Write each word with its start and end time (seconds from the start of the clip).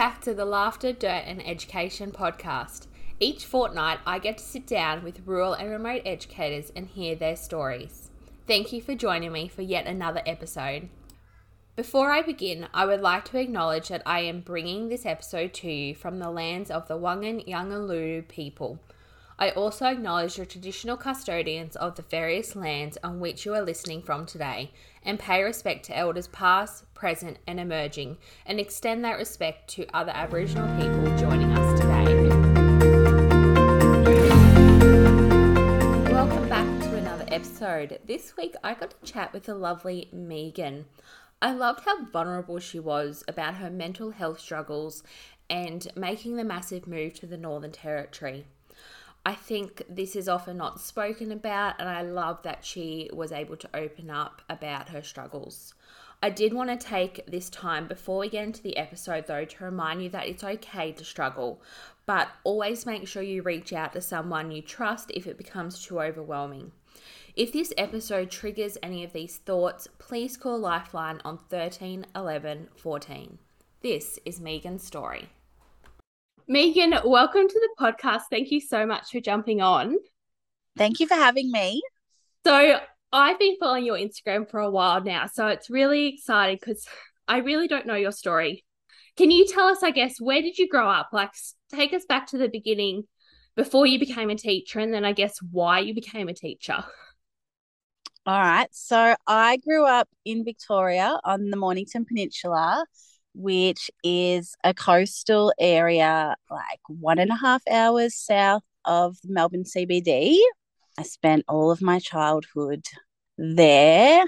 back 0.00 0.22
to 0.22 0.32
the 0.32 0.46
Laughter, 0.46 0.94
Dirt 0.94 1.24
and 1.26 1.46
Education 1.46 2.10
podcast. 2.10 2.86
Each 3.18 3.44
fortnight, 3.44 3.98
I 4.06 4.18
get 4.18 4.38
to 4.38 4.44
sit 4.44 4.66
down 4.66 5.04
with 5.04 5.26
rural 5.26 5.52
and 5.52 5.68
remote 5.68 6.00
educators 6.06 6.72
and 6.74 6.88
hear 6.88 7.14
their 7.14 7.36
stories. 7.36 8.10
Thank 8.46 8.72
you 8.72 8.80
for 8.80 8.94
joining 8.94 9.30
me 9.30 9.46
for 9.46 9.60
yet 9.60 9.86
another 9.86 10.22
episode. 10.24 10.88
Before 11.76 12.10
I 12.12 12.22
begin, 12.22 12.66
I 12.72 12.86
would 12.86 13.02
like 13.02 13.26
to 13.26 13.38
acknowledge 13.38 13.88
that 13.88 14.00
I 14.06 14.20
am 14.20 14.40
bringing 14.40 14.88
this 14.88 15.04
episode 15.04 15.52
to 15.52 15.70
you 15.70 15.94
from 15.94 16.18
the 16.18 16.30
lands 16.30 16.70
of 16.70 16.88
the 16.88 16.96
Wangan 16.96 17.46
Yangulu 17.46 18.26
people. 18.26 18.80
I 19.38 19.50
also 19.50 19.84
acknowledge 19.84 20.36
the 20.36 20.46
traditional 20.46 20.96
custodians 20.96 21.76
of 21.76 21.96
the 21.96 22.02
various 22.08 22.56
lands 22.56 22.96
on 23.04 23.20
which 23.20 23.44
you 23.44 23.52
are 23.52 23.60
listening 23.60 24.00
from 24.00 24.24
today 24.24 24.72
and 25.02 25.18
pay 25.18 25.42
respect 25.42 25.84
to 25.86 25.96
elders 25.96 26.28
past, 26.28 26.92
present, 26.94 27.38
and 27.46 27.58
emerging, 27.58 28.18
and 28.46 28.60
extend 28.60 29.04
that 29.04 29.18
respect 29.18 29.68
to 29.70 29.86
other 29.94 30.12
Aboriginal 30.14 30.68
people 30.80 31.16
joining 31.16 31.52
us 31.52 31.80
today. 31.80 32.28
Welcome 36.12 36.48
back 36.48 36.66
to 36.82 36.96
another 36.96 37.24
episode. 37.28 37.98
This 38.06 38.36
week 38.36 38.54
I 38.62 38.74
got 38.74 38.90
to 38.90 39.12
chat 39.12 39.32
with 39.32 39.44
the 39.44 39.54
lovely 39.54 40.08
Megan. 40.12 40.86
I 41.42 41.52
loved 41.52 41.84
how 41.86 42.04
vulnerable 42.04 42.58
she 42.58 42.78
was 42.78 43.24
about 43.26 43.54
her 43.54 43.70
mental 43.70 44.10
health 44.10 44.40
struggles 44.40 45.02
and 45.48 45.88
making 45.96 46.36
the 46.36 46.44
massive 46.44 46.86
move 46.86 47.14
to 47.14 47.26
the 47.26 47.38
Northern 47.38 47.72
Territory. 47.72 48.46
I 49.30 49.34
think 49.34 49.84
this 49.88 50.16
is 50.16 50.28
often 50.28 50.56
not 50.56 50.80
spoken 50.80 51.30
about, 51.30 51.76
and 51.78 51.88
I 51.88 52.02
love 52.02 52.42
that 52.42 52.64
she 52.64 53.08
was 53.12 53.30
able 53.30 53.56
to 53.58 53.70
open 53.72 54.10
up 54.10 54.42
about 54.48 54.88
her 54.88 55.04
struggles. 55.04 55.72
I 56.20 56.30
did 56.30 56.52
want 56.52 56.68
to 56.68 56.76
take 56.76 57.24
this 57.26 57.48
time 57.48 57.86
before 57.86 58.18
we 58.18 58.28
get 58.28 58.42
into 58.42 58.60
the 58.60 58.76
episode, 58.76 59.28
though, 59.28 59.44
to 59.44 59.64
remind 59.64 60.02
you 60.02 60.08
that 60.08 60.26
it's 60.26 60.42
okay 60.42 60.90
to 60.90 61.04
struggle, 61.04 61.62
but 62.06 62.26
always 62.42 62.86
make 62.86 63.06
sure 63.06 63.22
you 63.22 63.42
reach 63.42 63.72
out 63.72 63.92
to 63.92 64.00
someone 64.00 64.50
you 64.50 64.62
trust 64.62 65.12
if 65.14 65.28
it 65.28 65.38
becomes 65.38 65.80
too 65.80 66.00
overwhelming. 66.00 66.72
If 67.36 67.52
this 67.52 67.72
episode 67.78 68.32
triggers 68.32 68.78
any 68.82 69.04
of 69.04 69.12
these 69.12 69.36
thoughts, 69.36 69.86
please 69.98 70.36
call 70.36 70.58
Lifeline 70.58 71.20
on 71.24 71.38
13 71.38 72.04
11 72.16 72.66
14. 72.74 73.38
This 73.80 74.18
is 74.24 74.40
Megan's 74.40 74.82
story. 74.82 75.28
Megan, 76.48 76.94
welcome 77.04 77.48
to 77.48 77.60
the 77.60 77.84
podcast. 77.84 78.22
Thank 78.30 78.50
you 78.50 78.60
so 78.60 78.86
much 78.86 79.10
for 79.10 79.20
jumping 79.20 79.60
on. 79.60 79.96
Thank 80.76 81.00
you 81.00 81.06
for 81.06 81.14
having 81.14 81.50
me. 81.50 81.82
So, 82.44 82.80
I've 83.12 83.38
been 83.38 83.56
following 83.58 83.84
your 83.84 83.96
Instagram 83.96 84.48
for 84.48 84.60
a 84.60 84.70
while 84.70 85.02
now, 85.02 85.26
so 85.26 85.48
it's 85.48 85.68
really 85.68 86.06
exciting 86.06 86.58
because 86.60 86.86
I 87.26 87.38
really 87.38 87.66
don't 87.66 87.86
know 87.86 87.96
your 87.96 88.12
story. 88.12 88.64
Can 89.16 89.30
you 89.30 89.46
tell 89.46 89.66
us, 89.66 89.82
I 89.82 89.90
guess, 89.90 90.20
where 90.20 90.40
did 90.40 90.58
you 90.58 90.68
grow 90.68 90.88
up? 90.88 91.10
Like, 91.12 91.32
take 91.72 91.92
us 91.92 92.04
back 92.04 92.28
to 92.28 92.38
the 92.38 92.48
beginning 92.48 93.04
before 93.56 93.86
you 93.86 93.98
became 93.98 94.30
a 94.30 94.36
teacher, 94.36 94.78
and 94.78 94.94
then 94.94 95.04
I 95.04 95.12
guess 95.12 95.38
why 95.50 95.80
you 95.80 95.94
became 95.94 96.28
a 96.28 96.34
teacher. 96.34 96.84
All 98.26 98.40
right. 98.40 98.68
So, 98.70 99.16
I 99.26 99.56
grew 99.58 99.86
up 99.86 100.08
in 100.24 100.44
Victoria 100.44 101.18
on 101.24 101.50
the 101.50 101.56
Mornington 101.56 102.04
Peninsula 102.04 102.84
which 103.34 103.90
is 104.02 104.54
a 104.64 104.74
coastal 104.74 105.52
area 105.58 106.36
like 106.50 106.80
one 106.88 107.18
and 107.18 107.30
a 107.30 107.36
half 107.36 107.62
hours 107.70 108.14
south 108.14 108.62
of 108.84 109.16
Melbourne 109.24 109.64
CBD. 109.64 110.38
I 110.98 111.02
spent 111.02 111.44
all 111.48 111.70
of 111.70 111.80
my 111.80 111.98
childhood 111.98 112.84
there. 113.38 114.24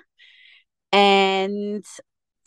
And 0.92 1.84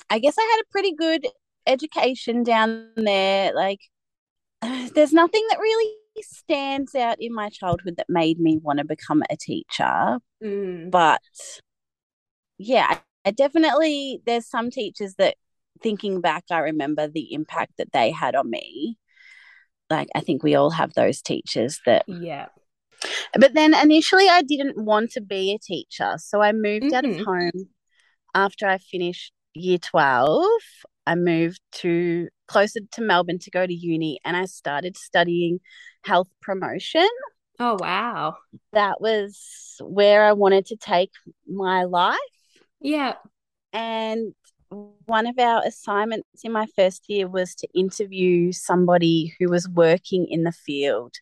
I 0.10 0.20
guess 0.20 0.36
I 0.38 0.42
had 0.44 0.62
a 0.62 0.72
pretty 0.72 0.94
good 0.94 1.26
education 1.68 2.44
down 2.44 2.90
there. 2.96 3.54
Like, 3.54 3.80
there's 4.62 5.14
nothing 5.14 5.46
that 5.50 5.60
really 5.60 5.94
stands 6.22 6.96
out 6.96 7.18
in 7.20 7.34
my 7.34 7.50
childhood 7.50 7.96
that 7.98 8.08
made 8.10 8.40
me 8.40 8.58
want 8.58 8.80
to 8.80 8.86
become 8.86 9.24
a 9.30 9.36
teacher. 9.36 10.20
Mm. 10.44 10.92
But 10.92 11.22
yeah, 12.58 12.88
I, 12.90 13.02
I 13.26 13.32
definitely, 13.32 14.22
there's 14.26 14.48
some 14.48 14.70
teachers 14.70 15.16
that 15.16 15.36
thinking 15.82 16.22
back, 16.22 16.46
I 16.52 16.60
remember 16.60 17.08
the 17.08 17.34
impact 17.34 17.74
that 17.78 17.92
they 17.92 18.12
had 18.12 18.36
on 18.36 18.50
me. 18.50 18.98
Like, 19.90 20.08
I 20.16 20.22
think 20.22 20.44
we 20.44 20.56
all 20.56 20.72
have 20.72 20.94
those 20.94 21.22
teachers 21.22 21.80
that. 21.86 22.06
Yeah. 22.08 22.48
But 23.38 23.54
then 23.54 23.74
initially, 23.76 24.28
I 24.28 24.42
didn't 24.42 24.78
want 24.78 25.12
to 25.12 25.22
be 25.22 25.54
a 25.54 25.60
teacher. 25.60 26.16
So 26.18 26.42
I 26.42 26.54
moved 26.54 26.86
mm-hmm. 26.86 26.96
out 26.96 27.06
of 27.06 27.12
mm-hmm. 27.12 27.24
home 27.24 27.70
after 28.34 28.68
I 28.68 28.78
finished 28.78 29.32
year 29.54 29.78
12. 29.78 30.46
I 31.06 31.16
moved 31.16 31.60
to 31.74 32.30
closer 32.48 32.80
to 32.94 33.02
Melbourne 33.02 33.40
to 33.40 33.52
go 33.52 33.66
to 33.66 33.74
uni 33.74 34.20
and 34.26 34.36
I 34.36 34.46
started 34.46 34.98
studying 34.98 35.60
health 36.04 36.30
promotion. 36.42 37.08
Oh, 37.60 37.78
wow. 37.80 38.36
That 38.74 39.00
was 39.00 39.76
where 39.82 40.26
I 40.26 40.34
wanted 40.34 40.68
to 40.68 40.78
take 40.78 41.12
my 41.48 41.84
life. 41.84 42.18
Yeah. 42.82 43.14
And 43.72 44.34
one 44.70 45.28
of 45.28 45.38
our 45.38 45.62
assignments 45.66 46.44
in 46.44 46.52
my 46.52 46.66
first 46.76 47.06
year 47.08 47.28
was 47.28 47.56
to 47.56 47.68
interview 47.74 48.52
somebody 48.52 49.36
who 49.40 49.50
was 49.50 49.70
working 49.70 50.28
in 50.30 50.44
the 50.44 50.52
field. 50.52 51.14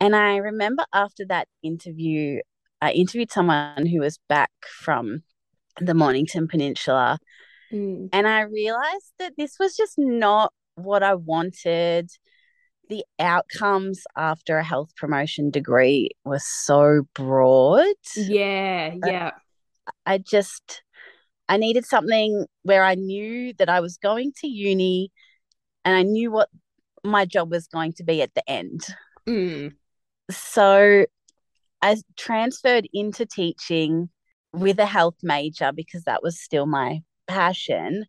And 0.00 0.14
I 0.14 0.36
remember 0.36 0.84
after 0.92 1.24
that 1.26 1.48
interview, 1.62 2.40
I 2.80 2.92
interviewed 2.92 3.32
someone 3.32 3.86
who 3.86 4.00
was 4.00 4.18
back 4.28 4.50
from 4.68 5.22
the 5.80 5.94
Mornington 5.94 6.48
Peninsula. 6.48 7.18
Mm. 7.72 8.10
And 8.12 8.28
I 8.28 8.42
realized 8.42 9.12
that 9.18 9.32
this 9.36 9.56
was 9.58 9.76
just 9.76 9.94
not 9.96 10.52
what 10.74 11.02
I 11.02 11.14
wanted. 11.14 12.10
The 12.88 13.04
outcomes 13.18 14.04
after 14.16 14.58
a 14.58 14.64
health 14.64 14.94
promotion 14.96 15.50
degree 15.50 16.10
were 16.24 16.40
so 16.40 17.02
broad. 17.14 17.96
Yeah, 18.14 18.94
yeah. 19.04 19.30
I 20.04 20.18
just 20.18 20.82
I 21.48 21.56
needed 21.56 21.86
something 21.86 22.46
where 22.62 22.84
I 22.84 22.94
knew 22.94 23.52
that 23.58 23.68
I 23.68 23.80
was 23.80 23.96
going 23.96 24.32
to 24.40 24.48
uni 24.48 25.12
and 25.84 25.94
I 25.94 26.02
knew 26.02 26.30
what 26.30 26.48
my 27.04 27.24
job 27.24 27.50
was 27.50 27.68
going 27.68 27.92
to 27.94 28.04
be 28.04 28.20
at 28.22 28.34
the 28.34 28.48
end. 28.50 28.86
Mm. 29.28 29.74
So 30.30 31.06
I 31.82 31.96
transferred 32.16 32.88
into 32.92 33.26
teaching 33.26 34.08
with 34.52 34.78
a 34.80 34.86
health 34.86 35.16
major 35.22 35.70
because 35.72 36.04
that 36.04 36.22
was 36.22 36.40
still 36.40 36.66
my 36.66 37.02
passion, 37.28 38.06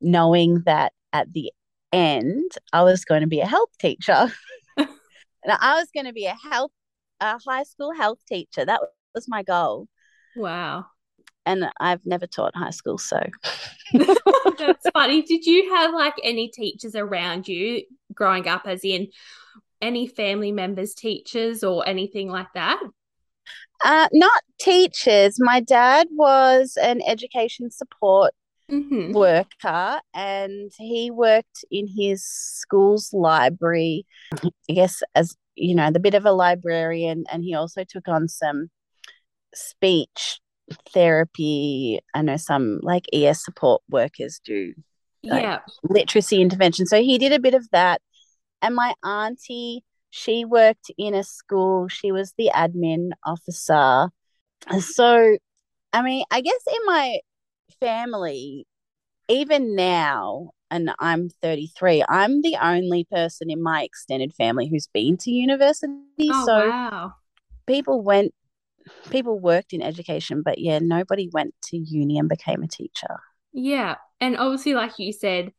knowing 0.00 0.62
that 0.66 0.92
at 1.12 1.32
the 1.32 1.52
end 1.92 2.50
I 2.72 2.82
was 2.82 3.04
going 3.04 3.20
to 3.20 3.28
be 3.28 3.40
a 3.40 3.46
health 3.46 3.70
teacher. 3.78 4.32
and 4.76 4.88
I 5.46 5.78
was 5.78 5.88
going 5.94 6.06
to 6.06 6.12
be 6.12 6.26
a 6.26 6.36
health 6.50 6.72
a 7.20 7.38
high 7.46 7.62
school 7.62 7.92
health 7.92 8.18
teacher. 8.26 8.64
That 8.64 8.80
was 9.14 9.28
my 9.28 9.44
goal. 9.44 9.86
Wow 10.34 10.86
and 11.46 11.70
I've 11.80 12.04
never 12.04 12.26
taught 12.26 12.56
high 12.56 12.70
school, 12.70 12.98
so 12.98 13.20
that's 13.92 14.88
funny. 14.92 15.22
Did 15.22 15.46
you 15.46 15.74
have 15.74 15.92
like 15.92 16.14
any 16.22 16.48
teachers 16.48 16.94
around 16.94 17.48
you 17.48 17.82
growing 18.12 18.48
up, 18.48 18.62
as 18.66 18.84
in 18.84 19.08
any 19.80 20.06
family 20.06 20.52
members, 20.52 20.94
teachers, 20.94 21.62
or 21.62 21.86
anything 21.86 22.28
like 22.28 22.52
that? 22.54 22.80
Uh, 23.84 24.08
not 24.12 24.42
teachers. 24.58 25.36
My 25.38 25.60
dad 25.60 26.08
was 26.12 26.78
an 26.80 27.02
education 27.06 27.70
support 27.70 28.32
mm-hmm. 28.70 29.12
worker 29.12 30.00
and 30.14 30.72
he 30.78 31.10
worked 31.10 31.64
in 31.70 31.86
his 31.86 32.24
school's 32.24 33.12
library, 33.12 34.06
I 34.42 34.72
guess, 34.72 35.02
as 35.14 35.36
you 35.54 35.74
know, 35.74 35.90
the 35.90 36.00
bit 36.00 36.14
of 36.14 36.24
a 36.24 36.32
librarian, 36.32 37.24
and 37.30 37.44
he 37.44 37.54
also 37.54 37.84
took 37.84 38.08
on 38.08 38.28
some 38.28 38.70
speech 39.54 40.40
therapy. 40.92 42.00
I 42.14 42.22
know 42.22 42.36
some 42.36 42.80
like 42.82 43.04
ES 43.12 43.44
support 43.44 43.82
workers 43.88 44.40
do 44.44 44.74
like, 45.22 45.42
yeah 45.42 45.60
literacy 45.82 46.40
intervention. 46.40 46.86
So 46.86 47.02
he 47.02 47.18
did 47.18 47.32
a 47.32 47.38
bit 47.38 47.54
of 47.54 47.68
that. 47.70 48.00
And 48.62 48.74
my 48.74 48.94
auntie, 49.04 49.84
she 50.10 50.44
worked 50.44 50.90
in 50.96 51.14
a 51.14 51.24
school. 51.24 51.88
She 51.88 52.12
was 52.12 52.32
the 52.38 52.50
admin 52.54 53.10
officer. 53.24 54.08
So, 54.80 55.36
I 55.92 56.02
mean, 56.02 56.24
I 56.30 56.40
guess 56.40 56.62
in 56.66 56.86
my 56.86 57.18
family, 57.80 58.66
even 59.28 59.74
now, 59.76 60.50
and 60.70 60.92
I'm 60.98 61.28
33, 61.42 62.04
I'm 62.08 62.40
the 62.40 62.56
only 62.60 63.04
person 63.10 63.50
in 63.50 63.62
my 63.62 63.82
extended 63.82 64.32
family 64.32 64.68
who's 64.68 64.86
been 64.86 65.18
to 65.18 65.30
university. 65.30 65.90
Oh, 66.30 66.46
so 66.46 66.70
wow. 66.70 67.14
people 67.66 68.02
went 68.02 68.32
people 69.10 69.38
worked 69.38 69.72
in 69.72 69.82
education, 69.82 70.42
but 70.42 70.58
yeah, 70.58 70.78
nobody 70.80 71.28
went 71.32 71.54
to 71.64 71.76
uni 71.76 72.18
and 72.18 72.28
became 72.28 72.62
a 72.62 72.68
teacher. 72.68 73.20
Yeah. 73.52 73.96
And 74.20 74.36
obviously, 74.36 74.74
like 74.74 74.98
you 74.98 75.12
said, 75.12 75.52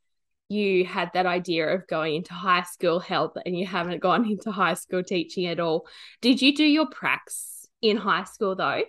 you 0.49 0.85
had 0.85 1.11
that 1.13 1.25
idea 1.25 1.67
of 1.67 1.87
going 1.87 2.15
into 2.15 2.33
high 2.33 2.63
school 2.63 2.99
health 2.99 3.33
and 3.45 3.57
you 3.57 3.65
haven't 3.65 4.01
gone 4.01 4.25
into 4.29 4.51
high 4.51 4.75
school 4.75 5.03
teaching 5.03 5.47
at 5.47 5.59
all. 5.59 5.87
Did 6.21 6.41
you 6.41 6.55
do 6.55 6.63
your 6.63 6.87
pracs 6.87 7.65
in 7.81 7.97
high 7.97 8.25
school 8.25 8.55
though? 8.55 8.83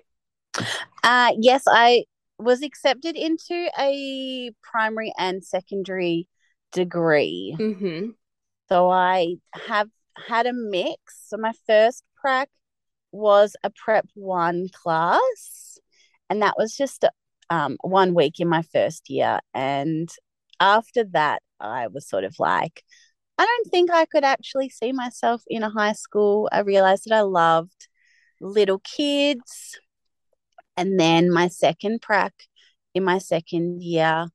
Uh, 1.03 1.33
yes, 1.39 1.63
I 1.69 2.05
was 2.39 2.63
accepted 2.63 3.17
into 3.17 3.71
a 3.79 4.51
primary 4.63 5.13
and 5.19 5.45
secondary 5.45 6.29
degree. 6.73 7.57
Mm-hmm. 7.59 8.11
So 8.69 8.91
I 8.91 9.37
have 9.67 9.89
had 10.27 10.47
a 10.47 10.53
mix. 10.53 10.99
So 11.27 11.37
my 11.37 11.53
first 11.67 12.03
prac 12.17 12.49
was 13.17 13.57
a 13.63 13.71
prep 13.71 14.07
one 14.15 14.69
class, 14.73 15.79
and 16.31 16.43
that 16.43 16.55
was 16.57 16.77
just 16.77 17.05
um, 17.51 17.77
one 17.83 18.15
week 18.15 18.41
in 18.41 18.49
my 18.49 18.63
first 18.63 19.09
year. 19.11 19.41
And 19.55 20.09
after 20.61 21.05
that, 21.13 21.43
I 21.61 21.87
was 21.89 22.09
sort 22.09 22.25
of 22.25 22.35
like, 22.39 22.83
I 23.39 23.45
don't 23.45 23.71
think 23.71 23.91
I 23.91 24.07
could 24.07 24.25
actually 24.25 24.69
see 24.69 24.93
myself 24.93 25.43
in 25.49 25.63
a 25.63 25.71
high 25.71 25.93
school. 25.93 26.49
I 26.53 26.61
realized 26.61 27.05
that 27.07 27.15
I 27.15 27.21
loved 27.23 27.89
little 28.41 28.81
kids. 28.81 29.79
And 30.77 30.99
then 31.01 31.31
my 31.33 31.49
second 31.49 32.03
prac 32.03 32.35
in 32.95 33.05
my 33.05 33.19
second 33.19 33.83
year 33.83 34.27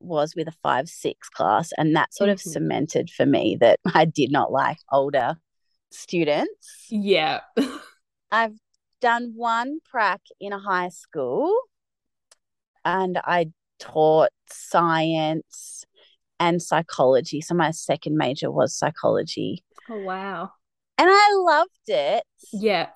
was 0.00 0.34
with 0.36 0.48
a 0.48 0.54
five 0.62 0.88
six 0.88 1.28
class 1.28 1.70
and 1.76 1.96
that 1.96 2.14
sort 2.14 2.30
of 2.30 2.38
Mhm. 2.38 2.52
cemented 2.52 3.10
for 3.10 3.26
me 3.26 3.56
that 3.60 3.80
I 3.94 4.04
did 4.04 4.30
not 4.30 4.52
like 4.52 4.78
older 4.92 5.36
students. 5.90 6.86
Yeah. 6.88 7.40
I've 8.30 8.56
done 9.00 9.32
one 9.36 9.78
prac 9.88 10.20
in 10.40 10.52
a 10.52 10.58
high 10.58 10.88
school 10.90 11.54
and 12.84 13.18
I 13.24 13.50
taught 13.78 14.30
science 14.50 15.84
and 16.40 16.60
psychology. 16.62 17.40
So 17.40 17.54
my 17.54 17.70
second 17.70 18.16
major 18.16 18.50
was 18.50 18.74
psychology. 18.76 19.64
oh 19.90 19.98
wow. 20.02 20.50
And 20.96 21.08
I 21.10 21.28
loved 21.34 21.70
it, 21.88 22.24
Yeah. 22.52 22.88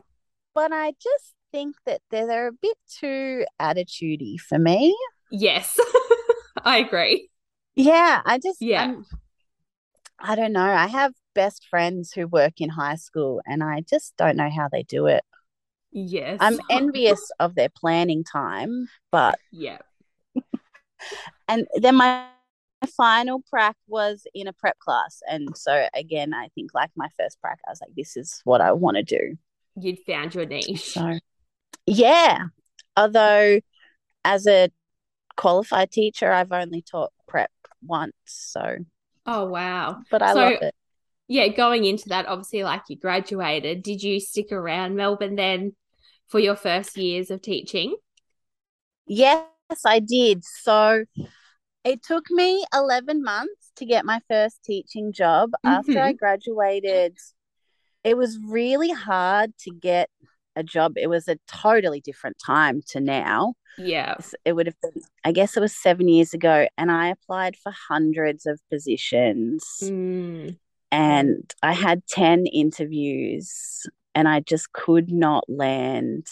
but 0.55 0.73
I 0.73 0.91
just 1.01 1.35
think 1.53 1.77
that 1.87 2.01
they're, 2.11 2.27
they're 2.27 2.49
a 2.49 2.53
bit 2.53 2.77
too 2.99 3.45
attitudey 3.61 4.41
for 4.41 4.59
me. 4.59 4.97
Yes. 5.31 5.79
I 6.65 6.79
agree. 6.79 7.29
Yeah, 7.77 8.23
I 8.25 8.39
just 8.39 8.61
Yeah. 8.61 8.81
I'm- 8.83 9.07
I 10.25 10.35
don't 10.37 10.53
know. 10.53 10.63
I 10.63 10.87
have 10.87 11.13
best 11.35 11.67
friends 11.69 12.13
who 12.13 12.27
work 12.27 12.55
in 12.61 12.69
high 12.69 12.97
school 12.97 13.41
and 13.47 13.63
I 13.63 13.81
just 13.89 14.15
don't 14.17 14.37
know 14.37 14.51
how 14.51 14.69
they 14.71 14.83
do 14.83 15.07
it. 15.07 15.23
Yes. 15.93 16.39
I'm 16.41 16.59
envious 16.71 17.31
of 17.41 17.55
their 17.55 17.69
planning 17.69 18.25
time, 18.25 18.89
but 19.11 19.39
yeah. 19.51 19.79
and 21.49 21.67
then 21.75 21.97
my 21.97 22.27
final 22.97 23.43
prac 23.49 23.77
was 23.87 24.27
in 24.35 24.49
a 24.49 24.53
prep 24.53 24.77
class 24.81 25.21
and 25.29 25.57
so 25.57 25.87
again 25.95 26.35
I 26.35 26.49
think 26.57 26.75
like 26.75 26.91
my 26.97 27.07
first 27.17 27.41
prac 27.41 27.61
I 27.67 27.71
was 27.71 27.81
like 27.81 27.95
this 27.97 28.17
is 28.17 28.41
what 28.45 28.61
I 28.61 28.73
want 28.73 28.97
to 28.97 29.03
do. 29.03 29.37
You'd 29.77 30.01
found 30.07 30.35
your 30.35 30.47
niche. 30.47 30.93
So 30.93 31.19
yeah. 31.87 32.47
Although 32.97 33.61
as 34.25 34.47
a 34.47 34.69
qualified 35.37 35.91
teacher 35.93 36.31
I've 36.33 36.53
only 36.53 36.83
taught 36.83 37.13
prep 37.29 37.51
once, 37.85 38.15
so 38.27 38.79
Oh 39.27 39.45
wow. 39.47 40.01
but 40.11 40.23
I 40.23 40.33
So- 40.33 40.39
love 40.41 40.53
it. 40.63 40.75
Yeah, 41.29 41.49
going 41.49 41.85
into 41.85 42.09
that, 42.11 42.27
obviously, 42.27 42.63
like 42.65 42.83
you 42.89 42.97
graduated, 42.97 43.83
did 43.83 44.03
you 44.03 44.21
stick 44.21 44.53
around 44.53 44.97
Melbourne 44.97 45.37
then 45.37 45.75
for 46.29 46.39
your 46.39 46.57
first 46.57 46.97
years 46.97 47.31
of 47.31 47.43
teaching? 47.43 47.97
Yes, 49.07 49.47
I 49.87 50.01
did. 50.01 50.45
So 50.45 51.05
it 51.85 52.03
took 52.03 52.31
me 52.31 52.65
11 52.75 53.23
months 53.23 53.73
to 53.77 53.87
get 53.87 54.05
my 54.05 54.21
first 54.29 54.59
teaching 54.65 55.13
job. 55.13 55.53
After 55.65 56.01
I 56.01 56.13
graduated, 56.13 57.17
it 58.05 58.17
was 58.17 58.39
really 58.49 58.91
hard 58.91 59.57
to 59.61 59.71
get 59.71 60.11
a 60.57 60.63
job. 60.63 60.95
It 60.97 61.09
was 61.09 61.29
a 61.29 61.39
totally 61.49 62.01
different 62.01 62.37
time 62.45 62.83
to 62.89 63.01
now. 63.01 63.55
Yeah. 63.79 64.17
It 64.45 64.53
would 64.53 64.67
have 64.67 64.81
been, 64.83 65.03
I 65.25 65.33
guess 65.33 65.57
it 65.57 65.61
was 65.61 65.75
seven 65.75 66.09
years 66.09 66.35
ago, 66.35 66.67
and 66.77 66.91
I 66.91 67.09
applied 67.09 67.57
for 67.57 67.73
hundreds 67.89 68.47
of 68.47 68.61
positions 68.71 69.65
Mm, 69.83 70.59
and 70.93 71.53
I 71.63 71.73
had 71.73 72.07
10 72.07 72.47
interviews 72.47 73.87
and 74.15 74.29
I 74.29 74.41
just 74.41 74.73
could 74.73 75.11
not 75.11 75.45
land 75.49 76.27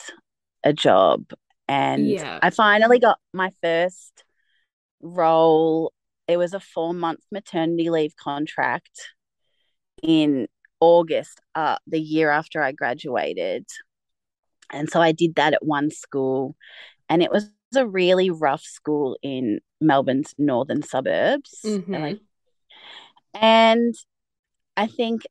a 0.62 0.72
job. 0.72 1.32
And 1.66 2.06
Yeah. 2.06 2.38
I 2.42 2.50
finally 2.50 2.98
got 2.98 3.18
my 3.32 3.50
first 3.62 4.22
role. 5.00 5.92
It 6.28 6.36
was 6.36 6.52
a 6.52 6.60
four 6.60 6.92
month 6.92 7.20
maternity 7.32 7.88
leave 7.90 8.14
contract 8.16 9.14
in 10.02 10.46
August, 10.80 11.40
uh, 11.54 11.78
the 11.86 12.00
year 12.00 12.30
after 12.30 12.62
I 12.62 12.72
graduated. 12.72 13.66
And 14.70 14.90
so 14.90 15.00
I 15.00 15.12
did 15.12 15.34
that 15.34 15.54
at 15.54 15.64
one 15.64 15.90
school, 15.90 16.54
and 17.08 17.22
it 17.22 17.30
was 17.30 17.50
a 17.74 17.86
really 17.86 18.30
rough 18.30 18.62
school 18.62 19.16
in 19.22 19.60
Melbourne's 19.80 20.34
northern 20.38 20.82
suburbs. 20.82 21.60
Mhm. 21.64 22.00
Like 22.00 22.20
and 23.34 23.94
I 24.80 24.86
think 24.86 25.22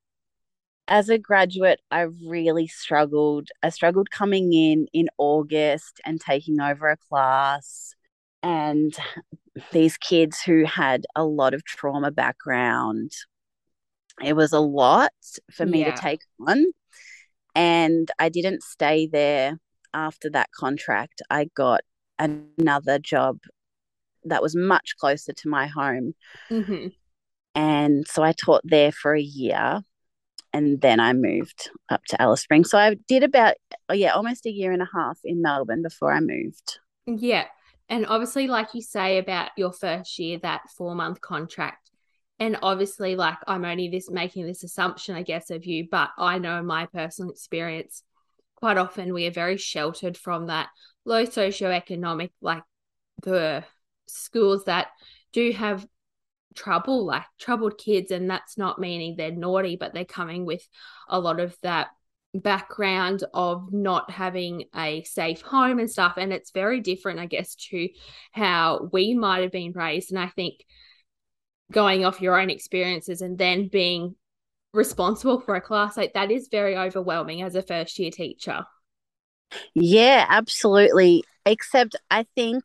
as 0.88 1.10
a 1.10 1.18
graduate, 1.18 1.82
I 1.92 2.02
really 2.28 2.68
struggled. 2.68 3.50
I 3.64 3.70
struggled 3.70 4.12
coming 4.12 4.54
in 4.54 4.88
in 4.94 5.10
August 5.18 6.00
and 6.06 6.22
taking 6.22 6.62
over 6.62 6.88
a 6.88 6.98
class. 6.98 7.96
And 8.44 8.96
these 9.72 9.98
kids 9.98 10.42
who 10.42 10.66
had 10.66 11.06
a 11.16 11.24
lot 11.24 11.56
of 11.56 11.66
trauma 11.66 12.12
background, 12.12 13.12
it 14.24 14.36
was 14.36 14.54
a 14.54 14.60
lot 14.60 15.12
for 15.52 15.66
me 15.66 15.80
Yeah. 15.80 15.92
to 15.92 16.02
take 16.02 16.22
on. 16.48 16.66
And 17.56 18.12
I 18.20 18.30
didn't 18.30 18.64
stay 18.64 19.08
there 19.08 19.60
after 19.96 20.30
that 20.30 20.52
contract. 20.52 21.24
I 21.32 21.50
got 21.56 21.82
another 22.20 23.00
job 23.00 23.40
that 24.26 24.44
was 24.44 24.56
much 24.56 24.96
closer 25.00 25.34
to 25.34 25.50
my 25.50 25.68
home 25.68 26.14
mhm. 26.52 26.92
And 27.56 28.08
so 28.08 28.24
I 28.24 28.32
taught 28.32 28.62
there 28.64 28.92
for 28.92 29.14
a 29.14 29.22
year 29.22 29.82
and 30.54 30.82
then 30.82 31.00
I 31.00 31.14
moved 31.14 31.70
up 31.90 32.04
to 32.10 32.22
Alice 32.22 32.42
Springs. 32.42 32.70
So 32.70 32.78
I 32.78 32.96
did 33.08 33.24
about 33.24 33.56
oh 33.90 33.94
yeah, 33.94 34.12
almost 34.12 34.46
a 34.46 34.52
year 34.52 34.72
and 34.72 34.82
a 34.82 34.90
half 34.94 35.20
in 35.24 35.42
Melbourne 35.42 35.84
before 35.84 36.14
I 36.14 36.20
moved. 36.20 36.80
Yeah. 37.06 37.46
And 37.88 38.06
obviously, 38.06 38.48
like 38.48 38.74
you 38.74 38.82
say 38.82 39.18
about 39.18 39.50
your 39.58 39.72
first 39.72 40.18
year, 40.20 40.40
that 40.40 40.70
four 40.78 40.96
month 40.96 41.22
contract. 41.22 41.90
And 42.40 42.58
obviously, 42.62 43.16
like 43.16 43.38
I'm 43.48 43.66
only 43.66 43.90
this 43.90 44.10
making 44.10 44.46
this 44.46 44.64
assumption, 44.64 45.16
I 45.16 45.24
guess, 45.24 45.50
of 45.50 45.66
you, 45.66 45.88
but 45.90 46.12
I 46.18 46.40
know 46.40 46.62
my 46.62 46.86
personal 46.86 47.32
experience, 47.32 48.04
quite 48.56 48.78
often 48.78 49.14
we 49.14 49.26
are 49.28 49.32
very 49.32 49.58
sheltered 49.58 50.18
from 50.18 50.48
that 50.48 50.70
low 51.04 51.26
socioeconomic, 51.26 52.32
like 52.42 52.64
the 53.24 53.64
schools 54.08 54.66
that 54.66 54.88
do 55.34 55.52
have 55.52 55.86
trouble, 56.56 57.06
like 57.06 57.24
troubled 57.40 57.78
kids. 57.78 58.12
And 58.12 58.30
that's 58.30 58.58
not 58.58 58.80
meaning 58.80 59.16
they're 59.16 59.32
naughty, 59.32 59.76
but 59.76 59.94
they're 59.94 60.06
coming 60.06 60.46
with 60.46 60.68
a 61.08 61.20
lot 61.20 61.40
of 61.40 61.56
that 61.64 61.88
background 62.34 63.24
of 63.34 63.74
not 63.74 64.12
having 64.12 64.66
a 64.76 65.04
safe 65.04 65.42
home 65.42 65.80
and 65.80 65.90
stuff. 65.90 66.14
And 66.18 66.32
it's 66.32 66.52
very 66.52 66.80
different, 66.82 67.20
I 67.20 67.26
guess, 67.26 67.56
to 67.70 67.90
how 68.32 68.90
we 68.92 69.14
might 69.14 69.42
have 69.42 69.52
been 69.52 69.72
raised. 69.72 70.12
And 70.12 70.20
I 70.20 70.28
think 70.28 70.66
going 71.72 72.06
off 72.06 72.22
your 72.22 72.40
own 72.40 72.50
experiences 72.50 73.22
and 73.22 73.38
then 73.38 73.68
being 73.68 74.16
responsible 74.74 75.40
for 75.40 75.56
a 75.56 75.62
class 75.62 75.98
like 75.98 76.14
that 76.14 76.32
is 76.32 76.48
very 76.52 76.78
overwhelming 76.78 77.42
as 77.42 77.56
a 77.56 77.62
first 77.62 77.98
year 78.00 78.12
teacher. 78.12 78.66
Yeah, 79.74 80.26
absolutely. 80.30 81.24
Except 81.46 81.96
I 82.12 82.26
think 82.36 82.64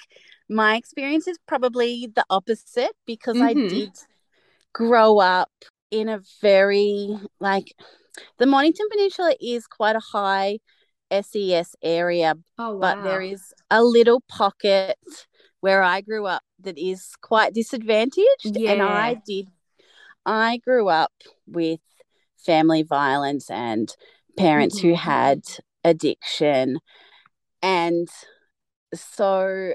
my 0.49 0.77
experience 0.77 1.27
is 1.27 1.39
probably 1.47 2.07
the 2.15 2.25
opposite 2.31 2.93
because 3.07 3.41
I 3.41 3.55
Mhm. 3.55 3.69
did 3.69 3.91
grow 4.73 5.19
up 5.19 5.51
in 5.91 6.09
a 6.09 6.21
very 6.41 7.17
like 7.41 7.75
the 8.39 8.47
Mornington 8.47 8.89
Peninsula 8.91 9.35
is 9.41 9.67
quite 9.67 9.97
a 9.97 10.01
high 10.01 10.59
SES 11.11 11.75
area, 11.83 12.35
Oh, 12.59 12.73
wow. 12.73 12.79
but 12.81 13.03
there 13.05 13.23
is 13.23 13.53
a 13.71 13.83
little 13.83 14.21
pocket 14.29 14.99
where 15.61 15.83
I 15.83 16.01
grew 16.01 16.27
up 16.27 16.43
that 16.61 16.79
is 16.79 17.15
quite 17.21 17.55
disadvantaged. 17.55 18.57
And 18.57 18.83
I 18.83 19.15
did, 19.27 19.49
I 20.27 20.59
grew 20.59 20.89
up 20.89 21.13
with 21.47 21.81
family 22.37 22.83
violence 22.83 23.51
and 23.51 23.95
parents 24.37 24.79
who 24.81 24.93
Mhm. 24.93 24.97
had 24.97 25.43
addiction. 25.85 26.81
And 27.63 28.09
so 28.95 29.75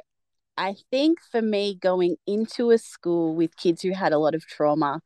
I 0.59 0.75
think 0.91 1.19
for 1.31 1.41
me, 1.41 1.73
going 1.73 2.17
into 2.27 2.71
a 2.71 2.77
school 2.77 3.33
with 3.33 3.55
kids 3.55 3.81
who 3.81 3.91
had 3.93 4.11
a 4.11 4.17
lot 4.19 4.35
of 4.35 4.45
trauma, 4.45 5.01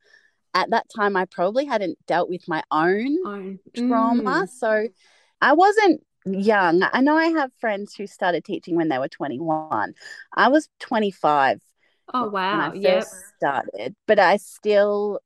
at 0.56 0.72
that 0.72 0.88
time, 0.96 1.16
I 1.16 1.26
probably 1.26 1.66
hadn't 1.66 1.98
dealt 2.08 2.28
with 2.30 2.48
my 2.48 2.64
own 2.72 3.18
Own- 3.26 3.60
trauma. 3.76 4.46
Mm. 4.46 4.50
So 4.50 4.88
I 5.42 5.54
wasn't 5.54 6.02
young. 6.26 6.84
I 6.92 7.02
know 7.02 7.16
I 7.16 7.28
have 7.28 7.52
friends 7.60 7.96
who 7.96 8.08
started 8.08 8.44
teaching 8.44 8.76
when 8.76 8.90
they 8.90 8.98
were 8.98 9.08
21. 9.08 9.94
I 10.34 10.48
was 10.50 10.70
25 10.80 11.62
Oh, 12.14 12.26
when 12.26 12.62
I 12.62 12.70
wow. 12.70 12.74
first 12.82 13.14
started, 13.38 13.96
but 14.08 14.20
I 14.20 14.38
still, 14.38 15.20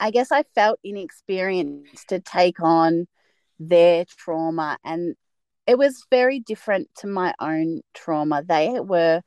I 0.00 0.10
guess 0.10 0.32
I 0.32 0.42
felt 0.54 0.80
inexperienced 0.82 2.08
to 2.08 2.20
take 2.20 2.60
on 2.60 3.06
their 3.58 4.04
trauma. 4.04 4.78
And 4.84 5.14
it 5.66 5.78
was 5.78 6.04
very 6.10 6.40
different 6.40 6.88
to 6.96 7.06
my 7.06 7.34
own 7.40 7.82
trauma. 7.94 8.42
They 8.46 8.80
were, 8.80 9.22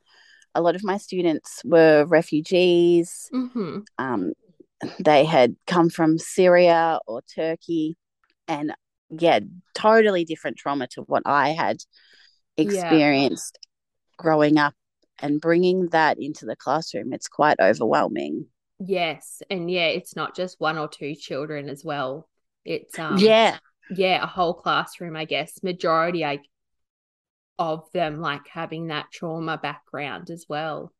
a 0.56 0.62
lot 0.62 0.74
of 0.74 0.84
my 0.84 0.96
students 0.96 1.62
were 1.64 2.04
refugees. 2.06 3.28
hmm 3.30 3.80
Um, 3.98 4.32
they 4.98 5.24
had 5.24 5.56
come 5.66 5.90
from 5.90 6.18
Syria 6.18 6.98
or 7.06 7.22
Turkey 7.34 7.96
and 8.48 8.72
yeah, 9.10 9.40
totally 9.74 10.24
different 10.24 10.56
trauma 10.56 10.86
to 10.88 11.02
what 11.02 11.22
I 11.24 11.50
had 11.50 11.78
experienced 12.56 13.58
yeah. 13.60 14.14
growing 14.18 14.58
up 14.58 14.74
and 15.20 15.40
bringing 15.40 15.88
that 15.88 16.18
into 16.18 16.44
the 16.46 16.56
classroom. 16.56 17.12
It's 17.12 17.28
quite 17.28 17.60
overwhelming. 17.60 18.46
Yes, 18.78 19.42
and 19.48 19.70
yeah, 19.70 19.86
it's 19.86 20.16
not 20.16 20.36
just 20.36 20.60
one 20.60 20.76
or 20.76 20.88
two 20.88 21.14
children 21.14 21.68
as 21.68 21.84
well. 21.84 22.28
It's 22.64 22.98
um 22.98 23.18
yeah, 23.18 23.58
yeah, 23.90 24.22
a 24.22 24.26
whole 24.26 24.54
classroom, 24.54 25.16
I 25.16 25.24
guess. 25.24 25.62
Majority 25.62 26.24
I 26.24 26.40
of 27.58 27.90
them 27.92 28.20
like 28.20 28.46
having 28.48 28.88
that 28.88 29.06
trauma 29.12 29.58
background 29.58 30.30
as 30.30 30.46
well. 30.48 30.92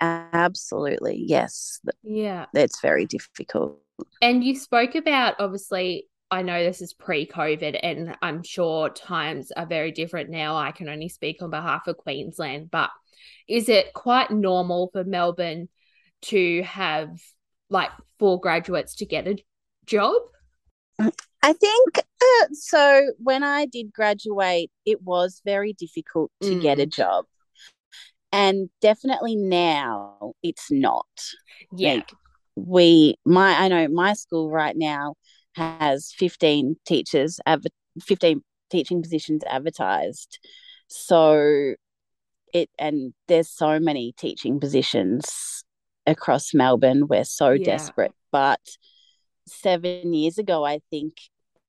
Absolutely. 0.00 1.22
Yes. 1.26 1.80
Yeah. 2.02 2.46
It's 2.54 2.80
very 2.80 3.06
difficult. 3.06 3.80
And 4.20 4.44
you 4.44 4.56
spoke 4.56 4.94
about 4.94 5.36
obviously 5.38 6.08
I 6.30 6.42
know 6.42 6.62
this 6.62 6.82
is 6.82 6.92
pre-COVID 6.92 7.78
and 7.82 8.16
I'm 8.20 8.42
sure 8.42 8.90
times 8.90 9.52
are 9.52 9.66
very 9.66 9.92
different 9.92 10.28
now. 10.28 10.56
I 10.56 10.72
can 10.72 10.88
only 10.88 11.08
speak 11.08 11.40
on 11.40 11.50
behalf 11.50 11.86
of 11.86 11.96
Queensland, 11.96 12.70
but 12.70 12.90
is 13.48 13.68
it 13.68 13.92
quite 13.94 14.30
normal 14.30 14.90
for 14.92 15.04
Melbourne 15.04 15.68
to 16.22 16.62
have 16.62 17.10
like 17.70 17.90
four 18.18 18.40
graduates 18.40 18.96
to 18.96 19.06
get 19.06 19.28
a 19.28 19.36
job? 19.86 20.20
I 20.98 21.52
think 21.52 21.98
uh, 21.98 22.46
so. 22.52 23.12
When 23.18 23.42
I 23.42 23.66
did 23.66 23.92
graduate, 23.92 24.70
it 24.84 25.02
was 25.02 25.40
very 25.44 25.72
difficult 25.72 26.30
to 26.42 26.50
mm. 26.50 26.62
get 26.62 26.78
a 26.78 26.86
job. 26.86 27.26
And 28.32 28.68
definitely 28.80 29.36
now 29.36 30.32
it's 30.42 30.70
not. 30.70 31.06
Yeah. 31.72 31.94
Like 31.94 32.12
we, 32.56 33.16
my, 33.24 33.52
I 33.58 33.68
know 33.68 33.88
my 33.88 34.14
school 34.14 34.50
right 34.50 34.76
now 34.76 35.14
has 35.54 36.12
15 36.16 36.76
teachers, 36.84 37.38
15 38.02 38.42
teaching 38.70 39.02
positions 39.02 39.42
advertised. 39.48 40.38
So 40.88 41.74
it, 42.52 42.70
and 42.78 43.14
there's 43.28 43.48
so 43.48 43.78
many 43.78 44.12
teaching 44.16 44.60
positions 44.60 45.64
across 46.06 46.54
Melbourne. 46.54 47.06
We're 47.08 47.24
so 47.24 47.50
yeah. 47.50 47.64
desperate. 47.64 48.12
But 48.32 48.60
seven 49.46 50.12
years 50.12 50.38
ago, 50.38 50.64
I 50.64 50.80
think 50.90 51.14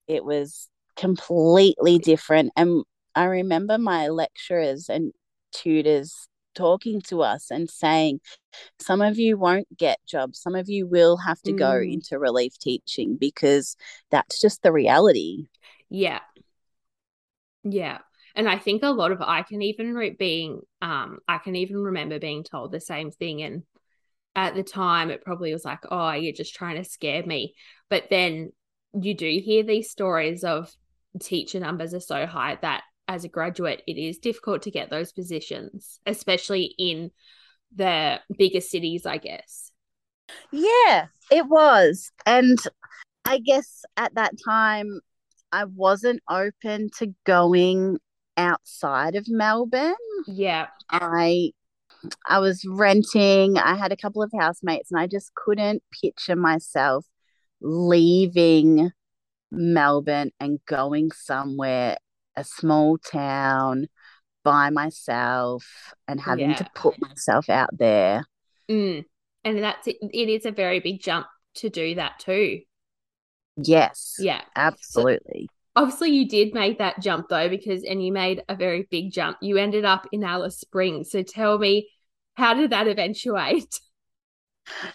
it 0.07 0.23
was 0.23 0.69
completely 0.95 1.99
different. 1.99 2.51
And 2.55 2.83
I 3.15 3.25
remember 3.25 3.77
my 3.77 4.09
lecturers 4.09 4.89
and 4.89 5.13
tutors 5.51 6.27
talking 6.55 7.01
to 7.01 7.21
us 7.21 7.51
and 7.51 7.69
saying, 7.69 8.19
some 8.79 9.01
of 9.01 9.19
you 9.19 9.37
won't 9.37 9.67
get 9.77 9.99
jobs, 10.07 10.41
some 10.41 10.55
of 10.55 10.67
you 10.69 10.87
will 10.87 11.17
have 11.17 11.41
to 11.43 11.51
mm. 11.51 11.57
go 11.57 11.77
into 11.77 12.17
relief 12.17 12.57
teaching 12.59 13.15
because 13.19 13.77
that's 14.09 14.41
just 14.41 14.63
the 14.63 14.71
reality. 14.71 15.45
Yeah. 15.89 16.19
Yeah. 17.63 17.99
And 18.35 18.47
I 18.47 18.57
think 18.57 18.83
a 18.83 18.89
lot 18.89 19.11
of 19.11 19.21
I 19.21 19.41
can 19.41 19.61
even 19.61 19.93
re- 19.93 20.11
being 20.11 20.61
um 20.81 21.19
I 21.27 21.37
can 21.39 21.55
even 21.55 21.77
remember 21.77 22.19
being 22.19 22.43
told 22.43 22.71
the 22.71 22.79
same 22.79 23.11
thing 23.11 23.41
and 23.41 23.63
at 24.37 24.55
the 24.55 24.63
time 24.63 25.09
it 25.09 25.23
probably 25.25 25.51
was 25.51 25.65
like 25.65 25.79
oh 25.91 26.11
you're 26.11 26.31
just 26.31 26.55
trying 26.55 26.77
to 26.77 26.89
scare 26.89 27.23
me 27.23 27.53
but 27.89 28.03
then 28.09 28.51
you 28.93 29.13
do 29.13 29.41
hear 29.43 29.63
these 29.63 29.89
stories 29.89 30.45
of 30.45 30.71
teacher 31.19 31.59
numbers 31.59 31.93
are 31.93 31.99
so 31.99 32.25
high 32.25 32.57
that 32.61 32.83
as 33.07 33.23
a 33.23 33.29
graduate, 33.29 33.83
it 33.87 33.97
is 33.97 34.17
difficult 34.17 34.63
to 34.63 34.71
get 34.71 34.89
those 34.89 35.11
positions, 35.11 35.99
especially 36.05 36.75
in 36.77 37.11
the 37.75 38.19
bigger 38.37 38.61
cities, 38.61 39.05
I 39.05 39.17
guess. 39.17 39.71
Yeah, 40.51 41.07
it 41.31 41.47
was. 41.47 42.11
And 42.25 42.57
I 43.25 43.39
guess 43.39 43.83
at 43.95 44.15
that 44.15 44.33
time, 44.43 44.99
I 45.51 45.65
wasn't 45.65 46.21
open 46.29 46.89
to 46.97 47.13
going 47.25 47.97
outside 48.35 49.15
of 49.15 49.25
Melbourne. 49.29 49.95
Yeah. 50.27 50.67
I 50.89 51.51
I 52.27 52.39
was 52.39 52.63
renting. 52.67 53.57
I 53.57 53.75
had 53.75 53.91
a 53.91 53.97
couple 53.97 54.21
of 54.21 54.31
housemates 54.37 54.91
and 54.91 54.99
I 54.99 55.07
just 55.07 55.33
couldn't 55.35 55.83
picture 56.01 56.35
myself 56.35 57.05
leaving 57.61 58.91
Melbourne 59.51 60.31
and 60.39 60.59
going 60.65 61.11
somewhere 61.11 61.97
a 62.35 62.43
small 62.43 62.97
town 62.97 63.87
by 64.43 64.69
myself 64.69 65.65
and 66.07 66.21
having 66.21 66.51
yeah. 66.51 66.55
to 66.57 66.69
put 66.75 67.01
myself 67.01 67.49
out 67.49 67.69
there. 67.77 68.23
Mm. 68.69 69.05
And 69.43 69.63
that's 69.63 69.87
it. 69.87 69.97
It 70.01 70.29
is 70.29 70.45
a 70.45 70.51
very 70.51 70.79
big 70.79 71.01
jump 71.01 71.27
to 71.55 71.69
do 71.69 71.95
that 71.95 72.19
too. 72.19 72.61
Yes. 73.57 74.15
Yeah. 74.19 74.41
Absolutely. 74.55 75.49
So 75.49 75.83
obviously, 75.83 76.11
you 76.11 76.27
did 76.27 76.53
make 76.53 76.77
that 76.77 77.01
jump 77.01 77.27
though, 77.29 77.49
because, 77.49 77.83
and 77.83 78.03
you 78.05 78.11
made 78.11 78.43
a 78.47 78.55
very 78.55 78.87
big 78.89 79.11
jump. 79.11 79.37
You 79.41 79.57
ended 79.57 79.85
up 79.85 80.07
in 80.11 80.23
Alice 80.23 80.59
Springs. 80.59 81.11
So 81.11 81.23
tell 81.23 81.57
me, 81.57 81.89
how 82.37 82.53
did 82.53 82.69
that 82.71 82.87
eventuate? 82.87 83.79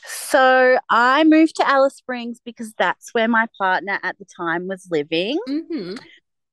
So 0.04 0.78
I 0.90 1.24
moved 1.24 1.56
to 1.56 1.66
Alice 1.66 1.96
Springs 1.96 2.40
because 2.44 2.74
that's 2.76 3.14
where 3.14 3.26
my 3.26 3.46
partner 3.56 3.98
at 4.02 4.18
the 4.18 4.26
time 4.26 4.68
was 4.68 4.86
living. 4.90 5.38
Mm-hmm. 5.48 5.94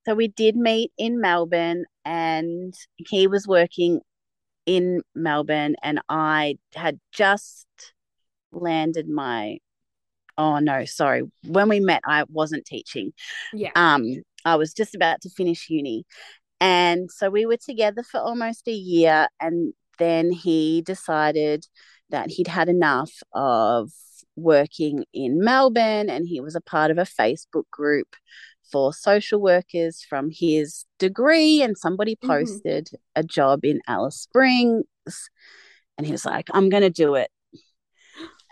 So 0.06 0.16
we 0.16 0.30
did 0.30 0.56
meet 0.56 0.94
in 0.98 1.20
Melbourne, 1.20 1.84
and 2.06 2.74
he 2.96 3.28
was 3.28 3.46
working 3.46 4.00
in 4.66 5.02
Melbourne, 5.14 5.76
and 5.84 6.00
I 6.08 6.60
had 6.74 7.00
just 7.12 7.68
landed 8.54 9.10
my. 9.10 9.58
Oh 10.38 10.60
no, 10.60 10.86
sorry. 10.86 11.24
When 11.46 11.68
we 11.68 11.82
met, 11.82 12.02
I 12.06 12.24
wasn't 12.30 12.66
teaching. 12.66 13.12
Yeah. 13.54 13.72
Um, 13.76 14.06
I 14.46 14.56
was 14.56 14.74
just 14.74 14.96
about 14.96 15.20
to 15.24 15.30
finish 15.30 15.70
uni, 15.70 16.06
and 16.62 17.12
so 17.12 17.30
we 17.30 17.46
were 17.46 17.58
together 17.58 18.02
for 18.02 18.22
almost 18.22 18.68
a 18.70 18.74
year, 18.74 19.28
and 19.42 19.74
then 20.00 20.32
he 20.32 20.82
decided 20.82 21.66
that 22.10 22.30
he'd 22.32 22.48
had 22.48 22.70
enough 22.70 23.12
of 23.34 23.92
working 24.36 25.06
in 25.14 25.44
Melbourne, 25.44 26.10
and 26.10 26.28
he 26.28 26.40
was 26.40 26.56
a 26.56 26.62
part 26.62 26.92
of 26.92 26.98
a 26.98 27.04
Facebook 27.04 27.70
group 27.72 28.16
for 28.72 28.94
social 28.94 29.42
workers 29.42 30.06
from 30.08 30.30
his 30.32 30.86
degree, 30.98 31.62
and 31.62 31.78
somebody 31.78 32.16
mm-hmm. 32.16 32.28
posted 32.28 32.86
mm-hmm. 32.86 33.20
a 33.20 33.24
job 33.24 33.66
in 33.66 33.82
Alice 33.88 34.18
Springs, 34.18 34.86
and 35.98 36.06
he 36.06 36.12
was 36.12 36.26
like, 36.26 36.48
"I'm 36.52 36.70
going 36.70 36.84
to 36.84 36.90
do 36.90 37.16
it." 37.16 37.30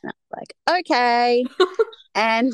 And 0.04 0.12
I 0.12 0.14
was 0.14 0.40
like, 0.40 0.80
"Okay," 0.80 1.46
and 2.16 2.52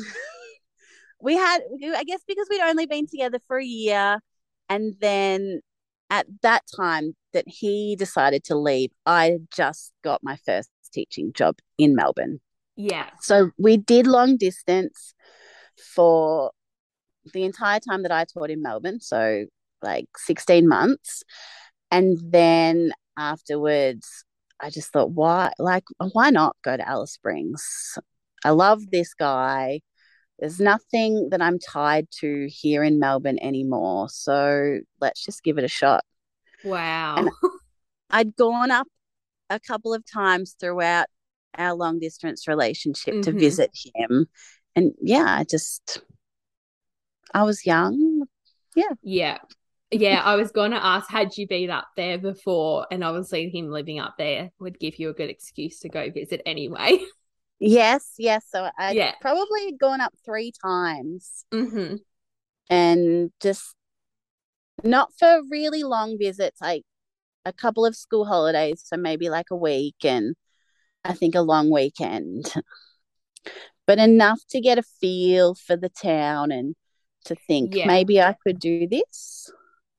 we 1.20 1.34
had, 1.34 1.60
I 1.96 2.04
guess, 2.04 2.20
because 2.26 2.46
we'd 2.50 2.60
only 2.60 2.86
been 2.86 3.06
together 3.06 3.40
for 3.46 3.58
a 3.58 3.64
year, 3.64 4.20
and 4.68 4.94
then 5.00 5.60
at 6.10 6.26
that 6.42 6.62
time 6.76 7.14
that 7.34 7.44
he 7.46 7.96
decided 7.96 8.44
to 8.44 8.56
leave, 8.56 8.90
I 9.04 9.38
just 9.54 9.92
got 10.02 10.22
my 10.22 10.38
first 10.46 10.70
teaching 10.92 11.32
job 11.34 11.58
in 11.76 11.94
Melbourne. 11.94 12.40
Yeah. 12.76 13.10
So 13.20 13.50
we 13.58 13.76
did 13.76 14.06
long 14.06 14.36
distance 14.36 15.14
for 15.94 16.52
the 17.32 17.44
entire 17.44 17.80
time 17.80 18.02
that 18.02 18.12
I 18.12 18.24
taught 18.24 18.50
in 18.50 18.62
Melbourne, 18.62 19.00
so 19.00 19.44
like 19.82 20.06
16 20.16 20.66
months. 20.68 21.22
And 21.90 22.18
then 22.22 22.92
afterwards, 23.18 24.24
I 24.60 24.70
just 24.70 24.92
thought, 24.92 25.10
why, 25.10 25.52
like, 25.58 25.84
why 26.12 26.30
not 26.30 26.56
go 26.62 26.76
to 26.76 26.88
Alice 26.88 27.12
Springs? 27.12 27.98
I 28.44 28.50
love 28.50 28.90
this 28.90 29.14
guy. 29.14 29.80
There's 30.38 30.60
nothing 30.60 31.28
that 31.30 31.40
I'm 31.40 31.58
tied 31.58 32.08
to 32.20 32.48
here 32.48 32.82
in 32.82 32.98
Melbourne 32.98 33.38
anymore. 33.40 34.08
So 34.08 34.78
let's 35.00 35.24
just 35.24 35.42
give 35.42 35.58
it 35.58 35.64
a 35.64 35.68
shot. 35.68 36.04
Wow. 36.64 37.16
And 37.16 37.30
I'd 38.10 38.36
gone 38.36 38.70
up 38.70 38.86
a 39.50 39.60
couple 39.60 39.94
of 39.94 40.04
times 40.10 40.56
throughout 40.58 41.06
our 41.56 41.74
long 41.74 41.98
distance 41.98 42.48
relationship 42.48 43.14
mm-hmm. 43.14 43.22
to 43.22 43.32
visit 43.32 43.70
him. 43.94 44.26
And 44.74 44.92
yeah, 45.00 45.26
I 45.38 45.44
just 45.44 46.02
I 47.32 47.42
was 47.42 47.66
young. 47.66 48.24
Yeah. 48.74 48.94
Yeah. 49.02 49.38
Yeah, 49.90 50.22
I 50.24 50.34
was 50.34 50.50
going 50.50 50.72
to 50.72 50.84
ask, 50.84 51.08
had 51.08 51.36
you 51.36 51.46
been 51.46 51.70
up 51.70 51.86
there 51.96 52.18
before? 52.18 52.86
And 52.90 53.04
obviously, 53.04 53.48
him 53.48 53.70
living 53.70 54.00
up 54.00 54.14
there 54.18 54.50
would 54.58 54.80
give 54.80 54.98
you 54.98 55.10
a 55.10 55.14
good 55.14 55.30
excuse 55.30 55.78
to 55.80 55.88
go 55.88 56.10
visit 56.10 56.42
anyway. 56.44 56.98
Yes, 57.60 58.14
yes. 58.18 58.44
So 58.50 58.68
I 58.76 58.92
yeah. 58.92 59.12
probably 59.20 59.66
had 59.66 59.78
gone 59.78 60.00
up 60.00 60.12
three 60.24 60.52
times. 60.62 61.46
Mm-hmm. 61.52 61.96
And 62.68 63.30
just 63.40 63.74
not 64.82 65.10
for 65.18 65.42
really 65.50 65.82
long 65.82 66.18
visits, 66.18 66.60
like 66.60 66.82
a 67.44 67.52
couple 67.52 67.84
of 67.86 67.96
school 67.96 68.24
holidays. 68.24 68.82
So 68.84 68.96
maybe 68.96 69.28
like 69.28 69.50
a 69.50 69.56
week 69.56 69.96
and 70.02 70.34
I 71.04 71.12
think 71.12 71.34
a 71.34 71.42
long 71.42 71.70
weekend. 71.70 72.52
But 73.86 73.98
enough 73.98 74.40
to 74.48 74.62
get 74.62 74.78
a 74.78 74.82
feel 74.82 75.54
for 75.54 75.76
the 75.76 75.90
town 75.90 76.50
and 76.50 76.74
to 77.26 77.34
think 77.34 77.74
yeah. 77.74 77.86
maybe 77.86 78.18
I 78.18 78.34
could 78.42 78.58
do 78.58 78.88
this. 78.88 79.52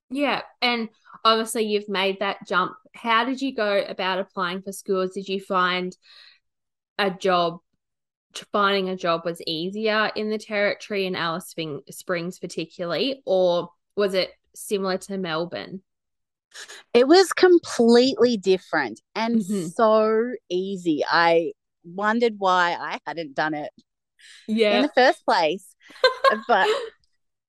Yeah. 0.10 0.42
And 0.60 0.90
obviously, 1.24 1.66
you've 1.66 1.88
made 1.88 2.20
that 2.20 2.48
jump. 2.48 2.74
How 2.96 3.26
did 3.26 3.44
you 3.44 3.54
go 3.54 3.86
about 3.88 4.18
applying 4.18 4.64
for 4.64 4.72
schools? 4.72 5.12
Did 5.12 5.30
you 5.30 5.40
find 5.40 5.96
a 6.98 7.12
job 7.12 7.60
finding 8.52 8.90
a 8.90 8.98
job 8.98 9.22
was 9.24 9.42
easier 9.46 10.12
in 10.16 10.30
the 10.30 10.38
territory 10.38 11.06
in 11.06 11.16
Alice 11.16 11.54
Springs, 11.92 12.40
particularly, 12.40 13.22
or 13.26 13.70
was 13.96 14.14
it 14.14 14.32
similar 14.56 14.98
to 15.00 15.18
Melbourne? 15.18 15.82
It 16.94 17.08
was 17.08 17.34
completely 17.34 18.38
different 18.38 19.02
and 19.14 19.42
mm-hmm. 19.42 19.68
so 19.68 20.34
easy. 20.50 21.04
I 21.10 21.52
wondered 21.84 22.36
why 22.38 22.78
I 22.80 23.00
hadn't 23.06 23.36
done 23.36 23.54
it 23.54 23.72
yeah. 24.48 24.78
in 24.78 24.82
the 24.84 24.92
first 24.96 25.26
place. 25.26 25.76
but 26.48 26.68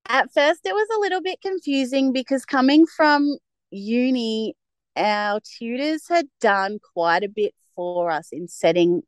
at 0.08 0.32
first, 0.34 0.60
it 0.64 0.74
was 0.74 0.88
a 0.96 1.00
little 1.00 1.22
bit 1.22 1.40
confusing 1.40 2.12
because 2.12 2.44
coming 2.44 2.86
from 2.86 3.36
uni, 3.70 4.54
our 4.96 5.40
tutors 5.58 6.08
had 6.08 6.26
done 6.40 6.78
quite 6.94 7.22
a 7.22 7.28
bit 7.28 7.54
for 7.74 8.10
us 8.10 8.28
in 8.32 8.48
setting 8.48 9.02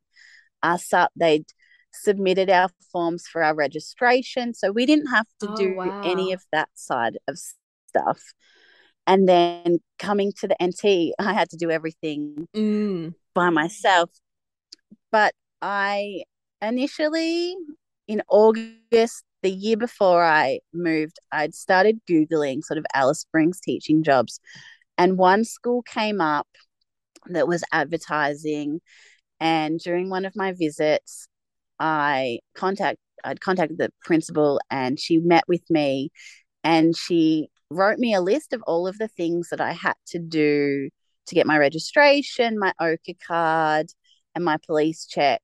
us 0.61 0.93
up. 0.93 1.11
They'd 1.15 1.45
submitted 1.91 2.49
our 2.49 2.69
forms 2.91 3.27
for 3.27 3.43
our 3.43 3.55
registration. 3.55 4.53
So 4.53 4.71
we 4.71 4.85
didn't 4.85 5.07
have 5.07 5.27
to 5.41 5.49
oh, 5.49 5.55
do 5.55 5.75
wow. 5.75 6.01
any 6.03 6.33
of 6.33 6.43
that 6.51 6.69
side 6.75 7.17
of 7.27 7.39
stuff. 7.89 8.21
And 9.07 9.27
then 9.27 9.79
coming 9.97 10.31
to 10.39 10.47
the 10.47 10.55
NT, 10.63 11.13
I 11.19 11.33
had 11.33 11.49
to 11.49 11.57
do 11.57 11.71
everything 11.71 12.47
mm. 12.55 13.13
by 13.33 13.49
myself. 13.49 14.11
But 15.11 15.33
I 15.61 16.23
initially, 16.61 17.55
in 18.07 18.21
August, 18.29 19.23
the 19.41 19.49
year 19.49 19.77
before 19.77 20.23
I 20.23 20.59
moved, 20.73 21.17
I'd 21.31 21.55
started 21.55 21.99
Googling 22.09 22.63
sort 22.63 22.77
of 22.77 22.85
Alice 22.93 23.21
Springs 23.21 23.59
teaching 23.59 24.03
jobs. 24.03 24.39
And 24.97 25.17
one 25.17 25.43
school 25.43 25.81
came 25.81 26.21
up 26.21 26.47
that 27.27 27.47
was 27.47 27.63
advertising. 27.71 28.81
And 29.39 29.79
during 29.79 30.09
one 30.09 30.25
of 30.25 30.35
my 30.35 30.53
visits, 30.53 31.27
I 31.79 32.39
contact 32.53 32.99
I'd 33.23 33.41
contacted 33.41 33.77
the 33.77 33.91
principal 34.01 34.61
and 34.69 34.99
she 34.99 35.17
met 35.17 35.43
with 35.47 35.63
me 35.69 36.11
and 36.63 36.95
she 36.95 37.49
wrote 37.69 37.99
me 37.99 38.13
a 38.13 38.21
list 38.21 38.53
of 38.53 38.61
all 38.63 38.87
of 38.87 38.97
the 38.97 39.07
things 39.07 39.49
that 39.49 39.61
I 39.61 39.73
had 39.73 39.95
to 40.07 40.19
do 40.19 40.89
to 41.27 41.35
get 41.35 41.47
my 41.47 41.57
registration, 41.57 42.57
my 42.59 42.73
Ochre 42.79 43.13
card, 43.25 43.87
and 44.35 44.43
my 44.43 44.57
police 44.65 45.05
check. 45.05 45.41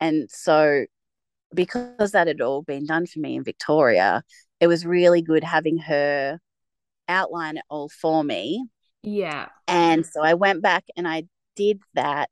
And 0.00 0.30
so 0.30 0.86
because 1.54 2.12
that 2.12 2.26
had 2.26 2.40
all 2.40 2.62
been 2.62 2.86
done 2.86 3.06
for 3.06 3.18
me 3.18 3.36
in 3.36 3.44
Victoria, 3.44 4.22
it 4.60 4.66
was 4.66 4.86
really 4.86 5.22
good 5.22 5.44
having 5.44 5.78
her 5.78 6.38
outline 7.08 7.56
it 7.56 7.64
all 7.68 7.88
for 7.88 8.22
me. 8.22 8.66
Yeah. 9.02 9.48
And 9.66 10.06
so 10.06 10.22
I 10.22 10.34
went 10.34 10.62
back 10.62 10.84
and 10.96 11.08
I 11.08 11.24
did 11.56 11.80
that. 11.94 12.30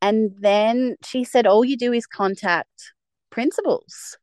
And 0.00 0.32
then 0.38 0.96
she 1.04 1.24
said, 1.24 1.46
All 1.46 1.64
you 1.64 1.76
do 1.76 1.92
is 1.92 2.06
contact 2.06 2.92
principals. 3.30 4.16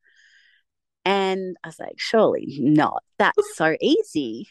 And 1.07 1.55
I 1.63 1.69
was 1.69 1.79
like, 1.79 1.93
Surely 1.95 2.57
not. 2.59 3.01
That's 3.17 3.55
so 3.55 3.77
easy. 3.79 4.49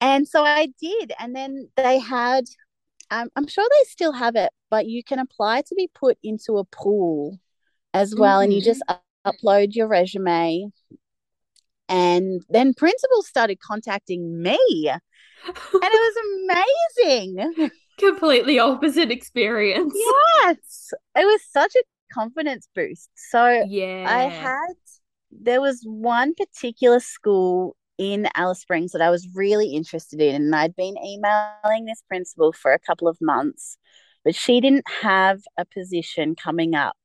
And 0.00 0.26
so 0.26 0.44
I 0.44 0.68
did. 0.80 1.12
And 1.18 1.34
then 1.34 1.68
they 1.76 1.98
had, 1.98 2.44
um, 3.10 3.28
I'm 3.34 3.48
sure 3.48 3.66
they 3.68 3.90
still 3.90 4.12
have 4.12 4.36
it, 4.36 4.50
but 4.70 4.86
you 4.86 5.02
can 5.02 5.18
apply 5.18 5.62
to 5.62 5.74
be 5.74 5.90
put 5.92 6.16
into 6.22 6.58
a 6.58 6.64
pool 6.64 7.40
as 7.92 8.14
well. 8.16 8.38
Mm-hmm. 8.38 8.44
And 8.44 8.52
you 8.52 8.60
mm-hmm. 8.60 8.66
just 8.66 8.82
upload 9.26 9.74
your 9.74 9.88
resume. 9.88 10.70
And 11.88 12.40
then 12.48 12.72
principals 12.72 13.26
started 13.26 13.58
contacting 13.58 14.40
me. 14.40 14.88
and 14.88 15.00
it 15.82 15.82
was 15.82 16.56
amazing. 17.04 17.70
Completely 17.98 18.60
opposite 18.60 19.10
experience. 19.10 19.92
Yes. 19.96 20.92
It 21.16 21.24
was 21.24 21.40
such 21.50 21.74
a 21.74 21.82
confidence 22.12 22.68
boost. 22.74 23.10
So 23.14 23.64
yeah. 23.68 24.06
I 24.08 24.24
had 24.24 24.74
there 25.40 25.60
was 25.60 25.82
one 25.84 26.34
particular 26.34 27.00
school 27.00 27.76
in 27.98 28.28
Alice 28.34 28.60
Springs 28.60 28.92
that 28.92 29.02
I 29.02 29.10
was 29.10 29.28
really 29.34 29.74
interested 29.74 30.20
in, 30.20 30.34
and 30.34 30.54
I'd 30.54 30.76
been 30.76 30.96
emailing 30.98 31.84
this 31.84 32.02
principal 32.08 32.52
for 32.52 32.72
a 32.72 32.78
couple 32.78 33.08
of 33.08 33.18
months, 33.20 33.76
but 34.24 34.34
she 34.34 34.60
didn't 34.60 34.88
have 35.02 35.40
a 35.56 35.64
position 35.64 36.34
coming 36.34 36.74
up 36.74 36.96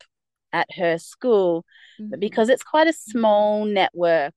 at 0.53 0.67
her 0.75 0.97
school. 0.97 1.65
Mm-hmm. 1.99 2.11
But 2.11 2.19
because 2.19 2.49
it's 2.49 2.63
quite 2.63 2.87
a 2.87 2.93
small 2.93 3.65
network 3.65 4.33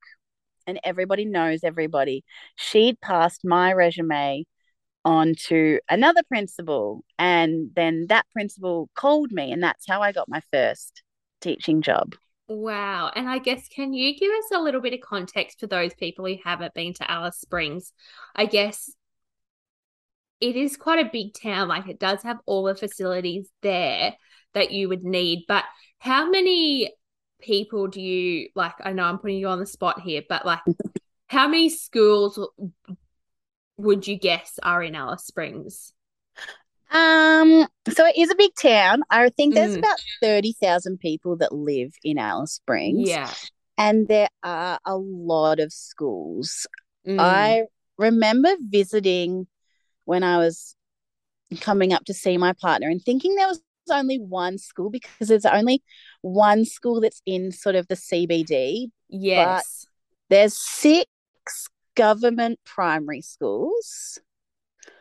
and 0.66 0.80
everybody 0.84 1.24
knows 1.24 1.60
everybody, 1.64 2.24
she'd 2.56 3.00
passed 3.00 3.40
my 3.44 3.72
resume 3.72 4.44
on 5.04 5.34
to 5.46 5.80
another 5.88 6.22
principal, 6.28 7.04
and 7.18 7.70
then 7.74 8.06
that 8.08 8.26
principal 8.32 8.90
called 8.94 9.32
me, 9.32 9.50
and 9.50 9.62
that's 9.62 9.86
how 9.88 10.02
I 10.02 10.12
got 10.12 10.28
my 10.28 10.42
first 10.52 11.02
teaching 11.40 11.80
job. 11.80 12.16
Wow. 12.52 13.12
And 13.14 13.28
I 13.28 13.38
guess, 13.38 13.68
can 13.68 13.92
you 13.92 14.18
give 14.18 14.32
us 14.32 14.50
a 14.52 14.60
little 14.60 14.80
bit 14.80 14.92
of 14.92 15.00
context 15.00 15.60
for 15.60 15.68
those 15.68 15.94
people 15.94 16.26
who 16.26 16.34
haven't 16.44 16.74
been 16.74 16.92
to 16.94 17.08
Alice 17.08 17.38
Springs? 17.38 17.92
I 18.34 18.46
guess 18.46 18.92
it 20.40 20.56
is 20.56 20.76
quite 20.76 21.06
a 21.06 21.10
big 21.12 21.32
town. 21.40 21.68
Like 21.68 21.86
it 21.86 22.00
does 22.00 22.24
have 22.24 22.40
all 22.46 22.64
the 22.64 22.74
facilities 22.74 23.48
there 23.62 24.16
that 24.54 24.72
you 24.72 24.88
would 24.88 25.04
need. 25.04 25.44
But 25.46 25.62
how 26.00 26.28
many 26.28 26.92
people 27.40 27.86
do 27.86 28.00
you 28.00 28.48
like? 28.56 28.74
I 28.82 28.94
know 28.94 29.04
I'm 29.04 29.18
putting 29.18 29.38
you 29.38 29.46
on 29.46 29.60
the 29.60 29.66
spot 29.66 30.00
here, 30.00 30.22
but 30.28 30.44
like, 30.44 30.58
how 31.28 31.46
many 31.46 31.68
schools 31.68 32.36
would 33.76 34.08
you 34.08 34.18
guess 34.18 34.58
are 34.60 34.82
in 34.82 34.96
Alice 34.96 35.24
Springs? 35.24 35.92
Um, 36.90 37.68
so 37.92 38.06
it 38.06 38.16
is 38.16 38.30
a 38.30 38.34
big 38.34 38.50
town. 38.60 39.02
I 39.10 39.28
think 39.30 39.54
there's 39.54 39.76
mm. 39.76 39.78
about 39.78 40.00
30,000 40.22 40.98
people 40.98 41.36
that 41.36 41.52
live 41.52 41.92
in 42.02 42.18
Alice 42.18 42.54
Springs. 42.54 43.08
Yeah. 43.08 43.32
And 43.78 44.08
there 44.08 44.28
are 44.42 44.78
a 44.84 44.96
lot 44.96 45.60
of 45.60 45.72
schools. 45.72 46.66
Mm. 47.06 47.20
I 47.20 47.62
remember 47.96 48.54
visiting 48.60 49.46
when 50.04 50.24
I 50.24 50.38
was 50.38 50.74
coming 51.60 51.92
up 51.92 52.04
to 52.06 52.14
see 52.14 52.36
my 52.36 52.52
partner 52.54 52.88
and 52.88 53.02
thinking 53.02 53.34
there 53.34 53.48
was 53.48 53.62
only 53.90 54.18
one 54.18 54.58
school 54.58 54.90
because 54.90 55.28
there's 55.28 55.46
only 55.46 55.82
one 56.22 56.64
school 56.64 57.00
that's 57.00 57.22
in 57.26 57.52
sort 57.52 57.74
of 57.74 57.88
the 57.88 57.94
CBD. 57.94 58.88
Yes. 59.08 59.86
there's 60.28 60.56
six 60.56 61.06
government 61.96 62.58
primary 62.64 63.20
schools. 63.20 64.20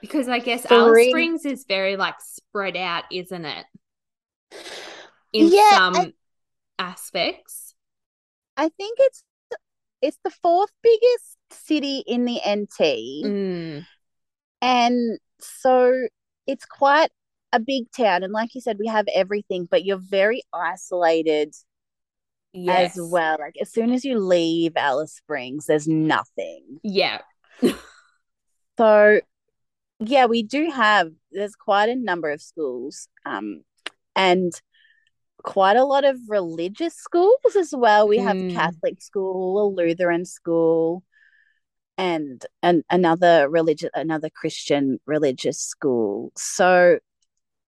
Because 0.01 0.27
I 0.27 0.39
guess 0.39 0.65
Three. 0.65 0.77
Alice 0.77 1.09
Springs 1.09 1.45
is 1.45 1.65
very 1.67 1.97
like 1.97 2.15
spread 2.21 2.77
out, 2.77 3.03
isn't 3.11 3.45
it? 3.45 3.65
In 5.33 5.47
yeah, 5.51 5.69
some 5.71 5.95
I, 5.95 6.13
aspects. 6.77 7.75
I 8.57 8.69
think 8.69 8.97
it's 9.01 9.23
it's 10.01 10.17
the 10.23 10.29
fourth 10.29 10.71
biggest 10.81 11.37
city 11.51 12.03
in 12.07 12.25
the 12.25 12.39
NT. 12.47 13.25
Mm. 13.25 13.85
And 14.61 15.19
so 15.39 16.07
it's 16.47 16.65
quite 16.65 17.11
a 17.51 17.59
big 17.59 17.91
town. 17.91 18.23
And 18.23 18.33
like 18.33 18.55
you 18.55 18.61
said, 18.61 18.77
we 18.79 18.87
have 18.87 19.07
everything, 19.13 19.67
but 19.69 19.85
you're 19.85 19.97
very 19.97 20.43
isolated 20.53 21.53
yes. 22.53 22.97
as 22.97 23.09
well. 23.09 23.37
Like 23.39 23.55
as 23.61 23.71
soon 23.71 23.91
as 23.91 24.05
you 24.05 24.19
leave 24.19 24.73
Alice 24.75 25.13
Springs, 25.13 25.65
there's 25.65 25.87
nothing. 25.87 26.79
Yeah. 26.83 27.21
so 28.77 29.19
yeah, 29.99 30.25
we 30.25 30.43
do 30.43 30.71
have 30.71 31.11
there's 31.31 31.55
quite 31.55 31.89
a 31.89 31.95
number 31.95 32.29
of 32.31 32.41
schools. 32.41 33.07
Um 33.25 33.63
and 34.15 34.53
quite 35.43 35.77
a 35.77 35.85
lot 35.85 36.03
of 36.03 36.17
religious 36.27 36.95
schools 36.95 37.55
as 37.57 37.73
well. 37.75 38.07
We 38.07 38.17
have 38.17 38.35
mm. 38.35 38.53
Catholic 38.53 39.01
school, 39.01 39.61
a 39.61 39.65
Lutheran 39.73 40.25
school, 40.25 41.03
and 41.97 42.45
and 42.61 42.83
another 42.89 43.49
religious 43.49 43.89
another 43.93 44.29
Christian 44.29 44.99
religious 45.05 45.59
school. 45.59 46.31
So 46.35 46.99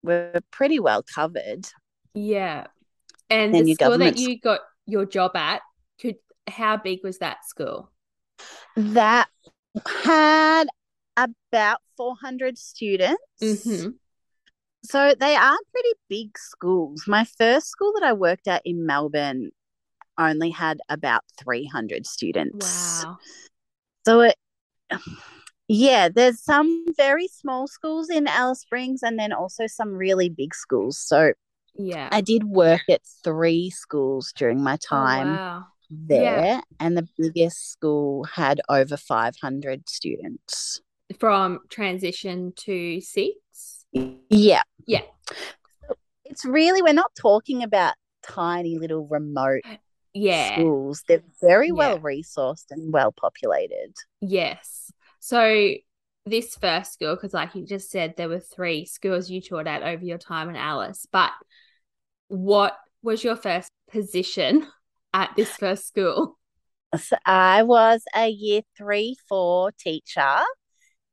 we're 0.03 0.41
pretty 0.51 0.79
well 0.79 1.03
covered. 1.03 1.69
Yeah. 2.15 2.67
And, 3.29 3.55
and 3.55 3.67
the 3.67 3.75
school 3.75 3.99
that 3.99 4.19
you 4.19 4.39
got 4.39 4.61
your 4.87 5.05
job 5.05 5.33
at, 5.35 5.62
could 6.01 6.17
how 6.47 6.77
big 6.77 7.01
was 7.03 7.19
that 7.19 7.45
school? 7.45 7.91
That 8.77 9.29
had 10.05 10.69
about 11.16 11.81
400 11.96 12.59
students. 12.59 13.22
Mm-hmm. 13.42 13.90
So 14.85 15.14
they 15.18 15.35
are 15.35 15.57
pretty 15.72 15.92
big 16.09 16.38
schools. 16.38 17.05
My 17.07 17.24
first 17.24 17.68
school 17.68 17.92
that 17.94 18.05
I 18.05 18.12
worked 18.12 18.46
at 18.46 18.62
in 18.64 18.87
Melbourne 18.87 19.50
only 20.18 20.50
had 20.50 20.79
about 20.88 21.22
300 21.38 22.07
students. 22.07 23.02
Wow. 23.05 23.18
So 24.07 24.20
it 24.20 24.37
yeah, 25.68 26.09
there's 26.09 26.40
some 26.40 26.87
very 26.96 27.26
small 27.26 27.66
schools 27.66 28.09
in 28.09 28.29
Alice 28.29 28.61
Springs 28.61 29.02
and 29.02 29.18
then 29.18 29.33
also 29.33 29.66
some 29.66 29.90
really 29.90 30.29
big 30.29 30.55
schools. 30.55 30.96
So 30.98 31.33
yeah. 31.74 32.09
I 32.12 32.20
did 32.20 32.44
work 32.44 32.83
at 32.88 33.00
three 33.24 33.70
schools 33.70 34.33
during 34.37 34.62
my 34.62 34.74
oh, 34.74 34.88
time 34.88 35.29
oh, 35.29 35.37
wow. 35.37 35.64
there 35.90 36.44
yeah. 36.44 36.61
and 36.79 36.96
the 36.96 37.09
biggest 37.18 37.72
school 37.72 38.24
had 38.24 38.61
over 38.68 38.96
500 38.96 39.88
students. 39.88 40.81
From 41.21 41.61
transition 41.71 42.53
to 42.57 43.01
six? 43.01 43.87
Yeah. 43.92 44.62
Yeah. 44.87 45.03
It's 46.25 46.45
really 46.45 46.83
we're 46.83 46.92
not 46.92 47.12
talking 47.19 47.62
about 47.62 47.95
tiny 48.23 48.77
little 48.79 49.07
remote 49.07 49.62
Yeah. 50.12 50.55
schools. 50.55 51.05
They're 51.07 51.23
very 51.40 51.69
Yeah. 51.69 51.75
well 51.75 51.99
resourced 52.01 52.66
and 52.71 52.92
well 52.92 53.12
populated. 53.12 53.95
Yes. 54.21 54.90
So 55.21 55.75
this 56.25 56.57
first 56.57 56.92
school, 56.95 57.14
because 57.14 57.33
like 57.33 57.55
you 57.55 57.64
just 57.64 57.88
said, 57.90 58.14
there 58.16 58.29
were 58.29 58.40
three 58.40 58.85
schools 58.85 59.31
you 59.31 59.40
taught 59.40 59.69
at 59.69 59.83
over 59.85 60.05
your 60.05 60.19
time 60.19 60.49
in 60.51 60.57
Alice. 60.57 61.07
But 61.12 61.33
what 62.29 62.77
was 63.03 63.23
your 63.23 63.37
first 63.37 63.71
position 63.88 64.66
at 65.14 65.31
this 65.37 65.51
first 65.57 65.87
school? 65.87 66.37
So 66.99 67.16
I 67.25 67.62
was 67.62 68.03
a 68.14 68.29
year 68.29 68.62
three, 68.77 69.16
four 69.29 69.71
teacher, 69.73 70.38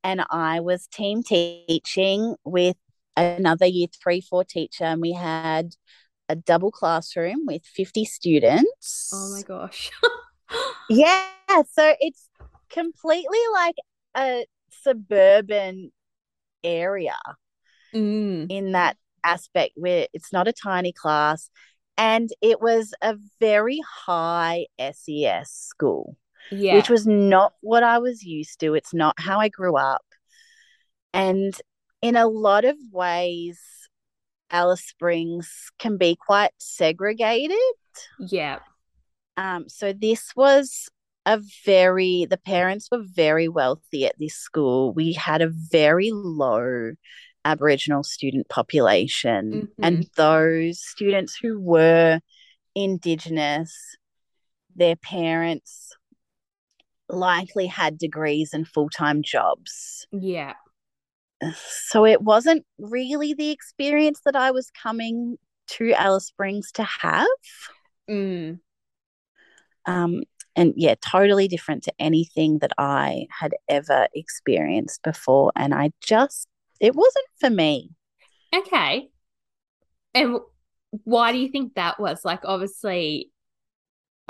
and 0.04 0.24
I 0.30 0.60
was 0.60 0.88
team 0.88 1.24
teaching 1.24 2.36
with 2.44 2.78
another 3.16 3.66
year 3.66 3.88
three, 4.02 4.22
four 4.22 4.44
teacher, 4.44 4.86
and 4.86 5.02
we 5.02 5.14
had 5.14 5.76
a 6.30 6.36
double 6.36 6.72
classroom 6.72 7.46
with 7.46 7.64
50 7.66 8.06
students. 8.06 9.12
Oh 9.14 9.30
my 9.30 9.42
gosh. 9.42 9.92
Yeah, 10.90 11.30
so 11.72 11.96
it's 12.00 12.30
completely 12.70 13.40
like 13.54 13.76
a 14.16 14.46
suburban 14.70 15.92
area 16.64 17.16
Mm, 17.94 18.48
in 18.50 18.72
that 18.74 18.98
aspect 19.24 19.74
where 19.76 20.08
it's 20.14 20.34
not 20.34 20.48
a 20.48 20.54
tiny 20.54 20.92
class 20.92 21.50
and 21.98 22.30
it 22.42 22.62
was 22.62 22.94
a 23.02 23.16
very 23.40 23.80
high 24.06 24.66
SES 24.80 25.52
school, 25.52 26.18
yeah. 26.52 26.76
which 26.76 26.90
was 26.90 27.06
not 27.06 27.54
what 27.62 27.84
I 27.84 28.00
was 28.00 28.24
used 28.24 28.60
to. 28.60 28.74
It's 28.74 28.94
not 28.94 29.20
how 29.20 29.40
I 29.40 29.50
grew 29.50 29.78
up. 29.78 30.04
And 31.14 31.54
in 32.02 32.16
a 32.16 32.28
lot 32.28 32.66
of 32.66 32.76
ways, 32.92 33.60
Alice 34.52 34.86
Springs 34.86 35.72
can 35.80 35.98
be 35.98 36.16
quite 36.16 36.52
segregated. 36.58 37.58
yeah. 38.20 38.60
Um, 39.36 39.68
so 39.68 39.94
this 39.94 40.32
was 40.36 40.90
a 41.26 41.42
very 41.66 42.28
the 42.30 42.38
parents 42.38 42.90
were 42.92 43.04
very 43.04 43.48
wealthy 43.48 44.06
at 44.06 44.16
this 44.20 44.36
school. 44.36 44.94
We 44.94 45.14
had 45.14 45.42
a 45.42 45.50
very 45.50 46.12
low 46.14 46.92
Aboriginal 47.46 48.04
student 48.04 48.48
population, 48.50 49.70
and 49.82 50.08
those 50.16 50.82
students 50.82 51.38
who 51.42 51.60
were 51.60 52.20
Indigenous, 52.76 53.76
their 54.76 54.96
parents 54.96 55.92
likely 57.14 57.68
had 57.68 57.98
degrees 57.98 58.54
and 58.54 58.68
full 58.68 58.90
time 58.90 59.22
jobs. 59.24 60.08
Yeah. 60.12 60.54
So 61.56 62.06
it 62.06 62.22
wasn't 62.22 62.66
really 62.80 63.34
the 63.34 63.52
experience 63.52 64.22
that 64.26 64.36
I 64.36 64.52
was 64.52 64.72
coming 64.82 65.38
to 65.70 65.94
Alice 65.94 66.28
Springs 66.28 66.72
to 66.74 66.84
have. 66.84 67.28
Mm, 68.10 68.60
Um, 69.86 70.24
and 70.56 70.74
yeah, 70.78 70.96
totally 71.02 71.48
different 71.48 71.84
to 71.84 71.94
anything 72.00 72.60
that 72.60 72.72
I 72.78 73.28
had 73.30 73.54
ever 73.68 74.08
experienced 74.14 75.02
before. 75.04 75.52
And 75.56 75.74
I 75.74 75.92
just, 76.02 76.48
it 76.80 76.96
wasn't 76.96 77.26
for 77.40 77.50
me. 77.50 77.92
okay. 78.56 79.10
And 80.14 80.38
why 81.06 81.32
do 81.32 81.40
you 81.40 81.50
think 81.50 81.74
that 81.74 82.00
was? 82.00 82.24
Like, 82.24 82.42
obviously, 82.46 83.32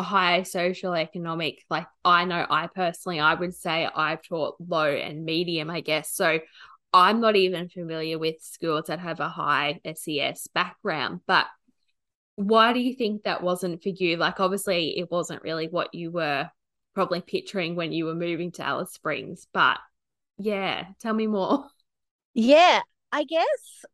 high 0.02 0.44
social 0.44 0.94
economic, 0.94 1.64
like, 1.70 1.88
I 2.04 2.26
know 2.26 2.46
I 2.50 2.68
personally, 2.68 3.20
I 3.20 3.36
would 3.36 3.54
say 3.54 3.88
I've 3.94 4.24
taught 4.24 4.56
low 4.60 4.88
and 4.90 5.24
medium, 5.24 5.70
I 5.70 5.82
guess. 5.82 6.14
So 6.16 6.40
I'm 6.94 7.20
not 7.22 7.36
even 7.36 7.70
familiar 7.70 8.18
with 8.18 8.42
schools 8.42 8.86
that 8.88 9.00
have 9.00 9.20
a 9.20 9.30
high 9.30 9.80
SES 9.86 10.48
background, 10.54 11.22
but 11.28 11.48
why 12.36 12.74
do 12.74 12.80
you 12.80 12.96
think 12.96 13.24
that 13.24 13.44
wasn't 13.44 13.84
for 13.84 13.90
you? 13.90 14.18
Like, 14.18 14.40
obviously, 14.40 14.98
it 14.98 15.12
wasn't 15.12 15.44
really 15.44 15.68
what 15.68 15.94
you 15.94 16.12
were 16.12 16.50
probably 16.96 17.22
picturing 17.22 17.76
when 17.76 17.92
you 17.92 18.06
were 18.06 18.16
moving 18.16 18.52
to 18.54 18.64
Alice 18.64 18.94
Springs, 18.94 19.48
but 19.54 19.78
yeah, 20.38 20.86
tell 21.00 21.14
me 21.14 21.28
more. 21.28 21.68
Yeah, 22.36 22.82
I 23.12 23.26
guess 23.26 23.86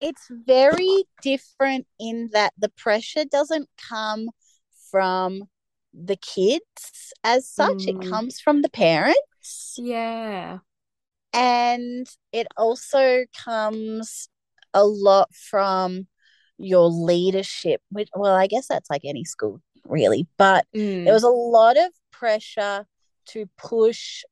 it's 0.00 0.26
very 0.28 1.04
different 1.22 1.86
in 2.00 2.30
that 2.32 2.52
the 2.58 2.68
pressure 2.70 3.24
doesn't 3.24 3.68
come 3.88 4.28
from 4.96 5.42
the 5.92 6.16
kids 6.16 7.12
as 7.22 7.46
such, 7.46 7.84
Mm. 7.86 7.88
it 7.88 8.10
comes 8.10 8.40
from 8.40 8.62
the 8.62 8.70
parents. 8.70 9.74
Yeah. 9.76 10.60
And 11.34 12.06
it 12.32 12.46
also 12.56 13.26
comes 13.44 14.30
a 14.72 14.84
lot 14.86 15.34
from 15.34 16.06
your 16.56 16.88
leadership, 16.88 17.82
which, 17.90 18.08
well, 18.16 18.34
I 18.34 18.46
guess 18.46 18.68
that's 18.68 18.88
like 18.88 19.02
any 19.04 19.24
school, 19.24 19.60
really. 19.84 20.26
But 20.38 20.66
Mm, 20.74 21.04
there 21.04 21.12
was 21.12 21.24
a 21.24 21.28
lot 21.28 21.76
of 21.76 21.92
pressure 22.10 22.86
to 23.26 23.46
push 23.58 24.22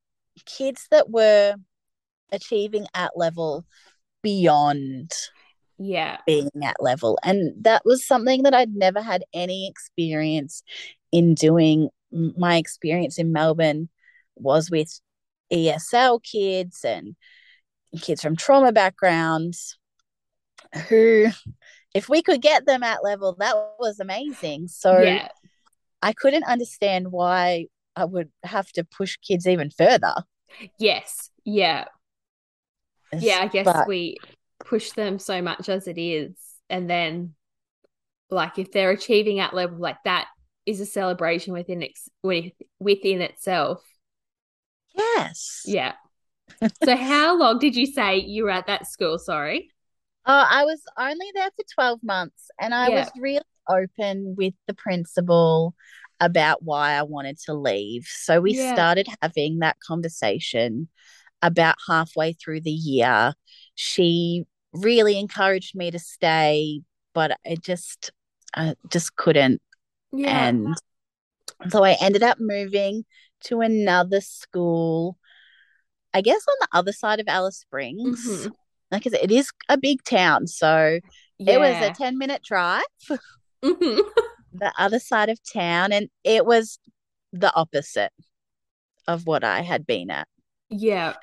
kids 0.45 0.87
that 0.89 1.11
were 1.11 1.55
achieving 2.31 2.87
at 2.95 3.11
level 3.15 3.65
beyond 4.23 5.11
yeah. 5.77 6.17
being 6.25 6.49
at 6.63 6.81
level. 6.81 7.17
And 7.23 7.63
that 7.63 7.83
was 7.85 8.05
something 8.05 8.43
that 8.43 8.53
I'd 8.53 8.75
never 8.75 9.01
had 9.01 9.23
any 9.33 9.67
experience 9.67 10.63
in 11.11 11.35
doing. 11.35 11.89
My 12.11 12.57
experience 12.57 13.17
in 13.17 13.31
Melbourne 13.31 13.89
was 14.35 14.69
with 14.69 14.99
ESL 15.51 16.23
kids 16.23 16.83
and 16.85 17.15
kids 18.01 18.21
from 18.21 18.35
trauma 18.35 18.71
backgrounds 18.71 19.77
who, 20.89 21.27
if 21.93 22.09
we 22.09 22.21
could 22.21 22.41
get 22.41 22.65
them 22.65 22.83
at 22.83 23.03
level, 23.03 23.35
that 23.39 23.55
was 23.79 23.99
amazing. 23.99 24.67
So 24.67 24.99
yeah. 24.99 25.29
I 26.01 26.13
couldn't 26.13 26.43
understand 26.45 27.11
why 27.11 27.67
I 27.95 28.05
would 28.05 28.29
have 28.43 28.71
to 28.73 28.83
push 28.83 29.17
kids 29.17 29.47
even 29.47 29.69
further. 29.69 30.13
Yes. 30.79 31.29
Yeah. 31.43 31.85
Yeah. 33.17 33.39
I 33.41 33.47
guess 33.47 33.65
But 33.65 33.87
we 33.87 34.17
push 34.65 34.91
them 34.91 35.19
so 35.19 35.41
much 35.41 35.69
as 35.69 35.87
it 35.87 35.97
is. 35.99 36.35
And 36.69 36.89
then, 36.89 37.35
like, 38.29 38.57
if 38.59 38.71
they're 38.71 38.91
achieving 38.91 39.39
at 39.39 39.53
level 39.53 39.77
like 39.77 40.03
that, 40.05 40.27
is 40.65 40.79
a 40.81 40.85
celebration 40.85 41.53
within 41.53 41.83
ex- 41.83 42.09
with, 42.23 42.51
within 42.79 43.21
itself. 43.21 43.83
yes. 44.95 45.61
Yeah. 45.65 45.93
so, 46.83 46.95
how 46.95 47.37
long 47.39 47.59
did 47.59 47.75
you 47.75 47.85
say 47.85 48.17
you 48.17 48.43
were 48.43 48.49
at 48.51 48.67
that 48.67 48.87
school? 48.87 49.17
Sorry. 49.19 49.69
Uh, 50.25 50.45
I 50.49 50.63
was 50.65 50.81
only 50.97 51.27
there 51.35 51.49
for 51.55 51.63
12 51.75 51.99
months 52.01 52.49
and 52.59 52.73
I 52.73 52.89
Yeah. 52.89 52.99
was 53.01 53.11
really 53.15 53.41
open 53.69 54.35
with 54.35 54.55
the 54.67 54.73
principal 54.73 55.75
about 56.19 56.63
why 56.63 56.93
I 56.93 57.03
wanted 57.03 57.37
to 57.45 57.53
leave. 57.53 58.05
So 58.07 58.41
we 58.41 58.53
Yeah. 58.53 58.73
started 58.73 59.07
having 59.21 59.59
that 59.59 59.77
conversation 59.85 60.87
about 61.43 61.75
halfway 61.87 62.33
through 62.33 62.61
the 62.61 62.71
year. 62.71 63.33
She 63.75 64.45
really 64.81 65.17
encouraged 65.19 65.75
me 65.75 65.91
to 65.91 65.99
stay, 65.99 66.81
but 67.13 67.37
I 67.45 67.55
just 67.55 68.11
I 68.55 68.75
just 68.89 69.15
couldn't 69.15 69.61
Yeah. 70.11 70.47
and 70.47 70.67
so 71.69 71.83
I 71.83 71.97
ended 72.01 72.23
up 72.23 72.37
moving 72.39 73.05
to 73.45 73.61
another 73.61 74.21
school, 74.21 75.17
I 76.13 76.21
guess 76.21 76.41
on 76.47 76.55
the 76.61 76.67
other 76.77 76.91
side 76.91 77.19
of 77.19 77.27
Alice 77.27 77.57
Springs. 77.59 78.45
Mhm. 78.45 78.51
Like 78.91 79.07
I 79.07 79.09
said, 79.09 79.19
it 79.23 79.31
is 79.31 79.49
a 79.69 79.77
big 79.77 80.03
town. 80.03 80.47
So 80.47 80.99
it 81.39 81.59
was 81.59 81.75
a 81.81 81.91
10 81.93 82.17
minute 82.17 82.43
drive, 82.43 82.83
Mhm. 83.63 84.01
the 84.53 84.73
other 84.77 84.99
side 84.99 85.29
of 85.29 85.39
town, 85.51 85.91
and 85.91 86.09
it 86.23 86.45
was 86.45 86.79
the 87.33 87.53
opposite 87.55 88.13
of 89.07 89.25
what 89.27 89.43
I 89.43 89.61
had 89.61 89.85
been 89.85 90.09
at. 90.09 90.27
yeah. 90.69 91.15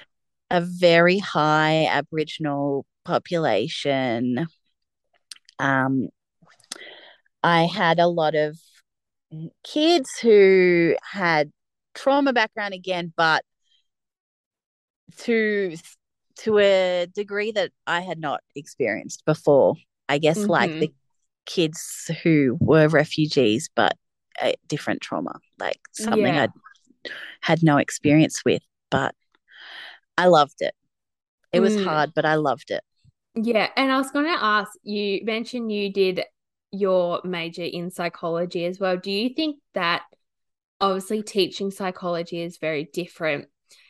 A 0.50 0.60
very 0.60 1.18
high 1.18 1.86
Aboriginal 1.86 2.84
population. 3.04 4.46
Um, 5.58 6.08
I 7.42 7.64
had 7.64 7.98
a 7.98 8.06
lot 8.06 8.34
of 8.34 8.58
kids 9.64 10.10
who 10.20 10.96
had 11.02 11.52
trauma 11.94 12.32
background 12.32 12.74
again, 12.74 13.12
but 13.16 13.44
to 15.18 15.76
to 16.36 16.58
a 16.58 17.06
degree 17.14 17.52
that 17.52 17.72
I 17.86 18.00
had 18.00 18.18
not 18.18 18.40
experienced 18.54 19.24
before. 19.24 19.76
I 20.08 20.18
guess 20.18 20.48
like 20.48 20.70
Mhm. 20.70 20.80
the 20.80 20.92
kids 21.46 22.10
who 22.22 22.56
were 22.60 22.88
refugees, 22.88 23.68
but 23.74 23.96
a 24.40 24.54
different 24.66 25.00
trauma, 25.02 25.40
like 25.58 25.80
something 25.92 26.34
Yeah. 26.34 26.44
I 26.44 26.48
had 27.40 27.62
no 27.62 27.76
experience 27.78 28.42
with. 28.44 28.62
But 28.90 29.14
I 30.16 30.26
loved 30.26 30.60
it. 30.60 30.74
It 31.52 31.60
was 31.60 31.74
Mm. 31.76 31.84
hard, 31.84 32.14
but 32.14 32.24
I 32.24 32.36
loved 32.36 32.70
it. 32.70 32.82
Yeah, 33.34 33.68
and 33.76 33.90
I 33.90 33.96
was 33.96 34.10
going 34.10 34.26
to 34.26 34.44
ask 34.44 34.72
you 34.82 35.24
mentioned 35.24 35.72
you 35.72 35.92
did 35.92 36.22
your 36.70 37.20
major 37.24 37.62
in 37.62 37.90
psychology 37.90 38.64
as 38.66 38.78
well. 38.78 38.96
Do 38.96 39.10
you 39.10 39.30
think 39.34 39.58
that 39.74 40.02
obviously 40.80 41.22
teaching 41.22 41.70
psychology 41.70 42.42
is 42.42 42.58
very 42.58 42.84
different 42.92 43.46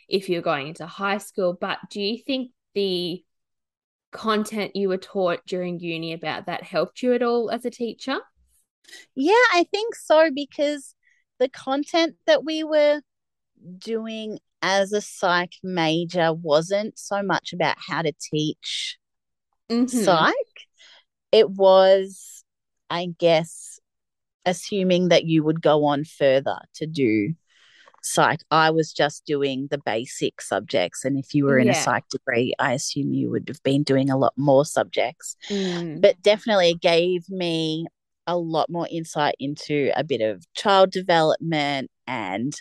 if 0.09 0.29
you're 0.29 0.43
going 0.43 0.69
into 0.69 0.87
high 0.87 1.19
school, 1.19 1.57
but 1.59 1.79
do 1.91 2.01
you 2.01 2.19
think 2.19 2.53
the 2.75 3.25
content 4.13 4.77
you 4.77 4.89
were 4.89 4.99
taught 4.99 5.45
during 5.47 5.81
uni 5.81 6.13
about 6.13 6.47
that 6.47 6.63
helped 6.63 7.03
you 7.03 7.15
at 7.15 7.23
all 7.23 7.51
as 7.51 7.65
a 7.65 7.71
teacher? 7.71 8.19
Yeah, 9.15 9.33
I 9.53 9.65
think 9.71 9.95
so 9.95 10.31
because 10.35 10.95
the 11.39 11.49
content 11.49 12.17
that 12.27 12.45
we 12.45 12.63
were 12.63 13.01
doing 13.79 14.39
as 14.61 14.93
a 14.93 15.01
psych 15.01 15.53
major 15.63 16.33
wasn't 16.33 16.99
so 16.99 17.23
much 17.23 17.53
about 17.53 17.77
how 17.79 18.03
to 18.03 18.13
teach 18.21 18.99
mm-hmm. 19.73 19.87
psych. 19.87 20.35
It 21.31 21.51
was, 21.51 22.45
I 22.91 23.09
guess, 23.19 23.81
assuming 24.45 25.09
that 25.09 25.25
you 25.25 25.43
would 25.43 25.63
go 25.63 25.85
on 25.87 26.05
further 26.05 26.59
to 26.75 26.87
do 26.87 27.35
psych. 28.03 28.41
I 28.51 28.71
was 28.71 28.93
just 28.93 29.25
doing 29.25 29.69
the 29.71 29.79
basic 29.79 30.41
subjects. 30.41 31.05
And 31.05 31.19
if 31.19 31.35
you 31.35 31.45
were 31.45 31.59
in 31.59 31.67
yeah. 31.69 31.73
a 31.73 31.83
psych 31.83 32.09
degree, 32.11 32.53
I 32.59 32.73
assume 32.73 33.13
you 33.13 33.31
would 33.31 33.49
have 33.49 33.63
been 33.63 33.83
doing 33.83 34.11
a 34.11 34.19
lot 34.19 34.35
more 34.37 34.65
subjects. 34.65 35.37
Mm. 35.49 36.01
But 36.01 36.21
definitely 36.23 36.71
it 36.71 36.81
gave 36.81 37.29
me 37.31 37.87
a 38.27 38.37
lot 38.37 38.71
more 38.71 38.89
insight 38.91 39.35
into 39.39 39.91
a 39.97 40.05
bit 40.05 40.21
of 40.21 40.45
child 40.55 40.91
development 40.91 41.91
and 42.07 42.53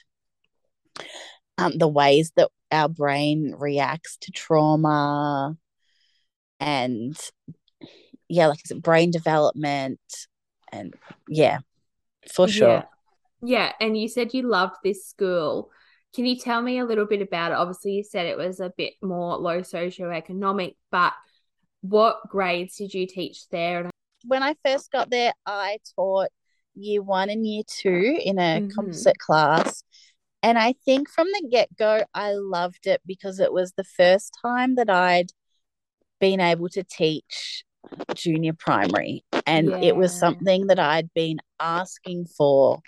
um, 1.58 1.78
the 1.78 1.88
ways 1.88 2.32
that 2.36 2.50
our 2.72 2.90
brain 2.90 3.54
reacts 3.58 4.18
to 4.22 4.32
trauma 4.32 5.56
and 6.62 7.18
yeah 8.30 8.48
like 8.48 8.62
brain 8.78 9.12
development 9.12 10.00
and 10.72 10.94
yeah 11.28 11.60
for 12.34 12.48
sure. 12.48 12.68
Yeah. 12.70 12.84
yeah 13.44 13.72
and 13.82 13.98
you 13.98 14.08
said 14.08 14.34
you 14.34 14.44
loved 14.44 14.76
this 14.84 15.06
school. 15.08 15.72
Can 16.16 16.26
you 16.26 16.38
tell 16.38 16.62
me 16.62 16.78
a 16.80 16.86
little 16.86 17.06
bit 17.06 17.22
about 17.22 17.52
it? 17.52 17.56
Obviously 17.56 17.94
you 17.94 18.04
said 18.04 18.26
it 18.28 18.38
was 18.38 18.60
a 18.60 18.72
bit 18.78 18.94
more 19.02 19.38
low 19.38 19.62
socioeconomic 19.62 20.76
but 20.92 21.14
what 21.82 22.30
grades 22.30 22.78
did 22.78 22.94
you 22.94 23.08
teach 23.08 23.50
there? 23.50 23.90
When 24.26 24.44
i 24.44 24.56
first 24.64 24.92
got 24.92 25.10
there 25.10 25.34
i 25.48 25.80
taught 25.96 26.30
year 26.76 27.02
one 27.02 27.30
and 27.30 27.46
year 27.46 27.64
two 27.68 28.20
in 28.24 28.38
a 28.38 28.60
mm-hmm. 28.60 28.70
composite 28.70 29.18
class. 29.18 29.84
And 30.44 30.58
I 30.58 30.74
think 30.86 31.10
from 31.10 31.28
the 31.28 31.48
get 31.52 31.76
go, 31.78 32.04
I 32.14 32.34
loved 32.34 32.88
it 32.88 33.02
because 33.06 33.40
it 33.40 33.54
was 33.54 33.74
the 33.74 33.84
first 33.84 34.36
time 34.42 34.76
that 34.76 34.90
I'd 34.90 35.32
been 36.22 36.40
able 36.40 36.70
to 36.70 36.84
teach 36.84 37.66
junior 38.14 38.54
primary. 38.54 39.26
And 39.46 39.70
yeah. 39.70 39.80
it 39.80 39.96
was 39.98 40.18
something 40.18 40.68
that 40.68 40.80
I'd 40.80 41.14
been 41.14 41.40
asking 41.60 42.28
for 42.38 42.80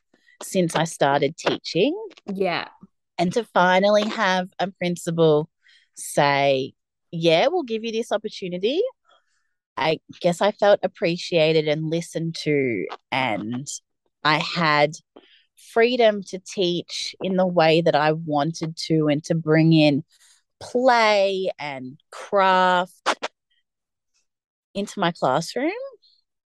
since 0.41 0.75
I 0.75 0.85
started 0.85 1.35
teaching. 1.35 1.99
Yeah. 2.31 2.69
And 3.17 3.33
to 3.33 3.43
finally 3.53 4.07
have 4.07 4.49
a 4.59 4.71
principal 4.71 5.49
say, 5.95 6.73
yeah, 7.11 7.47
we'll 7.47 7.63
give 7.63 7.83
you 7.83 7.91
this 7.91 8.11
opportunity. 8.11 8.81
I 9.75 9.99
guess 10.21 10.41
I 10.41 10.51
felt 10.51 10.79
appreciated 10.83 11.67
and 11.67 11.89
listened 11.89 12.35
to, 12.43 12.85
and 13.11 13.67
I 14.23 14.37
had 14.37 14.91
freedom 15.71 16.21
to 16.23 16.39
teach 16.39 17.15
in 17.21 17.37
the 17.37 17.47
way 17.47 17.81
that 17.81 17.95
I 17.95 18.11
wanted 18.11 18.77
to 18.87 19.07
and 19.07 19.23
to 19.25 19.35
bring 19.35 19.73
in 19.73 20.03
play 20.71 21.52
and 21.60 21.99
craft 22.12 22.93
into 24.73 24.99
my 24.99 25.12
classroom. 25.12 25.71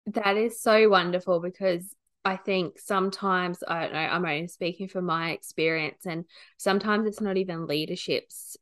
That 0.07 0.37
is 0.37 0.61
so 0.61 0.89
wonderful 0.89 1.41
because 1.41 1.95
I 2.25 2.37
think 2.37 2.79
sometimes, 2.79 3.63
I 3.67 3.83
don't 3.83 3.93
know, 3.93 3.99
I'm 3.99 4.25
only 4.25 4.49
speaking 4.49 4.89
from 4.89 5.07
my 5.07 5.31
experience, 5.31 6.05
and 6.05 6.25
sometimes 6.59 7.07
it's 7.07 7.21
not 7.21 7.37
even 7.37 7.67
leadership's 7.67 8.57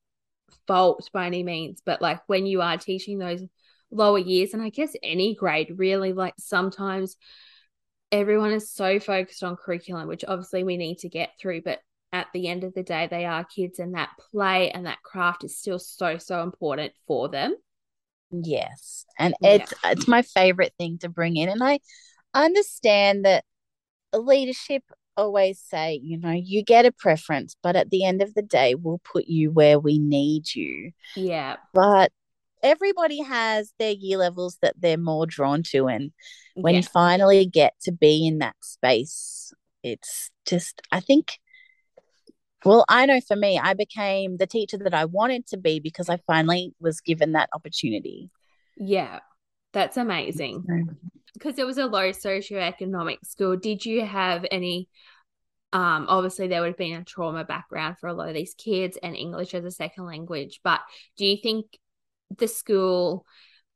fault 0.66 1.10
by 1.12 1.26
any 1.26 1.42
means, 1.42 1.82
but 1.84 2.00
like 2.00 2.20
when 2.26 2.46
you 2.46 2.60
are 2.60 2.76
teaching 2.76 3.18
those 3.18 3.42
lower 3.90 4.18
years, 4.18 4.54
and 4.54 4.62
I 4.62 4.68
guess 4.68 4.94
any 5.02 5.34
grade 5.34 5.74
really, 5.76 6.12
like 6.12 6.34
sometimes 6.38 7.16
everyone 8.12 8.52
is 8.52 8.70
so 8.70 9.00
focused 9.00 9.42
on 9.42 9.56
curriculum, 9.56 10.08
which 10.08 10.24
obviously 10.26 10.62
we 10.62 10.76
need 10.76 10.98
to 10.98 11.08
get 11.08 11.30
through, 11.40 11.62
but 11.62 11.80
at 12.12 12.26
the 12.32 12.48
end 12.48 12.64
of 12.64 12.74
the 12.74 12.82
day, 12.82 13.08
they 13.10 13.24
are 13.26 13.44
kids, 13.44 13.78
and 13.78 13.94
that 13.94 14.10
play 14.30 14.70
and 14.70 14.86
that 14.86 15.02
craft 15.02 15.44
is 15.44 15.58
still 15.58 15.78
so, 15.78 16.18
so 16.18 16.42
important 16.42 16.92
for 17.06 17.28
them. 17.28 17.54
Yes. 18.30 19.04
And 19.18 19.34
it's 19.40 19.72
yeah. 19.84 19.92
it's 19.92 20.08
my 20.08 20.22
favorite 20.22 20.74
thing 20.78 20.98
to 20.98 21.08
bring 21.08 21.36
in. 21.36 21.48
And 21.48 21.62
I 21.62 21.80
understand 22.34 23.24
that 23.24 23.44
leadership 24.12 24.82
always 25.16 25.60
say, 25.60 26.00
you 26.02 26.18
know, 26.18 26.32
you 26.32 26.62
get 26.62 26.86
a 26.86 26.92
preference, 26.92 27.56
but 27.62 27.74
at 27.74 27.90
the 27.90 28.04
end 28.04 28.22
of 28.22 28.34
the 28.34 28.42
day, 28.42 28.74
we'll 28.74 29.00
put 29.00 29.26
you 29.26 29.50
where 29.50 29.78
we 29.78 29.98
need 29.98 30.54
you. 30.54 30.92
Yeah. 31.16 31.56
But 31.74 32.12
everybody 32.62 33.22
has 33.22 33.72
their 33.78 33.92
year 33.92 34.18
levels 34.18 34.58
that 34.62 34.74
they're 34.78 34.96
more 34.96 35.26
drawn 35.26 35.62
to 35.62 35.86
and 35.86 36.12
when 36.54 36.74
yeah. 36.74 36.80
you 36.80 36.82
finally 36.82 37.46
get 37.46 37.72
to 37.80 37.92
be 37.92 38.26
in 38.26 38.38
that 38.38 38.56
space 38.60 39.52
it's 39.84 40.30
just 40.44 40.82
i 40.90 40.98
think 40.98 41.38
well 42.64 42.84
i 42.88 43.06
know 43.06 43.20
for 43.20 43.36
me 43.36 43.58
i 43.62 43.74
became 43.74 44.36
the 44.36 44.46
teacher 44.46 44.78
that 44.78 44.94
i 44.94 45.04
wanted 45.04 45.46
to 45.46 45.56
be 45.56 45.80
because 45.80 46.08
i 46.08 46.16
finally 46.26 46.74
was 46.80 47.00
given 47.00 47.32
that 47.32 47.48
opportunity. 47.54 48.30
Yeah 48.76 49.20
that's 49.72 49.98
amazing. 49.98 50.64
Because 51.34 51.58
it 51.58 51.66
was 51.66 51.76
a 51.78 51.86
low 51.86 52.10
socioeconomic 52.10 53.18
school. 53.24 53.56
Did 53.56 53.84
you 53.84 54.04
have 54.04 54.46
any 54.50 54.88
um 55.74 56.06
obviously 56.08 56.48
there 56.48 56.62
would 56.62 56.68
have 56.68 56.78
been 56.78 56.98
a 56.98 57.04
trauma 57.04 57.44
background 57.44 57.96
for 58.00 58.06
a 58.06 58.14
lot 58.14 58.28
of 58.28 58.34
these 58.34 58.54
kids 58.54 58.96
and 59.02 59.14
english 59.14 59.52
as 59.52 59.66
a 59.66 59.70
second 59.70 60.06
language 60.06 60.60
but 60.64 60.80
do 61.18 61.26
you 61.26 61.36
think 61.42 61.66
the 62.38 62.48
school 62.48 63.26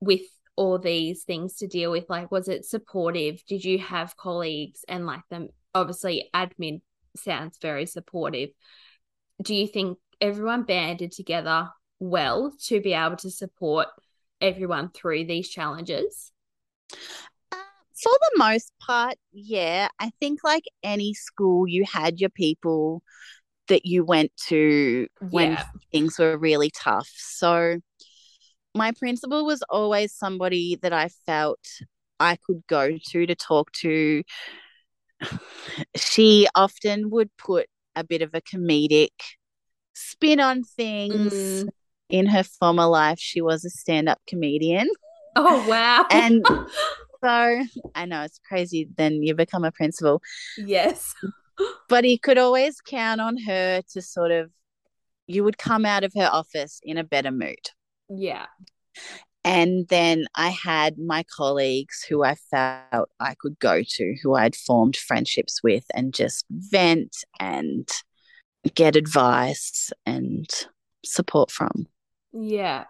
with 0.00 0.22
all 0.56 0.78
these 0.78 1.24
things 1.24 1.56
to 1.56 1.66
deal 1.66 1.90
with 1.90 2.04
like 2.08 2.30
was 2.30 2.48
it 2.48 2.64
supportive? 2.64 3.42
Did 3.46 3.64
you 3.64 3.78
have 3.78 4.16
colleagues 4.16 4.84
and 4.88 5.06
like 5.06 5.22
them 5.30 5.48
obviously 5.74 6.28
admin 6.34 6.80
sounds 7.16 7.58
very 7.60 7.86
supportive 7.86 8.50
do 9.42 9.54
you 9.54 9.66
think 9.66 9.98
everyone 10.20 10.62
banded 10.62 11.12
together 11.12 11.68
well 12.00 12.52
to 12.60 12.80
be 12.80 12.92
able 12.92 13.16
to 13.16 13.30
support 13.30 13.88
everyone 14.40 14.90
through 14.90 15.24
these 15.24 15.48
challenges 15.48 16.32
uh, 17.52 17.56
for 18.00 18.12
the 18.12 18.38
most 18.38 18.72
part 18.80 19.14
yeah 19.32 19.88
i 19.98 20.10
think 20.20 20.40
like 20.42 20.64
any 20.82 21.14
school 21.14 21.66
you 21.66 21.84
had 21.84 22.20
your 22.20 22.30
people 22.30 23.02
that 23.68 23.86
you 23.86 24.04
went 24.04 24.32
to 24.36 25.06
when 25.30 25.52
yeah. 25.52 25.64
things 25.92 26.18
were 26.18 26.36
really 26.36 26.70
tough 26.74 27.08
so 27.14 27.78
my 28.74 28.92
principal 28.92 29.44
was 29.44 29.62
always 29.68 30.12
somebody 30.14 30.78
that 30.82 30.92
I 30.92 31.08
felt 31.26 31.60
I 32.18 32.36
could 32.36 32.62
go 32.68 32.96
to 33.10 33.26
to 33.26 33.34
talk 33.34 33.72
to. 33.80 34.22
She 35.96 36.48
often 36.54 37.10
would 37.10 37.30
put 37.36 37.66
a 37.94 38.04
bit 38.04 38.22
of 38.22 38.30
a 38.34 38.40
comedic 38.40 39.10
spin 39.94 40.40
on 40.40 40.64
things. 40.64 41.34
Mm. 41.34 41.68
In 42.08 42.26
her 42.26 42.42
former 42.42 42.84
life, 42.84 43.18
she 43.18 43.40
was 43.40 43.64
a 43.64 43.70
stand 43.70 44.06
up 44.08 44.20
comedian. 44.26 44.88
Oh, 45.34 45.66
wow. 45.66 46.06
and 46.10 46.44
so 47.24 47.64
I 47.94 48.04
know 48.04 48.22
it's 48.22 48.38
crazy. 48.46 48.88
Then 48.96 49.22
you 49.22 49.34
become 49.34 49.64
a 49.64 49.72
principal. 49.72 50.20
Yes. 50.58 51.14
but 51.88 52.04
he 52.04 52.18
could 52.18 52.36
always 52.38 52.80
count 52.80 53.20
on 53.20 53.38
her 53.38 53.82
to 53.92 54.02
sort 54.02 54.30
of, 54.30 54.50
you 55.26 55.42
would 55.44 55.56
come 55.56 55.86
out 55.86 56.04
of 56.04 56.12
her 56.14 56.28
office 56.30 56.80
in 56.82 56.98
a 56.98 57.04
better 57.04 57.30
mood. 57.30 57.70
Yeah. 58.10 58.46
And 59.44 59.88
then 59.88 60.26
I 60.36 60.50
had 60.50 60.98
my 60.98 61.24
colleagues 61.24 62.04
who 62.08 62.22
I 62.22 62.36
felt 62.50 63.10
I 63.18 63.34
could 63.34 63.58
go 63.58 63.82
to, 63.82 64.16
who 64.22 64.34
I'd 64.34 64.54
formed 64.54 64.96
friendships 64.96 65.62
with, 65.62 65.84
and 65.94 66.14
just 66.14 66.44
vent 66.50 67.24
and 67.40 67.88
get 68.74 68.94
advice 68.94 69.90
and 70.06 70.48
support 71.04 71.50
from. 71.50 71.86
Yeah. 72.32 72.84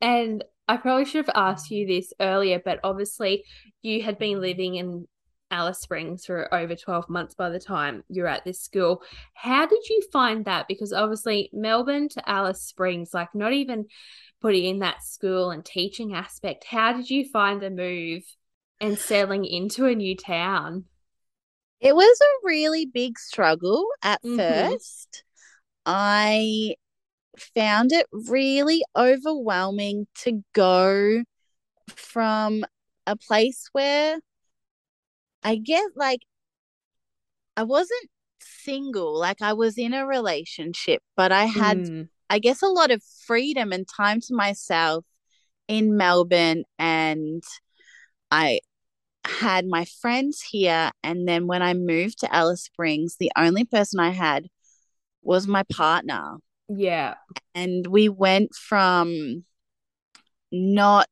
And 0.00 0.44
I 0.68 0.76
probably 0.76 1.04
should 1.04 1.26
have 1.26 1.36
asked 1.36 1.70
you 1.70 1.86
this 1.86 2.12
earlier, 2.20 2.60
but 2.64 2.80
obviously 2.82 3.44
you 3.82 4.02
had 4.02 4.18
been 4.18 4.40
living 4.40 4.74
in 4.74 5.06
Alice 5.50 5.78
Springs 5.78 6.26
for 6.26 6.52
over 6.52 6.74
12 6.74 7.08
months 7.08 7.34
by 7.34 7.50
the 7.50 7.60
time 7.60 8.02
you're 8.08 8.26
at 8.26 8.44
this 8.44 8.60
school. 8.60 9.02
How 9.34 9.66
did 9.66 9.88
you 9.88 10.02
find 10.12 10.44
that? 10.46 10.66
Because 10.66 10.92
obviously, 10.92 11.50
Melbourne 11.52 12.08
to 12.10 12.28
Alice 12.28 12.62
Springs, 12.62 13.14
like 13.14 13.34
not 13.34 13.52
even 13.52 13.86
putting 14.40 14.64
in 14.64 14.78
that 14.80 15.02
school 15.02 15.50
and 15.50 15.64
teaching 15.64 16.14
aspect. 16.14 16.64
How 16.64 16.92
did 16.92 17.10
you 17.10 17.28
find 17.28 17.60
the 17.60 17.70
move 17.70 18.22
and 18.80 18.98
settling 18.98 19.44
into 19.44 19.86
a 19.86 19.94
new 19.94 20.16
town? 20.16 20.84
It 21.80 21.94
was 21.94 22.20
a 22.20 22.46
really 22.46 22.86
big 22.86 23.18
struggle 23.18 23.86
at 24.02 24.22
mm-hmm. 24.22 24.38
first. 24.38 25.24
I 25.84 26.74
found 27.54 27.92
it 27.92 28.06
really 28.12 28.82
overwhelming 28.96 30.06
to 30.16 30.42
go 30.52 31.22
from 31.88 32.64
a 33.06 33.16
place 33.16 33.68
where 33.72 34.18
I 35.42 35.56
get 35.56 35.84
like 35.94 36.20
I 37.56 37.62
wasn't 37.62 38.10
single, 38.40 39.18
like 39.18 39.40
I 39.40 39.52
was 39.52 39.78
in 39.78 39.94
a 39.94 40.06
relationship, 40.06 41.02
but 41.16 41.32
I 41.32 41.44
had 41.44 41.78
mm. 41.78 42.08
I 42.28 42.38
guess, 42.38 42.62
a 42.62 42.66
lot 42.66 42.90
of 42.90 43.02
freedom 43.26 43.72
and 43.72 43.86
time 43.86 44.20
to 44.22 44.34
myself 44.34 45.04
in 45.68 45.96
Melbourne. 45.96 46.64
And 46.78 47.42
I 48.30 48.60
had 49.24 49.66
my 49.66 49.84
friends 49.84 50.42
here. 50.42 50.90
And 51.02 51.26
then 51.28 51.46
when 51.46 51.62
I 51.62 51.74
moved 51.74 52.20
to 52.20 52.34
Alice 52.34 52.64
Springs, 52.64 53.16
the 53.18 53.32
only 53.36 53.64
person 53.64 54.00
I 54.00 54.10
had 54.10 54.46
was 55.22 55.46
my 55.46 55.64
partner. 55.64 56.36
Yeah. 56.68 57.14
And 57.54 57.86
we 57.86 58.08
went 58.08 58.54
from 58.54 59.44
not 60.52 61.08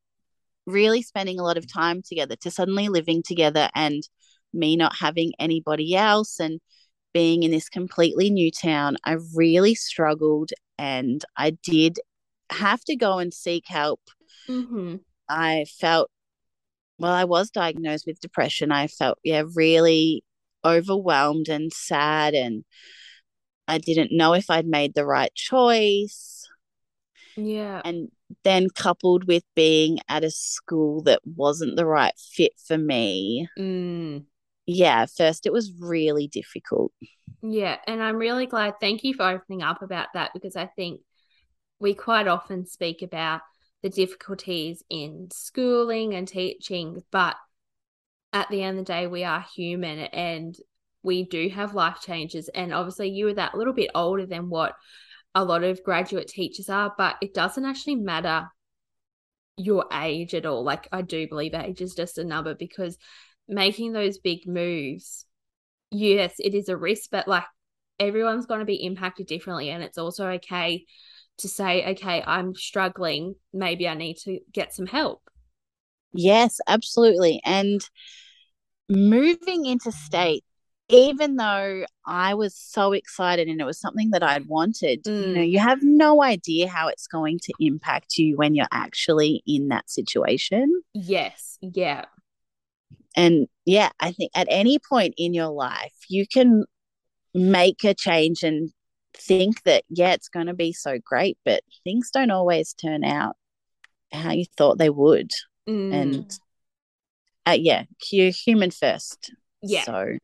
really 0.67 1.03
spending 1.03 1.39
a 1.39 1.43
lot 1.43 1.59
of 1.59 1.71
time 1.71 2.03
together 2.03 2.37
to 2.37 2.51
suddenly 2.51 2.89
living 2.89 3.23
together 3.23 3.69
and 3.75 4.03
me 4.53 4.77
not 4.77 4.97
having 4.97 5.33
anybody 5.39 5.95
else 5.95 6.41
and 6.41 6.61
being 7.13 7.43
in 7.43 7.51
this 7.51 7.69
completely 7.69 8.31
new 8.31 8.51
town. 8.51 8.97
I 9.05 9.17
really 9.35 9.75
struggled 9.75 10.53
and 10.79 11.25
I 11.37 11.51
did 11.51 11.99
have 12.51 12.83
to 12.85 12.97
go 12.97 13.19
and 13.19 13.33
seek 13.33 13.65
help. 13.67 14.01
Mm-hmm. 14.49 14.97
I 15.29 15.65
felt, 15.81 16.11
well, 16.99 17.13
I 17.13 17.25
was 17.25 17.51
diagnosed 17.51 18.07
with 18.07 18.21
depression. 18.21 18.73
I 18.73 18.87
felt, 18.87 19.19
yeah, 19.25 19.43
really 19.55 20.23
overwhelmed 20.65 21.49
and 21.49 21.73
sad. 21.73 22.35
And 22.35 22.65
I 23.67 23.79
didn't 23.79 24.17
know 24.17 24.35
if 24.35 24.51
I'd 24.51 24.67
made 24.67 24.95
the 24.95 25.07
right 25.07 25.35
choice. 25.35 26.49
Yeah. 27.37 27.81
And 27.85 28.11
then 28.43 28.69
coupled 28.71 29.27
with 29.27 29.45
being 29.55 29.99
at 30.09 30.25
a 30.25 30.31
school 30.31 31.03
that 31.03 31.21
wasn't 31.25 31.77
the 31.77 31.87
right 31.87 32.15
fit 32.17 32.53
for 32.65 32.79
me. 32.79 33.49
Mm. 33.59 34.25
Yeah, 34.67 35.07
first 35.07 35.47
it 35.47 35.53
was 35.53 35.73
really 35.79 36.29
difficult. 36.29 36.93
Yeah, 37.43 37.77
and 37.87 38.03
I'm 38.03 38.17
really 38.17 38.47
glad. 38.47 38.75
Thank 38.81 39.05
you 39.05 39.15
for 39.15 39.29
opening 39.29 39.63
up 39.63 39.83
about 39.83 40.09
that 40.15 40.31
because 40.33 40.57
I 40.57 40.67
think 40.67 41.01
we 41.79 41.95
quite 41.95 42.27
often 42.27 42.67
speak 42.67 43.03
about 43.03 43.43
the 43.83 43.91
difficulties 43.91 44.83
in 44.89 45.29
schooling 45.31 46.15
and 46.15 46.27
teaching, 46.27 47.03
but 47.11 47.37
at 48.33 48.49
the 48.49 48.63
end 48.63 48.79
of 48.79 48.87
the 48.87 48.93
day, 48.93 49.07
we 49.07 49.25
are 49.25 49.45
human 49.55 49.99
and 49.99 50.57
we 51.03 51.25
do 51.25 51.51
have 51.51 51.75
life 51.75 51.99
changes. 52.01 52.49
And 52.49 52.73
obviously, 52.73 53.11
you 53.11 53.27
were 53.27 53.35
that 53.35 53.55
little 53.55 53.75
bit 53.75 53.91
older 53.95 54.25
than 54.25 54.49
what 54.49 54.75
a 55.35 55.45
lot 55.45 55.63
of 55.63 55.85
graduate 55.85 56.29
teachers 56.29 56.71
are, 56.71 56.95
but 56.97 57.17
it 57.21 57.35
doesn't 57.35 57.65
actually 57.65 57.97
matter 57.97 58.49
your 59.57 59.85
age 59.93 60.35
at 60.35 60.47
all. 60.47 60.65
Like, 60.65 60.89
I 60.91 61.03
do 61.03 61.29
believe 61.29 61.55
age 61.55 61.83
is 61.83 61.95
just 61.95 62.19
a 62.19 62.25
number 62.25 62.55
because 62.55 62.97
making 63.49 63.93
those 63.93 64.19
big 64.19 64.47
moves, 64.47 65.27
yes, 65.91 66.35
it 66.39 66.55
is 66.55 66.69
a 66.69 66.77
risk, 66.77 67.11
but 67.11 67.29
like 67.29 67.45
everyone's 67.99 68.47
going 68.47 68.61
to 68.61 68.67
be 68.67 68.85
impacted 68.85 69.27
differently. 69.27 69.71
And 69.71 69.83
it's 69.83 69.99
also 69.99 70.29
okay 70.33 70.85
to 71.39 71.49
say, 71.49 71.85
okay, 71.93 72.23
I'm 72.27 72.55
struggling. 72.55 73.35
Maybe 73.53 73.89
I 73.89 73.95
need 73.95 74.19
to 74.25 74.41
get 74.53 74.75
some 74.75 74.87
help. 74.87 75.23
Yes, 76.13 76.61
absolutely. 76.67 77.41
And 77.45 77.81
moving 78.89 79.67
into 79.67 79.91
state 79.91 80.45
even 80.89 81.37
though 81.37 81.85
I 82.07 82.35
was 82.35 82.55
so 82.55 82.93
excited 82.93 83.49
and 83.49 83.61
it 83.61 83.65
was 83.65 83.81
something 83.81 84.11
that 84.11 84.23
I'd 84.23 84.47
wanted, 84.47 85.05
mm. 85.05 85.29
you 85.29 85.35
know, 85.35 85.41
mm. 85.41 85.51
you 85.51 85.59
have 85.59 85.83
no 85.83 86.23
idea 86.23 86.69
how 86.69 86.89
it's 86.89 87.07
going 87.07 87.39
to 87.45 87.53
impact 87.59 88.19
you 88.19 88.37
when 88.37 88.55
you're 88.55 88.67
actually 88.71 89.43
in 89.47 89.69
that 89.69 89.89
situation. 89.89 90.83
Yes. 90.93 91.59
Yeah. 91.63 92.05
And 93.17 93.47
yeah, 93.65 93.91
I 94.01 94.13
think 94.13 94.33
at 94.35 94.49
any 94.51 94.79
point 94.79 95.15
in 95.17 95.35
your 95.35 95.49
life, 95.49 95.95
you 96.09 96.27
can 96.27 96.65
make 97.33 97.85
a 97.85 97.95
change 97.95 98.43
and 98.43 98.71
think 99.17 99.63
that, 99.65 99.85
yeah, 99.89 100.13
it's 100.13 100.29
going 100.29 100.47
to 100.47 100.55
be 100.55 100.73
so 100.73 100.99
great, 101.05 101.39
but 101.45 101.63
things 101.85 102.11
don't 102.13 102.31
always 102.31 102.75
turn 102.75 103.05
out 103.05 103.37
how 104.13 104.33
you 104.33 104.45
thought 104.57 104.79
they 104.79 104.91
would. 104.91 105.31
Mm. 105.69 105.95
And 105.95 106.39
uh, 107.47 107.57
yeah, 107.59 107.85
you're 108.11 108.31
human 108.31 108.71
first. 108.71 109.33
Yeah. 109.63 109.85
So 109.85 110.19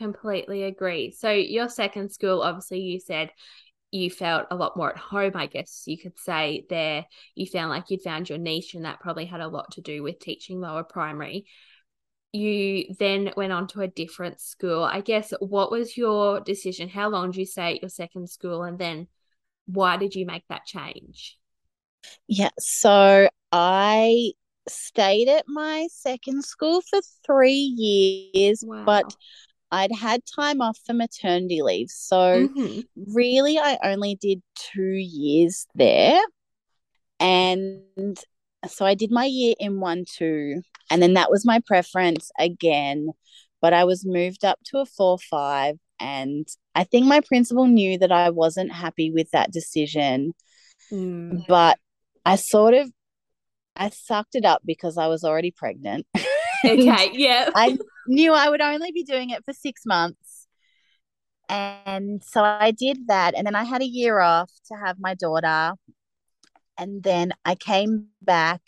Completely 0.00 0.62
agree. 0.62 1.10
So, 1.10 1.30
your 1.30 1.68
second 1.68 2.10
school, 2.10 2.40
obviously, 2.40 2.80
you 2.80 3.00
said 3.00 3.30
you 3.90 4.08
felt 4.08 4.46
a 4.50 4.56
lot 4.56 4.74
more 4.74 4.88
at 4.88 4.96
home, 4.96 5.32
I 5.34 5.44
guess 5.44 5.82
you 5.84 5.98
could 5.98 6.18
say 6.18 6.64
there. 6.70 7.04
You 7.34 7.44
found 7.44 7.68
like 7.68 7.90
you'd 7.90 8.00
found 8.00 8.30
your 8.30 8.38
niche, 8.38 8.72
and 8.72 8.86
that 8.86 9.00
probably 9.00 9.26
had 9.26 9.42
a 9.42 9.48
lot 9.48 9.72
to 9.72 9.82
do 9.82 10.02
with 10.02 10.18
teaching 10.18 10.58
lower 10.58 10.84
primary. 10.84 11.44
You 12.32 12.94
then 12.98 13.32
went 13.36 13.52
on 13.52 13.66
to 13.68 13.80
a 13.80 13.88
different 13.88 14.40
school. 14.40 14.84
I 14.84 15.00
guess 15.00 15.32
what 15.40 15.70
was 15.70 15.96
your 15.96 16.40
decision? 16.40 16.88
How 16.88 17.08
long 17.08 17.30
did 17.30 17.38
you 17.38 17.46
stay 17.46 17.74
at 17.74 17.82
your 17.82 17.88
second 17.88 18.30
school? 18.30 18.62
And 18.62 18.78
then 18.78 19.08
why 19.66 19.96
did 19.96 20.14
you 20.14 20.26
make 20.26 20.44
that 20.48 20.64
change? 20.64 21.38
Yeah. 22.28 22.50
So, 22.58 23.28
I 23.52 24.32
stayed 24.68 25.28
at 25.28 25.44
my 25.48 25.88
second 25.90 26.44
school 26.44 26.82
for 26.82 27.00
three 27.26 27.52
years, 27.52 28.62
wow. 28.66 28.84
but 28.84 29.14
I'd 29.72 29.92
had 29.92 30.22
time 30.34 30.60
off 30.60 30.78
for 30.84 30.94
maternity 30.94 31.62
leave. 31.62 31.90
So 31.90 32.48
mm-hmm. 32.48 32.80
really, 33.14 33.58
I 33.58 33.78
only 33.84 34.16
did 34.16 34.42
two 34.54 34.82
years 34.82 35.66
there. 35.74 36.20
And 37.18 38.18
so 38.68 38.84
I 38.84 38.94
did 38.94 39.10
my 39.10 39.24
year 39.24 39.54
in 39.58 39.80
one, 39.80 40.04
two, 40.06 40.62
and 40.90 41.02
then 41.02 41.14
that 41.14 41.30
was 41.30 41.46
my 41.46 41.60
preference 41.66 42.30
again. 42.38 43.10
But 43.60 43.72
I 43.72 43.84
was 43.84 44.06
moved 44.06 44.44
up 44.44 44.58
to 44.66 44.78
a 44.78 44.86
four, 44.86 45.18
five. 45.18 45.76
And 46.00 46.48
I 46.74 46.84
think 46.84 47.06
my 47.06 47.20
principal 47.20 47.66
knew 47.66 47.98
that 47.98 48.10
I 48.12 48.30
wasn't 48.30 48.72
happy 48.72 49.10
with 49.10 49.30
that 49.32 49.52
decision. 49.52 50.32
Mm. 50.90 51.46
But 51.46 51.78
I 52.24 52.36
sort 52.36 52.74
of 52.74 52.90
I 53.76 53.90
sucked 53.90 54.34
it 54.34 54.44
up 54.44 54.62
because 54.64 54.98
I 54.98 55.06
was 55.06 55.24
already 55.24 55.50
pregnant. 55.50 56.06
okay, 56.64 57.10
yeah. 57.12 57.50
I 57.54 57.78
knew 58.06 58.32
I 58.32 58.48
would 58.48 58.60
only 58.60 58.92
be 58.92 59.04
doing 59.04 59.30
it 59.30 59.44
for 59.44 59.52
six 59.52 59.82
months. 59.86 60.46
And 61.48 62.22
so 62.22 62.44
I 62.44 62.70
did 62.70 63.08
that. 63.08 63.34
And 63.34 63.46
then 63.46 63.54
I 63.54 63.64
had 63.64 63.82
a 63.82 63.86
year 63.86 64.20
off 64.20 64.50
to 64.68 64.74
have 64.74 64.96
my 65.00 65.14
daughter. 65.14 65.72
And 66.80 67.02
then 67.02 67.32
I 67.44 67.56
came 67.56 68.06
back 68.22 68.62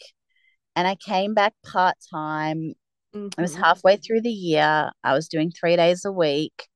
and 0.77 0.87
I 0.87 0.97
came 0.97 1.33
back 1.33 1.55
part 1.65 1.97
time. 2.13 2.75
Mm-hmm. 3.17 3.29
I 3.39 3.43
was 3.43 3.57
halfway 3.57 3.97
through 3.97 4.21
the 4.21 4.31
year. 4.31 4.91
I 5.03 5.15
was 5.15 5.29
doing 5.29 5.51
three 5.51 5.77
days 5.77 6.05
a 6.05 6.13
week. 6.13 6.69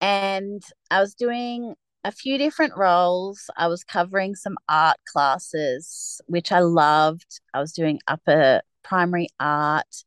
And 0.00 0.62
I 0.90 1.00
was 1.00 1.14
doing 1.14 1.74
a 2.02 2.10
few 2.10 2.38
different 2.38 2.72
roles. 2.78 3.50
I 3.58 3.68
was 3.68 3.84
covering 3.84 4.34
some 4.34 4.56
art 4.66 4.96
classes, 5.12 6.20
which 6.28 6.50
I 6.50 6.60
loved. 6.60 7.40
I 7.52 7.60
was 7.60 7.72
doing 7.72 8.00
upper 8.08 8.62
primary 8.82 9.28
art. 9.38 10.04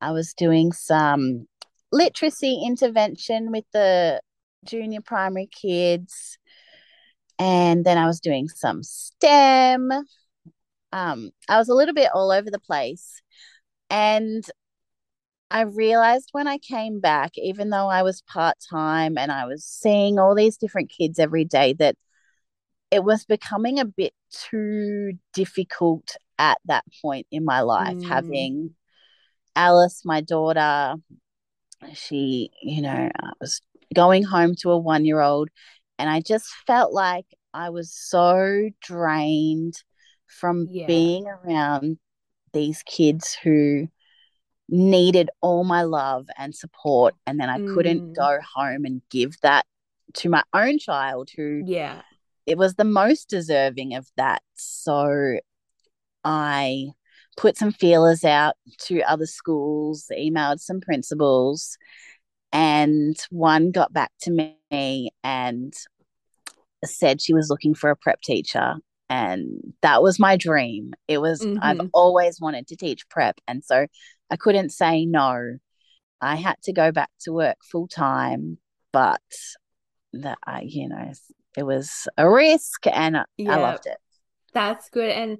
I 0.00 0.12
was 0.12 0.32
doing 0.32 0.72
some 0.72 1.46
literacy 1.92 2.62
intervention 2.66 3.52
with 3.52 3.64
the 3.74 4.22
junior 4.64 5.02
primary 5.02 5.48
kids. 5.48 6.38
And 7.40 7.86
then 7.86 7.96
I 7.96 8.06
was 8.06 8.20
doing 8.20 8.48
some 8.48 8.82
STEM. 8.82 9.90
Um, 10.92 11.30
I 11.48 11.56
was 11.56 11.70
a 11.70 11.74
little 11.74 11.94
bit 11.94 12.10
all 12.12 12.30
over 12.30 12.50
the 12.50 12.60
place. 12.60 13.22
And 13.88 14.44
I 15.50 15.62
realized 15.62 16.28
when 16.32 16.46
I 16.46 16.58
came 16.58 17.00
back, 17.00 17.32
even 17.36 17.70
though 17.70 17.88
I 17.88 18.02
was 18.02 18.20
part 18.22 18.58
time 18.70 19.16
and 19.16 19.32
I 19.32 19.46
was 19.46 19.64
seeing 19.64 20.18
all 20.18 20.34
these 20.34 20.58
different 20.58 20.90
kids 20.90 21.18
every 21.18 21.46
day, 21.46 21.72
that 21.78 21.96
it 22.90 23.04
was 23.04 23.24
becoming 23.24 23.78
a 23.78 23.86
bit 23.86 24.12
too 24.30 25.14
difficult 25.32 26.16
at 26.38 26.58
that 26.66 26.84
point 27.00 27.26
in 27.30 27.46
my 27.46 27.62
life, 27.62 27.96
mm. 27.96 28.06
having 28.06 28.74
Alice, 29.56 30.02
my 30.04 30.20
daughter, 30.20 30.96
she, 31.94 32.50
you 32.62 32.82
know, 32.82 33.10
I 33.14 33.30
was 33.40 33.62
going 33.94 34.24
home 34.24 34.54
to 34.56 34.70
a 34.72 34.78
one 34.78 35.06
year 35.06 35.20
old, 35.20 35.48
and 36.00 36.08
I 36.08 36.20
just 36.20 36.46
felt 36.66 36.92
like 36.92 37.26
I 37.52 37.70
was 37.70 37.92
so 37.92 38.70
drained 38.80 39.74
from 40.26 40.66
yeah. 40.70 40.86
being 40.86 41.26
around 41.26 41.98
these 42.52 42.82
kids 42.84 43.36
who 43.42 43.88
needed 44.68 45.28
all 45.40 45.64
my 45.64 45.82
love 45.82 46.26
and 46.38 46.54
support 46.54 47.14
and 47.26 47.38
then 47.38 47.50
I 47.50 47.58
mm. 47.58 47.74
couldn't 47.74 48.14
go 48.14 48.38
home 48.54 48.84
and 48.84 49.02
give 49.10 49.38
that 49.42 49.66
to 50.14 50.28
my 50.28 50.42
own 50.54 50.78
child 50.78 51.28
who 51.36 51.62
yeah 51.66 52.02
it 52.46 52.56
was 52.56 52.74
the 52.74 52.84
most 52.84 53.28
deserving 53.28 53.94
of 53.94 54.08
that 54.16 54.42
so 54.54 55.38
I 56.24 56.92
put 57.36 57.56
some 57.56 57.72
feelers 57.72 58.24
out 58.24 58.56
to 58.78 59.00
other 59.02 59.26
schools, 59.26 60.10
emailed 60.12 60.60
some 60.60 60.80
principals, 60.80 61.78
and 62.52 63.16
one 63.30 63.70
got 63.70 63.92
back 63.92 64.12
to 64.22 64.30
me 64.30 65.10
and 65.22 65.74
said 66.84 67.20
she 67.20 67.34
was 67.34 67.50
looking 67.50 67.74
for 67.74 67.90
a 67.90 67.96
prep 67.96 68.20
teacher. 68.20 68.76
And 69.08 69.74
that 69.82 70.02
was 70.02 70.20
my 70.20 70.36
dream. 70.36 70.92
It 71.08 71.18
was, 71.18 71.40
mm-hmm. 71.40 71.58
I've 71.60 71.80
always 71.92 72.40
wanted 72.40 72.68
to 72.68 72.76
teach 72.76 73.08
prep. 73.08 73.40
And 73.48 73.64
so 73.64 73.86
I 74.30 74.36
couldn't 74.36 74.70
say 74.70 75.04
no. 75.04 75.58
I 76.20 76.36
had 76.36 76.56
to 76.64 76.72
go 76.72 76.92
back 76.92 77.10
to 77.22 77.32
work 77.32 77.56
full 77.64 77.88
time, 77.88 78.58
but 78.92 79.20
that 80.12 80.38
I, 80.46 80.62
you 80.62 80.88
know, 80.88 81.12
it 81.56 81.64
was 81.64 82.08
a 82.16 82.30
risk 82.30 82.86
and 82.86 83.18
yeah, 83.36 83.56
I 83.56 83.60
loved 83.60 83.86
it. 83.86 83.96
That's 84.52 84.88
good. 84.90 85.10
And 85.10 85.38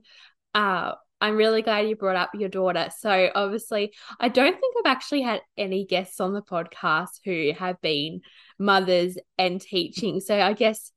uh 0.54 0.94
I'm 1.20 1.36
really 1.36 1.62
glad 1.62 1.88
you 1.88 1.96
brought 1.96 2.16
up 2.16 2.30
your 2.34 2.48
daughter. 2.48 2.88
So, 2.98 3.30
obviously, 3.34 3.92
I 4.18 4.28
don't 4.28 4.58
think 4.58 4.74
I've 4.78 4.90
actually 4.90 5.22
had 5.22 5.42
any 5.56 5.84
guests 5.84 6.20
on 6.20 6.32
the 6.32 6.42
podcast 6.42 7.20
who 7.24 7.52
have 7.58 7.80
been 7.80 8.22
mothers 8.58 9.18
and 9.36 9.60
teaching. 9.60 10.20
So, 10.20 10.40
I 10.40 10.54
guess, 10.54 10.92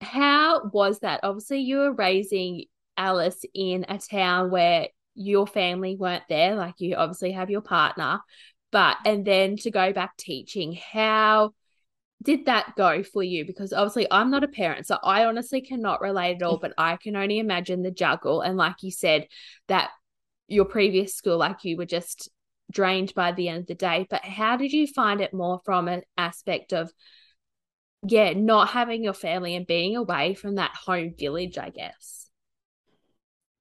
how 0.00 0.68
was 0.72 1.00
that? 1.00 1.20
Obviously, 1.22 1.60
you 1.60 1.78
were 1.78 1.92
raising 1.92 2.64
Alice 2.96 3.44
in 3.54 3.86
a 3.88 3.98
town 3.98 4.50
where 4.50 4.88
your 5.14 5.46
family 5.46 5.96
weren't 5.96 6.24
there. 6.28 6.56
Like, 6.56 6.74
you 6.78 6.96
obviously 6.96 7.32
have 7.32 7.50
your 7.50 7.62
partner, 7.62 8.20
but, 8.72 8.96
and 9.04 9.24
then 9.24 9.56
to 9.58 9.70
go 9.70 9.92
back 9.92 10.16
teaching, 10.16 10.78
how 10.92 11.52
did 12.22 12.46
that 12.46 12.74
go 12.76 13.02
for 13.02 13.22
you? 13.22 13.44
Because 13.44 13.72
obviously 13.72 14.06
I'm 14.10 14.30
not 14.30 14.44
a 14.44 14.48
parent, 14.48 14.86
so 14.86 14.98
I 15.02 15.24
honestly 15.24 15.60
cannot 15.60 16.00
relate 16.00 16.36
at 16.36 16.42
all, 16.42 16.58
but 16.58 16.72
I 16.78 16.96
can 16.96 17.16
only 17.16 17.38
imagine 17.38 17.82
the 17.82 17.90
juggle. 17.90 18.40
And 18.40 18.56
like 18.56 18.82
you 18.82 18.90
said, 18.90 19.28
that 19.68 19.90
your 20.48 20.64
previous 20.64 21.14
school, 21.14 21.38
like 21.38 21.64
you 21.64 21.76
were 21.76 21.86
just 21.86 22.30
drained 22.70 23.14
by 23.14 23.32
the 23.32 23.48
end 23.48 23.60
of 23.60 23.66
the 23.66 23.74
day. 23.74 24.06
But 24.08 24.24
how 24.24 24.56
did 24.56 24.72
you 24.72 24.86
find 24.86 25.20
it 25.20 25.34
more 25.34 25.60
from 25.64 25.88
an 25.88 26.02
aspect 26.16 26.72
of, 26.72 26.90
yeah, 28.06 28.32
not 28.32 28.68
having 28.68 29.04
your 29.04 29.14
family 29.14 29.54
and 29.54 29.66
being 29.66 29.96
away 29.96 30.34
from 30.34 30.56
that 30.56 30.74
home 30.74 31.14
village, 31.18 31.58
I 31.58 31.70
guess? 31.70 32.28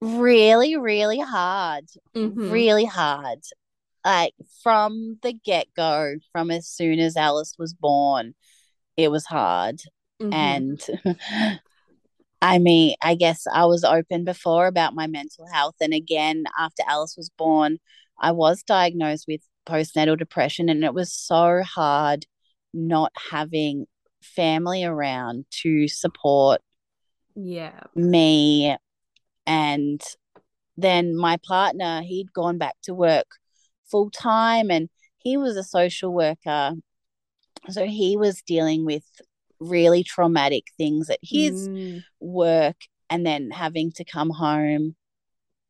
Really, 0.02 0.78
really 0.78 1.20
hard. 1.20 1.86
Mhm. 2.16 2.52
Really 2.52 2.86
hard. 2.86 3.40
Like 4.06 4.36
from 4.62 5.18
the 5.24 5.34
get 5.34 5.66
go, 5.76 6.14
from 6.32 6.52
as 6.52 6.68
soon 6.68 7.00
as 7.00 7.18
Alice 7.18 7.56
was 7.58 7.74
born, 7.74 8.36
it 8.96 9.10
was 9.10 9.26
hard. 9.26 9.82
Mhm. 10.22 10.34
And 10.34 11.60
I 12.42 12.60
mean, 12.60 12.96
I 13.02 13.16
guess 13.16 13.48
I 13.52 13.66
was 13.66 13.84
open 13.84 14.24
before 14.24 14.68
about 14.68 14.94
my 14.94 15.08
mental 15.08 15.48
health. 15.52 15.76
And 15.82 15.94
again, 15.94 16.44
after 16.58 16.84
Alice 16.88 17.16
was 17.18 17.32
born, 17.32 17.80
I 18.20 18.32
was 18.32 18.62
diagnosed 18.62 19.26
with 19.28 19.42
postnatal 19.68 20.20
depression. 20.20 20.70
And 20.70 20.84
it 20.84 20.94
was 20.94 21.12
so 21.12 21.64
hard 21.64 22.28
not 22.74 23.12
having 23.32 23.88
family 24.22 24.84
around 24.84 25.46
to 25.64 25.88
support 25.88 26.62
yeah. 27.36 27.82
me. 27.96 28.78
And 29.48 30.02
then 30.78 31.16
my 31.16 31.38
partner, 31.38 32.02
he'd 32.04 32.34
gone 32.34 32.60
back 32.60 32.76
to 32.84 32.94
work 32.94 33.28
full 33.90 34.10
time 34.10 34.70
and 34.72 34.90
he 35.18 35.38
was 35.38 35.58
a 35.58 35.64
social 35.64 36.14
worker. 36.14 36.74
So 37.70 37.86
he 37.86 38.16
was 38.18 38.42
dealing 38.42 38.86
with 38.86 39.04
really 39.60 40.04
traumatic 40.04 40.66
things 40.78 41.10
at 41.10 41.20
his 41.22 41.68
Mm, 41.70 42.04
work 42.20 42.76
and 43.10 43.26
then 43.26 43.52
having 43.52 43.92
to 43.94 44.04
come 44.04 44.30
home 44.30 44.96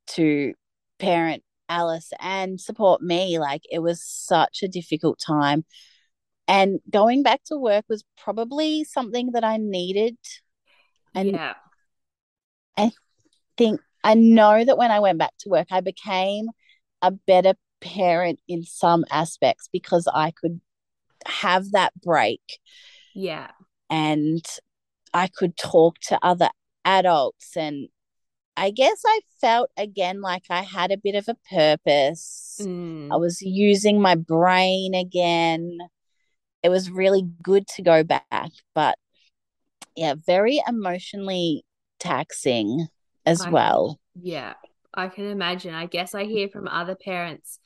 to 0.07 0.53
parent 0.99 1.43
Alice 1.69 2.11
and 2.19 2.59
support 2.59 3.01
me. 3.01 3.39
Like 3.39 3.63
it 3.71 3.79
was 3.79 4.03
such 4.03 4.61
a 4.63 4.67
difficult 4.67 5.19
time. 5.19 5.65
And 6.47 6.79
going 6.89 7.23
back 7.23 7.43
to 7.45 7.57
work 7.57 7.85
was 7.89 8.03
probably 8.17 8.83
something 8.83 9.31
that 9.31 9.43
I 9.43 9.57
needed. 9.57 10.17
And 11.13 11.31
yeah. 11.31 11.53
I 12.77 12.91
think 13.57 13.81
I 14.03 14.13
know 14.13 14.63
that 14.63 14.77
when 14.77 14.91
I 14.91 14.99
went 14.99 15.17
back 15.17 15.33
to 15.39 15.49
work, 15.49 15.67
I 15.71 15.81
became 15.81 16.49
a 17.01 17.11
better 17.11 17.55
parent 17.85 18.39
in 18.47 18.63
some 18.63 19.05
aspects 19.11 19.69
because 19.71 20.07
I 20.13 20.31
could 20.31 20.59
have 21.27 21.71
that 21.71 21.93
break 22.01 22.59
Yeah. 23.13 23.51
and 23.89 24.45
I 25.13 25.27
could 25.27 25.55
talk 25.57 25.99
to 26.09 26.19
other 26.21 26.49
adults. 26.83 27.55
And 27.55 27.89
I 28.57 28.71
guess 28.71 29.01
I 29.05 29.19
felt 29.39 29.69
again 29.77 30.21
like 30.21 30.43
I 30.49 30.61
had 30.63 30.91
a 30.91 30.97
bit 30.97 31.15
of 31.15 31.27
a 31.29 31.37
purpose. 31.49 32.57
Mm, 32.61 33.11
I 33.11 33.17
was 33.17 33.41
using 33.41 34.01
my 34.01 34.15
brain 34.15 34.93
again. 34.95 35.77
It 36.63 36.69
was 36.69 36.89
really 36.89 37.23
good 37.43 37.67
to 37.75 37.81
go 37.81 38.03
back, 38.03 38.51
but 38.73 38.97
yeah, 39.95 40.15
very 40.25 40.61
emotionally 40.67 41.63
taxing 41.99 42.87
as 43.25 43.45
I- 43.45 43.49
well. 43.51 43.99
Yeah, 44.15 44.53
I 44.95 45.09
can 45.09 45.25
imagine. 45.25 45.73
I 45.73 45.85
guess 45.85 46.15
I 46.15 46.23
hear 46.25 46.49
from 46.49 46.67
other 46.67 46.95
parents 46.95 47.59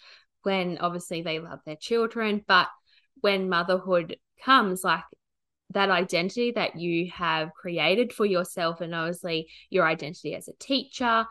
when 0.43 0.77
obviously 0.79 1.21
they 1.21 1.39
love 1.39 1.59
their 1.65 1.75
children, 1.75 2.43
but 2.47 2.67
when 3.21 3.49
motherhood 3.49 4.17
comes, 4.43 4.83
like 4.83 5.03
that 5.71 5.89
identity 5.89 6.51
that 6.51 6.77
you 6.79 7.11
have 7.11 7.53
created 7.53 8.13
for 8.13 8.25
yourself, 8.25 8.81
and 8.81 8.95
obviously 8.95 9.49
your 9.69 9.85
identity 9.85 10.33
as 10.33 10.47
a 10.47 10.53
teacher, 10.59 11.25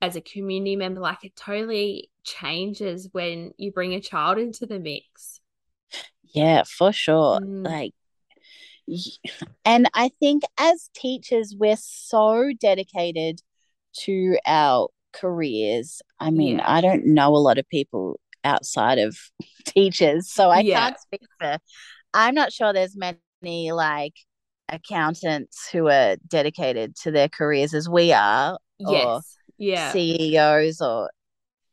as 0.00 0.16
a 0.16 0.20
community 0.20 0.76
member, 0.76 1.00
like 1.00 1.24
it 1.24 1.34
totally 1.34 2.10
changes 2.24 3.08
when 3.12 3.52
you 3.56 3.72
bring 3.72 3.94
a 3.94 4.00
child 4.00 4.38
into 4.38 4.66
the 4.66 4.78
mix. 4.78 5.40
Yeah, 6.34 6.64
for 6.64 6.92
sure. 6.92 7.40
Mm. 7.40 7.64
Like, 7.64 7.94
and 9.64 9.88
I 9.94 10.10
think 10.20 10.42
as 10.58 10.90
teachers, 10.94 11.54
we're 11.58 11.76
so 11.78 12.52
dedicated 12.58 13.40
to 14.00 14.38
our 14.46 14.88
careers. 15.20 16.00
I 16.20 16.30
mean, 16.30 16.58
Yeah. 16.58 16.70
I 16.70 16.80
don't 16.80 17.06
know 17.06 17.34
a 17.34 17.38
lot 17.38 17.58
of 17.58 17.68
people 17.68 18.20
outside 18.44 18.98
of 18.98 19.16
teachers, 19.66 20.30
so 20.30 20.50
I 20.50 20.60
Yeah. 20.60 20.80
can't 20.80 21.00
speak 21.00 21.22
for. 21.40 21.58
I'm 22.14 22.34
not 22.34 22.52
sure 22.52 22.72
there's 22.72 22.96
many 22.96 23.72
like 23.72 24.14
accountants 24.68 25.68
who 25.70 25.88
are 25.88 26.16
dedicated 26.26 26.94
to 26.96 27.10
their 27.10 27.28
careers 27.28 27.74
as 27.74 27.88
we 27.88 28.12
are, 28.12 28.58
or 28.80 28.92
Yes. 28.92 29.36
Yeah. 29.58 29.92
CEOs 29.92 30.80
or 30.80 31.10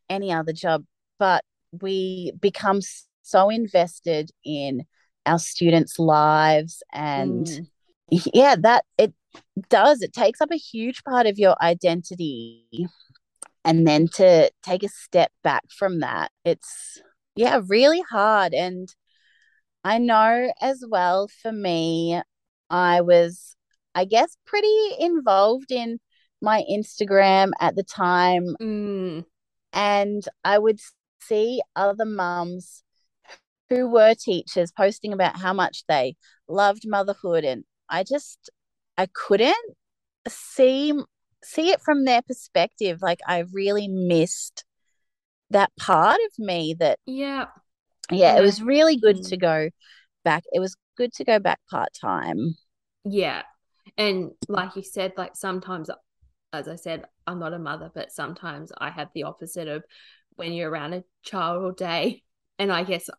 any 0.10 0.32
other 0.32 0.54
job, 0.54 0.86
but 1.20 1.44
we 1.82 2.32
become 2.40 2.80
so 3.22 3.50
invested 3.50 4.32
in 4.44 4.86
our 5.26 5.40
students' 5.40 5.98
lives 6.00 6.84
and 6.94 7.48
Mm. 7.48 7.68
yeah, 8.34 8.56
that 8.60 8.86
it 9.00 9.14
does. 9.70 10.02
It 10.04 10.14
takes 10.14 10.40
up 10.42 10.52
a 10.52 10.58
huge 10.58 11.04
part 11.04 11.26
of 11.26 11.40
your 11.40 11.56
identity. 11.62 12.88
And 13.66 13.86
then 13.88 14.08
to 14.14 14.52
take 14.64 14.84
a 14.84 14.90
step 14.90 15.32
back 15.44 15.64
from 15.78 16.00
that, 16.02 16.32
it's 16.46 17.02
yeah, 17.36 17.62
really 17.68 18.02
hard. 18.02 18.54
And 18.54 18.88
I 19.84 19.98
know 19.98 20.54
as 20.62 20.84
well 20.88 21.28
for 21.42 21.52
me, 21.52 22.22
I 22.70 23.02
was, 23.02 23.56
I 23.94 24.06
guess, 24.06 24.38
pretty 24.46 24.96
involved 25.00 25.72
in 25.72 26.00
my 26.42 26.64
Instagram 26.72 27.52
at 27.60 27.76
the 27.76 27.84
time 27.84 28.56
Mm. 28.62 29.26
and 29.74 30.24
I 30.44 30.60
would 30.60 30.80
see 31.22 31.62
other 31.76 32.06
mums 32.06 32.84
who 33.70 33.90
were 33.90 34.14
teachers 34.14 34.72
posting 34.72 35.12
about 35.14 35.38
how 35.38 35.54
much 35.54 35.86
they 35.88 36.16
loved 36.48 36.84
motherhood 36.88 37.44
and 37.44 37.64
I 37.90 38.04
just 38.04 38.50
I 38.98 39.08
couldn't 39.08 39.56
see 40.28 40.94
see 41.46 41.70
it 41.72 41.82
from 41.82 42.06
their 42.06 42.22
perspective 42.22 43.00
like 43.02 43.20
I 43.28 43.46
really 43.54 43.88
missed 43.88 44.66
that 45.52 45.72
part 45.80 46.20
of 46.26 46.40
me 46.40 46.76
that 46.80 47.00
Yeah. 47.06 47.48
yeah 48.12 48.38
it 48.38 48.42
was 48.42 48.62
really 48.62 48.98
good 48.98 49.24
to 49.24 49.38
Mm. 49.38 49.42
go 49.42 49.70
back 50.24 50.44
it 50.52 50.60
was 50.60 50.76
good 50.98 51.14
to 51.14 51.24
go 51.24 51.40
back 51.40 51.60
part-time 51.70 52.56
Yeah. 53.04 53.44
And 53.98 54.32
like 54.48 54.76
you 54.76 54.84
said, 54.84 55.14
like 55.18 55.36
sometimes, 55.36 55.90
as 56.52 56.68
I 56.68 56.76
said, 56.76 57.06
I'm 57.28 57.40
not 57.40 57.54
a 57.54 57.60
mother, 57.60 57.92
but 57.94 58.12
sometimes 58.12 58.72
I 58.78 58.90
have 58.90 59.10
the 59.14 59.24
opposite 59.24 59.68
of 59.68 59.84
when 60.36 60.54
you're 60.54 60.70
around 60.72 60.94
a 60.94 61.04
child 61.24 61.64
all 61.64 61.72
day. 61.72 62.24
And 62.58 62.72
I 62.72 62.84
guess 62.84 63.10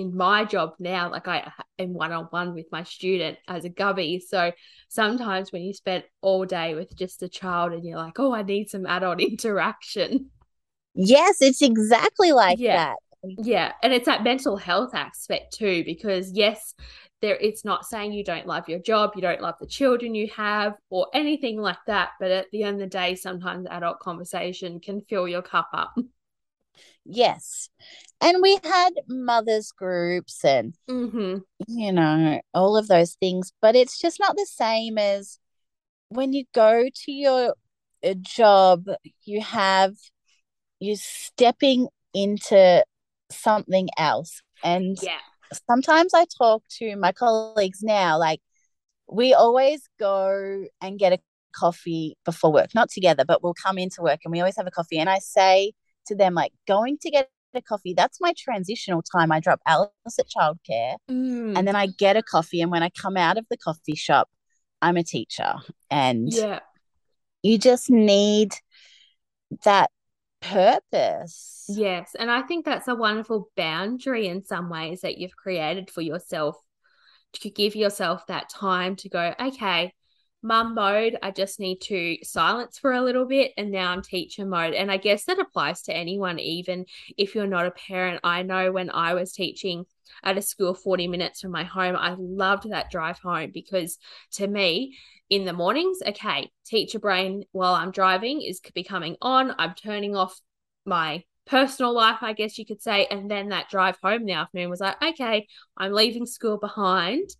in 0.00 0.16
my 0.16 0.44
job 0.44 0.74
now, 0.78 1.10
like 1.10 1.28
I 1.28 1.52
am 1.78 1.94
one 1.94 2.12
on 2.12 2.24
one 2.26 2.54
with 2.54 2.66
my 2.72 2.82
student 2.84 3.38
as 3.48 3.64
a 3.64 3.68
gubby. 3.68 4.20
So 4.26 4.52
sometimes 4.88 5.52
when 5.52 5.62
you 5.62 5.74
spend 5.74 6.04
all 6.20 6.44
day 6.46 6.74
with 6.74 6.96
just 6.96 7.22
a 7.22 7.28
child 7.28 7.72
and 7.72 7.84
you're 7.84 7.98
like, 7.98 8.18
oh, 8.18 8.34
I 8.34 8.42
need 8.42 8.70
some 8.70 8.86
adult 8.86 9.20
interaction. 9.22 10.30
yes 10.94 11.40
it's 11.40 11.62
exactly 11.62 12.32
like 12.32 12.58
Yeah. 12.58 12.64
that 12.70 12.96
Yeah, 13.22 13.72
and 13.82 13.92
it's 13.92 14.06
that 14.06 14.24
mental 14.24 14.56
health 14.56 14.94
aspect 14.94 15.52
too, 15.54 15.84
because 15.84 16.30
yes, 16.32 16.74
there 17.20 17.36
it's 17.36 17.64
not 17.66 17.84
saying 17.84 18.12
you 18.12 18.24
don't 18.24 18.46
love 18.46 18.68
your 18.68 18.78
job, 18.78 19.12
you 19.14 19.20
don't 19.22 19.42
love 19.42 19.56
the 19.60 19.66
children 19.66 20.14
you 20.14 20.28
have, 20.36 20.74
or 20.88 21.06
anything 21.14 21.60
like 21.60 21.78
that. 21.86 22.10
But 22.18 22.30
at 22.30 22.46
the 22.50 22.62
end 22.62 22.80
of 22.82 22.90
the 22.90 22.98
day, 22.98 23.14
sometimes 23.14 23.66
adult 23.70 24.00
conversation 24.00 24.80
can 24.80 25.02
fill 25.02 25.28
your 25.28 25.42
cup 25.42 25.68
up. 25.72 25.94
yes 27.04 27.68
and 28.20 28.38
we 28.42 28.58
had 28.62 28.90
mothers 29.08 29.72
groups 29.72 30.44
and 30.44 30.74
hmm 30.88 31.38
you 31.66 31.92
know, 31.92 32.40
all 32.54 32.76
of 32.76 32.88
those 32.88 33.14
things. 33.14 33.52
But 33.60 33.76
it's 33.76 33.98
just 33.98 34.18
not 34.20 34.36
the 34.36 34.46
same 34.46 34.98
as 34.98 35.38
when 36.08 36.32
you 36.32 36.44
go 36.54 36.88
to 36.92 37.12
your 37.12 37.54
job, 38.20 38.86
you 39.24 39.40
have, 39.40 39.94
you're 40.78 40.96
stepping 40.96 41.88
into 42.14 42.84
something 43.30 43.88
else. 43.96 44.42
And 44.64 44.98
Yeah. 45.00 45.18
sometimes 45.68 46.14
I 46.14 46.26
talk 46.38 46.62
to 46.78 46.96
my 46.96 47.12
colleagues 47.12 47.82
now, 47.82 48.18
like, 48.18 48.40
we 49.10 49.34
always 49.34 49.82
go 49.98 50.64
and 50.80 50.98
get 50.98 51.12
a 51.12 51.18
coffee 51.52 52.16
before 52.24 52.52
work, 52.52 52.74
not 52.74 52.90
together, 52.90 53.24
but 53.24 53.42
we'll 53.42 53.54
come 53.54 53.76
into 53.78 54.02
work 54.02 54.20
and 54.24 54.32
we 54.32 54.40
always 54.40 54.56
have 54.56 54.66
a 54.66 54.70
coffee. 54.70 54.98
And 54.98 55.10
I 55.10 55.18
say 55.18 55.72
to 56.06 56.14
them, 56.14 56.34
like, 56.34 56.52
going 56.66 56.98
to 56.98 57.10
get 57.10 57.28
a 57.54 57.62
coffee, 57.62 57.94
that's 57.94 58.20
my 58.20 58.32
transitional 58.38 59.02
time. 59.02 59.32
I 59.32 59.40
drop 59.40 59.60
Alice 59.66 59.90
at 60.18 60.26
childcare 60.28 60.96
Mm. 61.10 61.56
and 61.58 61.66
then 61.66 61.74
I 61.74 61.86
get 61.86 62.16
a 62.16 62.22
coffee. 62.22 62.60
And 62.60 62.70
when 62.70 62.82
I 62.82 62.90
come 62.90 63.16
out 63.16 63.38
of 63.38 63.46
the 63.50 63.56
coffee 63.56 63.96
shop, 63.96 64.28
I'm 64.80 64.96
a 64.96 65.02
teacher. 65.02 65.54
And 65.90 66.32
yeah, 66.32 66.60
you 67.42 67.58
just 67.58 67.90
need 67.90 68.54
that 69.64 69.90
purpose. 70.40 71.66
yes. 71.68 72.14
And 72.18 72.30
I 72.30 72.42
think 72.42 72.64
that's 72.64 72.88
a 72.88 72.94
wonderful 72.94 73.50
boundary 73.56 74.26
in 74.28 74.44
some 74.44 74.70
ways 74.70 75.02
that 75.02 75.18
you've 75.18 75.36
created 75.36 75.90
for 75.90 76.00
yourself 76.00 76.56
to 77.34 77.50
give 77.50 77.76
yourself 77.76 78.26
that 78.26 78.48
time 78.48 78.96
to 78.96 79.08
go, 79.08 79.34
okay, 79.38 79.92
mum 80.42 80.74
mode, 80.74 81.18
I 81.22 81.30
just 81.30 81.60
need 81.60 81.80
to 81.82 82.16
silence 82.22 82.78
for 82.78 82.92
a 82.92 83.02
little 83.02 83.26
bit, 83.26 83.52
and 83.56 83.70
now 83.70 83.90
I'm 83.90 84.02
teacher 84.02 84.46
mode. 84.46 84.74
And 84.74 84.90
I 84.90 84.96
guess 84.96 85.24
that 85.24 85.38
applies 85.38 85.82
to 85.82 85.94
anyone, 85.94 86.38
even 86.38 86.86
if 87.16 87.34
you're 87.34 87.46
not 87.46 87.66
a 87.66 87.70
parent. 87.70 88.20
I 88.24 88.42
know 88.42 88.72
when 88.72 88.90
I 88.90 89.14
was 89.14 89.32
teaching 89.32 89.84
at 90.22 90.38
a 90.38 90.42
school 90.42 90.74
40 90.74 91.08
minutes 91.08 91.40
from 91.40 91.50
my 91.50 91.64
home, 91.64 91.96
I 91.96 92.14
loved 92.18 92.70
that 92.70 92.90
drive 92.90 93.18
home 93.18 93.50
because 93.52 93.98
to 94.32 94.46
me, 94.46 94.96
in 95.28 95.44
the 95.44 95.52
mornings, 95.52 95.98
okay, 96.04 96.50
teacher 96.66 96.98
brain 96.98 97.44
while 97.52 97.74
I'm 97.74 97.92
driving 97.92 98.42
is 98.42 98.60
becoming 98.74 99.16
on. 99.22 99.54
I'm 99.58 99.74
turning 99.74 100.16
off 100.16 100.40
my 100.84 101.22
personal 101.46 101.92
life, 101.92 102.18
I 102.22 102.32
guess 102.32 102.58
you 102.58 102.66
could 102.66 102.82
say. 102.82 103.06
And 103.06 103.30
then 103.30 103.50
that 103.50 103.70
drive 103.70 103.96
home 104.02 104.22
in 104.22 104.26
the 104.26 104.32
afternoon 104.32 104.70
was 104.70 104.80
like, 104.80 105.00
okay, 105.02 105.46
I'm 105.76 105.92
leaving 105.92 106.26
school 106.26 106.58
behind. 106.58 107.30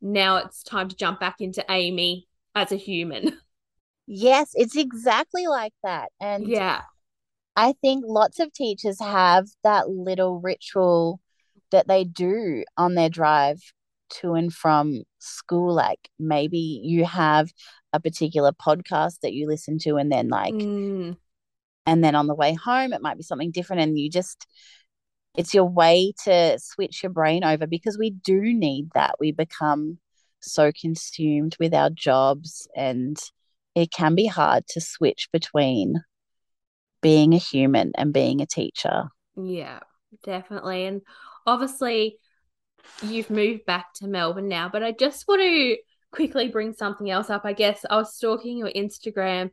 Now 0.00 0.36
it's 0.36 0.62
time 0.62 0.88
to 0.88 0.96
jump 0.96 1.18
back 1.18 1.36
into 1.40 1.64
Amy 1.68 2.28
as 2.54 2.72
a 2.72 2.76
human. 2.76 3.38
Yes, 4.06 4.50
it's 4.54 4.76
exactly 4.76 5.46
like 5.46 5.72
that. 5.84 6.10
And 6.20 6.46
yeah. 6.46 6.82
I 7.54 7.74
think 7.80 8.04
lots 8.06 8.40
of 8.40 8.52
teachers 8.52 9.00
have 9.00 9.46
that 9.62 9.88
little 9.88 10.40
ritual 10.40 11.20
that 11.70 11.88
they 11.88 12.04
do 12.04 12.64
on 12.76 12.94
their 12.94 13.08
drive 13.08 13.60
to 14.10 14.34
and 14.34 14.52
from 14.52 15.02
school. 15.18 15.72
Like 15.74 16.08
maybe 16.18 16.80
you 16.82 17.04
have 17.04 17.50
a 17.92 18.00
particular 18.00 18.52
podcast 18.52 19.20
that 19.22 19.32
you 19.32 19.46
listen 19.46 19.78
to, 19.80 19.96
and 19.96 20.10
then 20.10 20.28
like, 20.28 20.54
Mm, 20.54 21.16
and 21.86 22.04
then 22.04 22.14
on 22.14 22.26
the 22.26 22.34
way 22.34 22.54
home, 22.54 22.92
it 22.92 23.02
might 23.02 23.16
be 23.16 23.22
something 23.22 23.50
different, 23.50 23.82
and 23.82 23.98
you 23.98 24.10
just, 24.10 24.46
it's 25.36 25.54
your 25.54 25.64
way 25.68 26.12
to 26.24 26.58
switch 26.58 27.02
your 27.02 27.10
brain 27.12 27.44
over 27.44 27.66
because 27.66 27.98
we 27.98 28.10
do 28.10 28.40
need 28.40 28.90
that. 28.94 29.16
We 29.20 29.32
become 29.32 29.98
so 30.42 30.72
consumed 30.78 31.56
with 31.60 31.74
our 31.74 31.90
jobs, 31.90 32.68
and 32.76 33.18
it 33.74 33.90
can 33.90 34.14
be 34.14 34.26
hard 34.26 34.66
to 34.68 34.80
switch 34.80 35.28
between 35.32 36.02
being 37.00 37.34
a 37.34 37.38
human 37.38 37.92
and 37.96 38.12
being 38.12 38.40
a 38.40 38.46
teacher. 38.46 39.08
yeah, 39.36 39.80
definitely. 40.24 40.86
And 40.86 41.02
obviously, 41.46 42.18
you've 43.02 43.30
moved 43.30 43.64
back 43.66 43.92
to 43.94 44.06
Melbourne 44.06 44.48
now, 44.48 44.68
but 44.68 44.82
I 44.82 44.92
just 44.92 45.26
want 45.28 45.42
to 45.42 45.76
quickly 46.10 46.48
bring 46.48 46.72
something 46.72 47.10
else 47.10 47.30
up. 47.30 47.44
I 47.44 47.52
guess 47.52 47.84
I 47.88 47.96
was 47.96 48.14
stalking 48.14 48.58
your 48.58 48.70
Instagram 48.70 49.50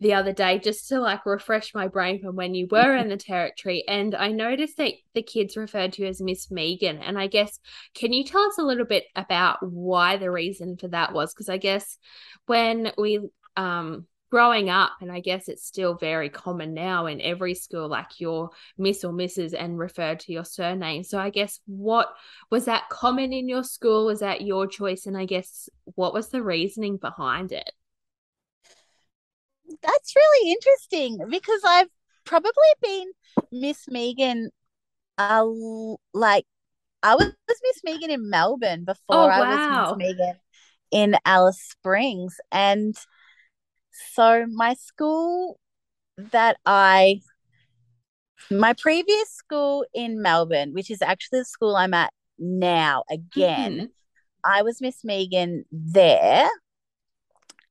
the 0.00 0.14
other 0.14 0.32
day 0.32 0.58
just 0.58 0.88
to 0.88 0.98
like 0.98 1.26
refresh 1.26 1.74
my 1.74 1.86
brain 1.86 2.20
from 2.20 2.34
when 2.34 2.54
you 2.54 2.66
were 2.70 2.96
in 2.96 3.08
the 3.08 3.16
territory. 3.16 3.84
And 3.86 4.14
I 4.14 4.32
noticed 4.32 4.78
that 4.78 4.94
the 5.14 5.22
kids 5.22 5.56
referred 5.56 5.92
to 5.94 6.06
as 6.06 6.22
Miss 6.22 6.50
Megan. 6.50 6.98
And 6.98 7.18
I 7.18 7.26
guess, 7.26 7.58
can 7.94 8.12
you 8.12 8.24
tell 8.24 8.42
us 8.42 8.58
a 8.58 8.62
little 8.62 8.86
bit 8.86 9.04
about 9.14 9.58
why 9.62 10.16
the 10.16 10.30
reason 10.30 10.78
for 10.78 10.88
that 10.88 11.12
was? 11.12 11.34
Because 11.34 11.50
I 11.50 11.58
guess 11.58 11.98
when 12.46 12.92
we, 12.96 13.20
um, 13.56 14.06
growing 14.30 14.70
up, 14.70 14.92
and 15.00 15.10
I 15.10 15.20
guess 15.20 15.48
it's 15.48 15.66
still 15.66 15.96
very 15.96 16.30
common 16.30 16.72
now 16.72 17.06
in 17.06 17.20
every 17.20 17.54
school, 17.54 17.88
like 17.88 18.20
your 18.20 18.50
Miss 18.78 19.04
or 19.04 19.12
Mrs. 19.12 19.54
and 19.58 19.76
referred 19.76 20.20
to 20.20 20.32
your 20.32 20.44
surname. 20.44 21.02
So 21.02 21.18
I 21.18 21.30
guess 21.30 21.60
what 21.66 22.08
was 22.48 22.66
that 22.66 22.88
common 22.88 23.32
in 23.32 23.48
your 23.48 23.64
school? 23.64 24.06
Was 24.06 24.20
that 24.20 24.42
your 24.42 24.66
choice? 24.66 25.06
And 25.06 25.16
I 25.16 25.24
guess 25.24 25.68
what 25.96 26.14
was 26.14 26.28
the 26.28 26.42
reasoning 26.42 26.96
behind 26.96 27.52
it? 27.52 27.70
That's 29.82 30.14
really 30.16 30.52
interesting 30.52 31.18
because 31.30 31.60
I've 31.64 31.88
probably 32.24 32.50
been 32.82 33.12
Miss 33.52 33.86
Megan, 33.88 34.50
uh, 35.18 35.46
like 36.12 36.44
I 37.02 37.14
was 37.14 37.32
Miss 37.48 37.80
Megan 37.84 38.10
in 38.10 38.28
Melbourne 38.28 38.84
before 38.84 39.16
Oh, 39.16 39.28
I 39.28 39.40
was 39.40 39.90
Miss 39.90 39.96
Megan 39.96 40.36
in 40.90 41.16
Alice 41.24 41.60
Springs, 41.60 42.40
and 42.50 42.96
so 44.14 44.46
my 44.50 44.74
school 44.74 45.58
that 46.16 46.58
I, 46.66 47.20
my 48.50 48.72
previous 48.74 49.30
school 49.30 49.84
in 49.94 50.20
Melbourne, 50.20 50.72
which 50.74 50.90
is 50.90 51.02
actually 51.02 51.40
the 51.40 51.44
school 51.44 51.76
I'm 51.76 51.94
at 51.94 52.12
now 52.38 53.04
again, 53.10 53.78
Mhm. 53.78 53.90
I 54.44 54.62
was 54.62 54.80
Miss 54.80 55.04
Megan 55.04 55.64
there. 55.70 56.48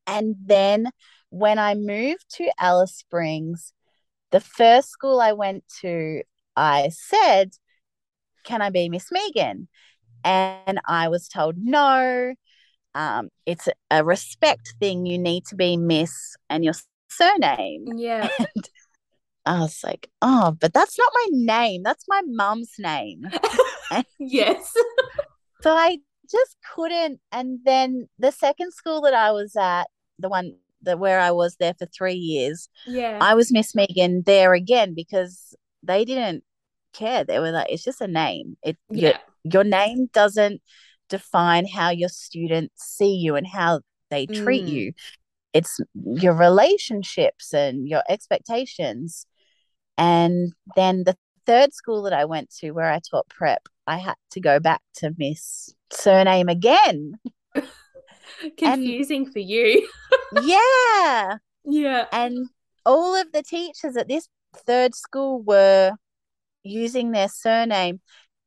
And 0.07 0.35
then 0.43 0.89
when 1.29 1.59
I 1.59 1.75
moved 1.75 2.25
to 2.35 2.51
Alice 2.59 2.95
Springs, 2.95 3.73
the 4.31 4.39
first 4.39 4.89
school 4.89 5.19
I 5.19 5.33
went 5.33 5.63
to, 5.81 6.23
I 6.55 6.89
said, 6.91 7.51
Can 8.43 8.61
I 8.61 8.69
be 8.69 8.89
Miss 8.89 9.11
Megan? 9.11 9.67
And 10.23 10.79
I 10.87 11.07
was 11.07 11.27
told, 11.27 11.55
No, 11.57 12.33
um, 12.95 13.29
it's 13.45 13.67
a, 13.91 14.03
respect 14.03 14.73
thing. 14.79 15.05
You 15.05 15.17
need 15.17 15.45
to 15.47 15.55
be 15.55 15.77
Miss 15.77 16.35
and 16.49 16.63
your 16.63 16.75
surname. 17.09 17.87
Yeah. 17.95 18.29
And 19.45 19.57
I 19.57 19.61
was 19.61 19.83
like, 19.83 20.09
Oh, 20.21 20.55
but 20.59 20.73
that's 20.73 20.97
not 20.97 21.11
my 21.13 21.27
name. 21.31 21.81
That's 21.81 22.05
my 22.07 22.21
mum's 22.25 22.73
name. 22.77 23.23
yes. 24.19 24.71
So 25.61 25.71
I 25.71 25.97
just 26.29 26.57
couldn't. 26.75 27.19
And 27.31 27.59
then 27.65 28.09
the 28.19 28.31
second 28.31 28.73
school 28.73 29.01
that 29.01 29.13
I 29.13 29.31
was 29.31 29.55
at, 29.55 29.85
the 30.19 30.29
one 30.29 30.55
that 30.83 30.99
where 30.99 31.19
I 31.19 31.31
was 31.31 31.55
there 31.57 31.73
for 31.73 31.85
three 31.85 32.13
years, 32.15 32.69
Yeah. 32.85 33.17
I 33.21 33.35
was 33.35 33.51
Miss 33.51 33.75
Megan 33.75 34.23
there 34.25 34.53
again 34.53 34.93
because 34.95 35.55
they 35.83 36.05
didn't 36.05 36.43
care. 36.93 37.23
They 37.23 37.39
were 37.39 37.51
like, 37.51 37.67
it's 37.69 37.83
just 37.83 38.01
a 38.01 38.07
name. 38.07 38.57
It 38.63 38.77
your, 38.89 39.13
your 39.43 39.63
name 39.63 40.09
doesn't 40.13 40.61
define 41.09 41.65
how 41.67 41.89
your 41.89 42.09
students 42.09 42.83
see 42.83 43.15
you 43.15 43.35
and 43.35 43.47
how 43.47 43.81
they 44.09 44.25
treat 44.27 44.65
Mm. 44.65 44.69
you. 44.69 44.93
It's 45.53 45.79
your 45.95 46.33
relationships 46.33 47.53
and 47.53 47.87
your 47.87 48.03
expectations. 48.07 49.25
And 49.97 50.53
then 50.75 51.03
the 51.03 51.17
third 51.45 51.73
school 51.73 52.03
that 52.03 52.13
I 52.13 52.25
went 52.25 52.51
to 52.59 52.71
where 52.71 52.91
I 52.91 52.99
taught 52.99 53.27
prep, 53.29 53.63
I 53.87 53.97
had 53.97 54.15
to 54.31 54.39
go 54.39 54.59
back 54.59 54.81
to 54.95 55.15
Miss 55.17 55.73
Surname 55.91 56.49
again. 56.49 57.13
Confusing 58.57 59.31
for 59.31 59.39
you. 59.39 59.87
yeah. 60.43 61.37
Yeah. 61.65 62.05
And 62.11 62.49
all 62.85 63.15
of 63.15 63.31
the 63.31 63.43
teachers 63.43 63.95
at 63.97 64.07
this 64.07 64.27
third 64.55 64.95
school 64.95 65.41
were 65.41 65.91
using 66.63 67.11
their 67.11 67.29
surname 67.29 68.01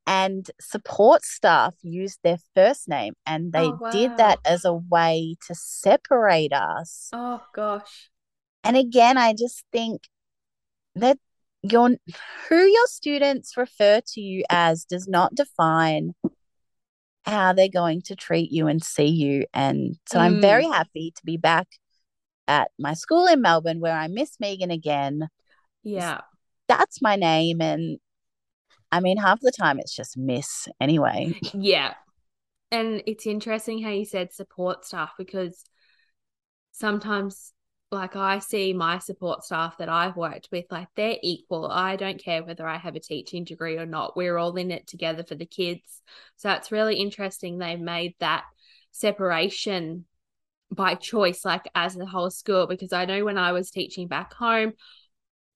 and 0.07 0.51
support 0.61 1.25
staff 1.25 1.75
used 1.83 2.19
their 2.25 2.39
first 2.57 2.89
name 2.89 3.15
and 3.25 3.53
they 3.53 3.67
Oh, 3.67 3.79
did 3.93 4.17
that 4.17 4.41
as 4.45 4.65
a 4.65 4.75
way 4.75 5.37
to 5.47 5.55
separate 5.55 6.53
us. 6.53 7.11
Oh 7.13 7.43
gosh. 7.55 8.11
And 8.65 8.77
again, 8.77 9.17
I 9.17 9.33
just 9.33 9.65
think 9.73 10.03
that 10.97 11.19
your 11.63 11.91
who 12.49 12.57
your 12.65 12.87
students 12.87 13.57
refer 13.57 14.01
to 14.09 14.21
you 14.21 14.45
as 14.51 14.85
does 14.85 15.07
not 15.07 15.35
define 15.35 16.15
how 17.25 17.53
they're 17.53 17.69
going 17.69 18.03
to 18.03 18.17
treat 18.17 18.51
you 18.53 18.67
and 18.67 18.83
see 18.83 19.07
you. 19.07 19.47
And 19.55 19.99
so 20.07 20.19
I'm 20.19 20.37
Mm. 20.37 20.41
very 20.41 20.67
happy 20.67 21.13
to 21.17 21.25
be 21.25 21.37
back 21.37 21.69
at 22.49 22.71
my 22.79 22.95
school 22.95 23.27
in 23.27 23.41
Melbourne 23.41 23.81
where 23.81 23.97
I 23.97 24.09
miss 24.09 24.39
Megan 24.41 24.71
again. 24.71 25.29
Yeah. 25.83 26.23
That's 26.69 27.01
my 27.03 27.17
name. 27.17 27.61
And 27.61 27.99
I 28.91 29.01
mean, 29.01 29.17
half 29.17 29.41
the 29.41 29.53
time 29.53 29.79
it's 29.79 29.95
just 29.95 30.17
Miss 30.17 30.69
anyway. 30.81 31.33
Yeah. 31.55 31.95
And 32.71 33.03
it's 33.07 33.27
interesting 33.27 33.83
how 33.83 33.91
you 33.91 34.05
said 34.05 34.33
support 34.33 34.85
staff 34.85 35.13
because 35.19 35.65
sometimes, 36.73 37.53
like, 37.93 38.17
I 38.17 38.39
see 38.39 38.73
my 38.73 38.99
support 38.99 39.45
staff 39.45 39.77
that 39.79 39.89
I've 39.89 40.17
worked 40.17 40.49
with, 40.51 40.65
like, 40.71 40.89
they're 40.97 41.19
equal. 41.23 41.67
I 41.71 41.97
don't 41.97 42.23
care 42.23 42.43
whether 42.43 42.67
I 42.67 42.79
have 42.79 42.97
a 42.97 43.01
teaching 43.01 43.45
degree 43.45 43.77
or 43.77 43.87
not. 43.87 44.17
We're 44.17 44.39
all 44.39 44.57
in 44.57 44.71
it 44.71 44.87
together 44.87 45.23
for 45.23 45.35
the 45.35 45.47
kids. 45.47 46.03
So 46.37 46.51
it's 46.51 46.73
really 46.73 46.97
interesting 46.97 47.59
they've 47.59 47.79
made 47.79 48.15
that 48.21 48.45
separation 48.91 50.07
by 50.71 50.95
choice, 50.95 51.45
like, 51.45 51.69
as 51.75 51.97
a 51.97 52.07
whole 52.07 52.31
school, 52.31 52.67
because 52.67 52.93
I 52.93 53.05
know 53.05 53.25
when 53.25 53.39
I 53.39 53.53
was 53.53 53.71
teaching 53.71 54.09
back 54.09 54.33
home, 54.33 54.73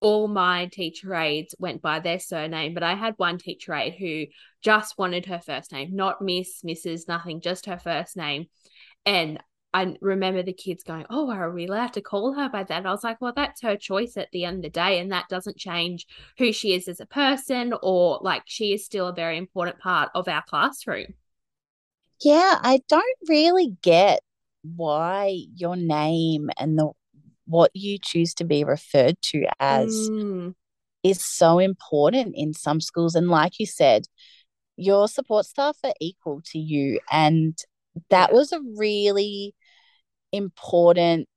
all 0.00 0.28
my 0.28 0.66
teacher 0.66 1.14
aides 1.14 1.54
went 1.58 1.80
by 1.80 2.00
their 2.00 2.18
surname, 2.18 2.74
but 2.74 2.82
I 2.82 2.94
had 2.94 3.14
one 3.16 3.38
teacher 3.38 3.72
aide 3.72 3.94
who 3.94 4.26
just 4.62 4.98
wanted 4.98 5.24
her 5.26 5.40
first 5.40 5.72
name, 5.72 5.96
not 5.96 6.20
Miss, 6.20 6.60
Mrs., 6.62 7.08
nothing, 7.08 7.40
just 7.40 7.64
her 7.64 7.78
first 7.78 8.14
name. 8.14 8.46
And 9.06 9.38
I 9.76 9.96
remember 10.00 10.42
the 10.42 10.52
kids 10.54 10.82
going, 10.82 11.06
Oh, 11.10 11.30
are 11.30 11.50
we 11.50 11.66
allowed 11.66 11.92
to 11.94 12.00
call 12.00 12.32
her 12.32 12.48
by 12.48 12.64
that? 12.64 12.78
And 12.78 12.88
I 12.88 12.92
was 12.92 13.04
like, 13.04 13.20
Well, 13.20 13.32
that's 13.36 13.62
her 13.62 13.76
choice 13.76 14.16
at 14.16 14.30
the 14.32 14.44
end 14.44 14.58
of 14.58 14.62
the 14.62 14.70
day. 14.70 14.98
And 14.98 15.12
that 15.12 15.28
doesn't 15.28 15.58
change 15.58 16.06
who 16.38 16.52
she 16.52 16.74
is 16.74 16.88
as 16.88 17.00
a 17.00 17.06
person 17.06 17.74
or 17.82 18.18
like 18.22 18.42
she 18.46 18.72
is 18.72 18.84
still 18.84 19.08
a 19.08 19.14
very 19.14 19.36
important 19.38 19.78
part 19.78 20.10
of 20.14 20.28
our 20.28 20.42
classroom. 20.42 21.14
Yeah, 22.22 22.58
I 22.62 22.80
don't 22.88 23.18
really 23.28 23.76
get 23.82 24.20
why 24.62 25.38
your 25.54 25.76
name 25.76 26.50
and 26.58 26.78
the 26.78 26.90
what 27.46 27.70
you 27.74 27.98
choose 28.02 28.34
to 28.34 28.44
be 28.44 28.64
referred 28.64 29.16
to 29.22 29.46
as 29.60 30.10
Mm, 30.10 30.54
is 31.04 31.24
so 31.24 31.58
important 31.60 32.34
in 32.36 32.54
some 32.54 32.80
schools. 32.80 33.14
And 33.14 33.28
like 33.30 33.60
you 33.60 33.66
said, 33.66 34.04
your 34.76 35.08
support 35.08 35.46
staff 35.46 35.78
are 35.84 35.94
equal 36.00 36.42
to 36.52 36.58
you. 36.60 37.00
And 37.12 37.58
that 38.10 38.32
was 38.32 38.52
a 38.52 38.60
really 38.78 39.55
important 40.32 41.28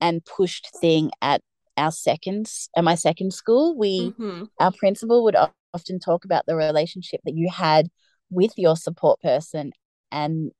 and 0.00 0.24
pushed 0.24 0.68
thing 0.80 1.10
at 1.20 1.42
our 1.76 1.92
seconds 1.92 2.68
at 2.76 2.84
my 2.84 2.94
second 2.94 3.32
school. 3.32 3.76
We 3.76 4.12
mhm. 4.18 4.48
our 4.58 4.72
principal 4.72 5.24
would 5.24 5.36
often 5.74 5.98
talk 5.98 6.24
about 6.24 6.44
the 6.46 6.56
relationship 6.56 7.20
that 7.24 7.34
you 7.34 7.48
had 7.50 7.88
with 8.30 8.52
your 8.56 8.76
support 8.76 9.20
person 9.20 9.72
and 10.10 10.50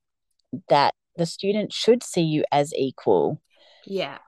that 0.69 0.95
the 1.17 1.27
student 1.27 1.73
should 1.73 2.03
see 2.03 2.23
you 2.23 2.45
as 2.53 2.73
equal. 2.75 3.41
Yeah. 3.85 4.19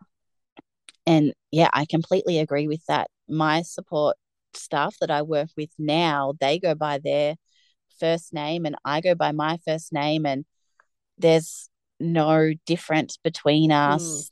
And 1.07 1.33
yeah, 1.51 1.71
I 1.73 1.87
completely 1.87 2.39
agree 2.39 2.69
with 2.69 2.85
that. 2.87 3.09
My 3.29 3.63
support 3.63 4.17
staff 4.55 4.97
that 5.01 5.11
I 5.11 5.23
work 5.23 5.49
with 5.57 5.71
now, 5.79 6.35
they 6.41 6.59
go 6.59 6.75
by 6.75 6.99
their 6.99 7.37
first 7.99 8.33
name 8.33 8.67
and 8.67 8.77
I 8.85 9.01
go 9.01 9.15
by 9.15 9.33
my 9.33 9.59
first 9.65 9.93
name 9.93 10.27
and 10.27 10.45
there's 11.19 11.69
no 12.01 12.53
difference 12.67 13.17
between 13.19 13.73
Mm. 13.87 14.23
us. 14.23 14.31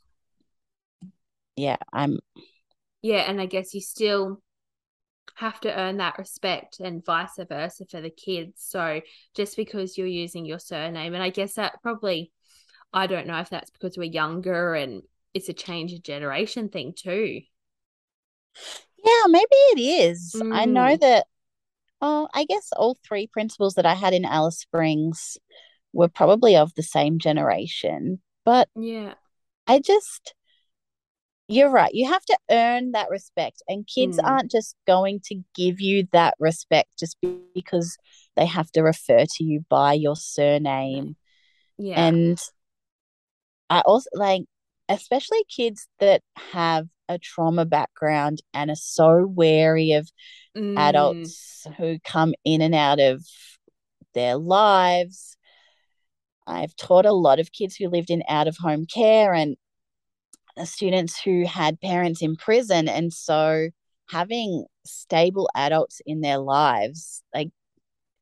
Yeah, 1.55 1.77
I'm 1.93 2.19
Yeah. 3.01 3.19
And 3.29 3.39
I 3.39 3.45
guess 3.45 3.73
you 3.73 3.81
still 3.81 4.41
have 5.35 5.59
to 5.61 5.79
earn 5.79 5.97
that 5.97 6.17
respect 6.17 6.79
and 6.79 7.05
vice 7.05 7.39
versa 7.49 7.85
for 7.89 8.01
the 8.01 8.09
kids. 8.09 8.63
So 8.67 9.01
just 9.35 9.55
because 9.55 9.97
you're 9.97 10.07
using 10.07 10.45
your 10.45 10.59
surname, 10.59 11.13
and 11.13 11.23
I 11.23 11.29
guess 11.29 11.55
that 11.55 11.81
probably, 11.81 12.31
I 12.93 13.07
don't 13.07 13.27
know 13.27 13.39
if 13.39 13.49
that's 13.49 13.71
because 13.71 13.97
we're 13.97 14.05
younger 14.11 14.75
and 14.75 15.03
it's 15.33 15.49
a 15.49 15.53
change 15.53 15.93
of 15.93 16.03
generation 16.03 16.69
thing 16.69 16.93
too. 16.97 17.41
yeah, 19.03 19.23
maybe 19.27 19.45
it 19.73 19.79
is. 19.79 20.41
I 20.51 20.65
know 20.65 20.95
Mm. 20.95 21.01
that 21.01 21.25
oh, 22.01 22.29
I 22.33 22.45
guess 22.45 22.69
all 22.75 22.97
three 23.07 23.27
principals 23.27 23.75
that 23.75 23.85
I 23.85 23.95
had 23.95 24.13
in 24.13 24.25
Alice 24.25 24.59
Springs 24.59 25.37
were 25.93 26.07
probably 26.07 26.55
of 26.55 26.73
the 26.75 26.83
same 26.83 27.19
generation, 27.19 28.21
but 28.45 28.69
Yeah. 28.75 29.15
I 29.67 29.79
just 29.79 30.33
you're 31.51 31.71
right. 31.71 31.91
You 31.95 32.07
have 32.07 32.23
to 32.25 32.37
earn 32.51 32.91
that 32.91 33.09
respect, 33.09 33.63
and 33.67 33.87
kids 33.87 34.19
Mm. 34.19 34.27
aren't 34.27 34.51
just 34.51 34.75
going 34.85 35.19
to 35.25 35.41
give 35.55 35.81
you 35.81 36.07
that 36.11 36.35
respect 36.37 36.99
just 36.99 37.17
because 37.55 37.97
they 38.35 38.45
have 38.45 38.71
to 38.73 38.81
refer 38.83 39.25
to 39.25 39.43
you 39.43 39.65
by 39.67 39.93
your 39.93 40.15
surname. 40.15 41.15
Yeah. 41.79 42.07
And 42.07 42.39
I 43.71 43.81
also 43.81 44.09
like, 44.13 44.43
especially 44.89 45.43
kids 45.49 45.87
that 45.99 46.21
have 46.35 46.87
a 47.07 47.17
trauma 47.17 47.65
background 47.65 48.43
and 48.53 48.69
are 48.69 48.75
so 48.75 49.25
wary 49.25 49.93
of 49.93 50.07
Mm. 50.55 50.77
adults 50.77 51.65
who 51.77 51.97
come 52.03 52.33
in 52.43 52.61
and 52.61 52.75
out 52.75 52.99
of 52.99 53.25
their 54.13 54.35
lives. 54.35 55.35
I've 56.49 56.75
taught 56.75 57.05
a 57.05 57.13
lot 57.13 57.39
of 57.39 57.51
kids 57.51 57.75
who 57.75 57.87
lived 57.89 58.09
in 58.09 58.23
out 58.27 58.47
of 58.47 58.57
home 58.57 58.85
care 58.85 59.33
and 59.33 59.55
students 60.65 61.21
who 61.21 61.45
had 61.45 61.79
parents 61.79 62.21
in 62.21 62.35
prison. 62.35 62.87
And 62.89 63.13
so 63.13 63.69
having 64.09 64.65
stable 64.85 65.49
adults 65.55 66.01
in 66.05 66.21
their 66.21 66.39
lives, 66.39 67.23
like 67.33 67.49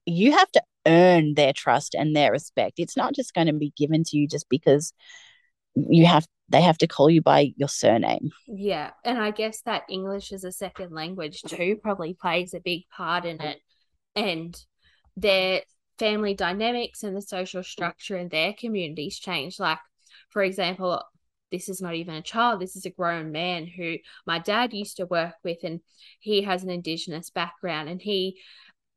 you 0.05 0.33
have 0.33 0.51
to 0.51 0.61
earn 0.85 1.33
their 1.33 1.53
trust 1.53 1.95
and 1.95 2.15
their 2.15 2.31
respect. 2.31 2.73
It's 2.77 2.97
not 2.97 3.13
just 3.13 3.33
going 3.33 3.47
to 3.47 3.53
be 3.53 3.73
given 3.77 4.03
to 4.05 4.17
you 4.17 4.27
just 4.27 4.47
because 4.49 4.93
you 5.75 6.05
have 6.05 6.25
they 6.49 6.61
have 6.61 6.77
to 6.77 6.87
call 6.87 7.09
you 7.09 7.21
by 7.21 7.53
your 7.57 7.67
surname. 7.67 8.29
Yeah, 8.47 8.91
and 9.03 9.17
I 9.17 9.31
guess 9.31 9.61
that 9.63 9.83
English 9.89 10.31
as 10.31 10.45
a 10.45 10.51
second 10.51 10.93
language 10.93 11.41
too 11.41 11.77
probably 11.83 12.13
plays 12.13 12.53
a 12.53 12.61
big 12.61 12.83
part 12.89 13.25
in 13.25 13.41
it. 13.41 13.59
And 14.15 14.57
their 15.17 15.61
family 15.97 16.33
dynamics 16.33 17.03
and 17.03 17.15
the 17.15 17.21
social 17.21 17.63
structure 17.63 18.17
in 18.17 18.29
their 18.29 18.53
communities 18.53 19.19
change. 19.19 19.59
Like, 19.59 19.79
for 20.29 20.43
example, 20.43 21.01
this 21.51 21.69
is 21.69 21.81
not 21.81 21.95
even 21.95 22.15
a 22.15 22.21
child, 22.21 22.59
this 22.59 22.75
is 22.75 22.85
a 22.85 22.89
grown 22.89 23.31
man 23.31 23.65
who 23.65 23.95
my 24.25 24.39
dad 24.39 24.73
used 24.73 24.97
to 24.97 25.05
work 25.05 25.35
with, 25.43 25.59
and 25.63 25.79
he 26.19 26.41
has 26.41 26.63
an 26.63 26.69
Indigenous 26.69 27.29
background. 27.29 27.89
And 27.89 28.01
he, 28.01 28.39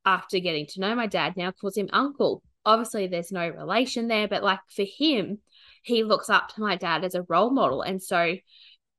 after 0.05 0.39
getting 0.39 0.67
to 0.67 0.81
know 0.81 0.95
my 0.95 1.07
dad, 1.07 1.37
now 1.37 1.53
calls 1.53 1.77
him 1.77 1.89
uncle. 1.93 2.43
Obviously, 2.65 3.07
there's 3.07 3.33
no 3.33 3.49
relation 3.49 4.09
there, 4.09 4.29
but 4.29 4.43
like 4.43 4.61
for 4.69 4.85
him, 4.85 5.39
he 5.83 6.05
looks 6.05 6.29
up 6.29 6.49
to 6.49 6.61
my 6.61 6.77
dad 6.77 7.05
as 7.05 7.15
a 7.15 7.23
role 7.23 7.51
model. 7.51 7.83
And 7.83 8.03
so 8.03 8.37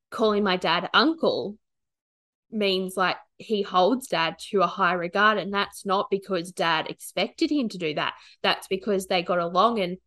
calling 0.10 0.44
my 0.44 0.58
dad 0.58 0.90
uncle 0.94 1.58
means 2.52 2.98
like 2.98 3.18
he 3.38 3.62
holds 3.62 4.08
dad 4.08 4.38
to 4.52 4.62
a 4.62 4.68
high 4.68 4.94
regard. 4.94 5.38
And 5.38 5.54
that's 5.54 5.86
not 5.86 6.10
because 6.10 6.52
dad 6.52 6.90
expected 6.90 7.52
him 7.52 7.70
to 7.70 7.78
do 7.78 7.94
that. 7.96 8.14
That's 8.44 8.68
because 8.68 9.08
they 9.08 9.24
got 9.24 9.40
along 9.40 9.80
and 9.80 9.98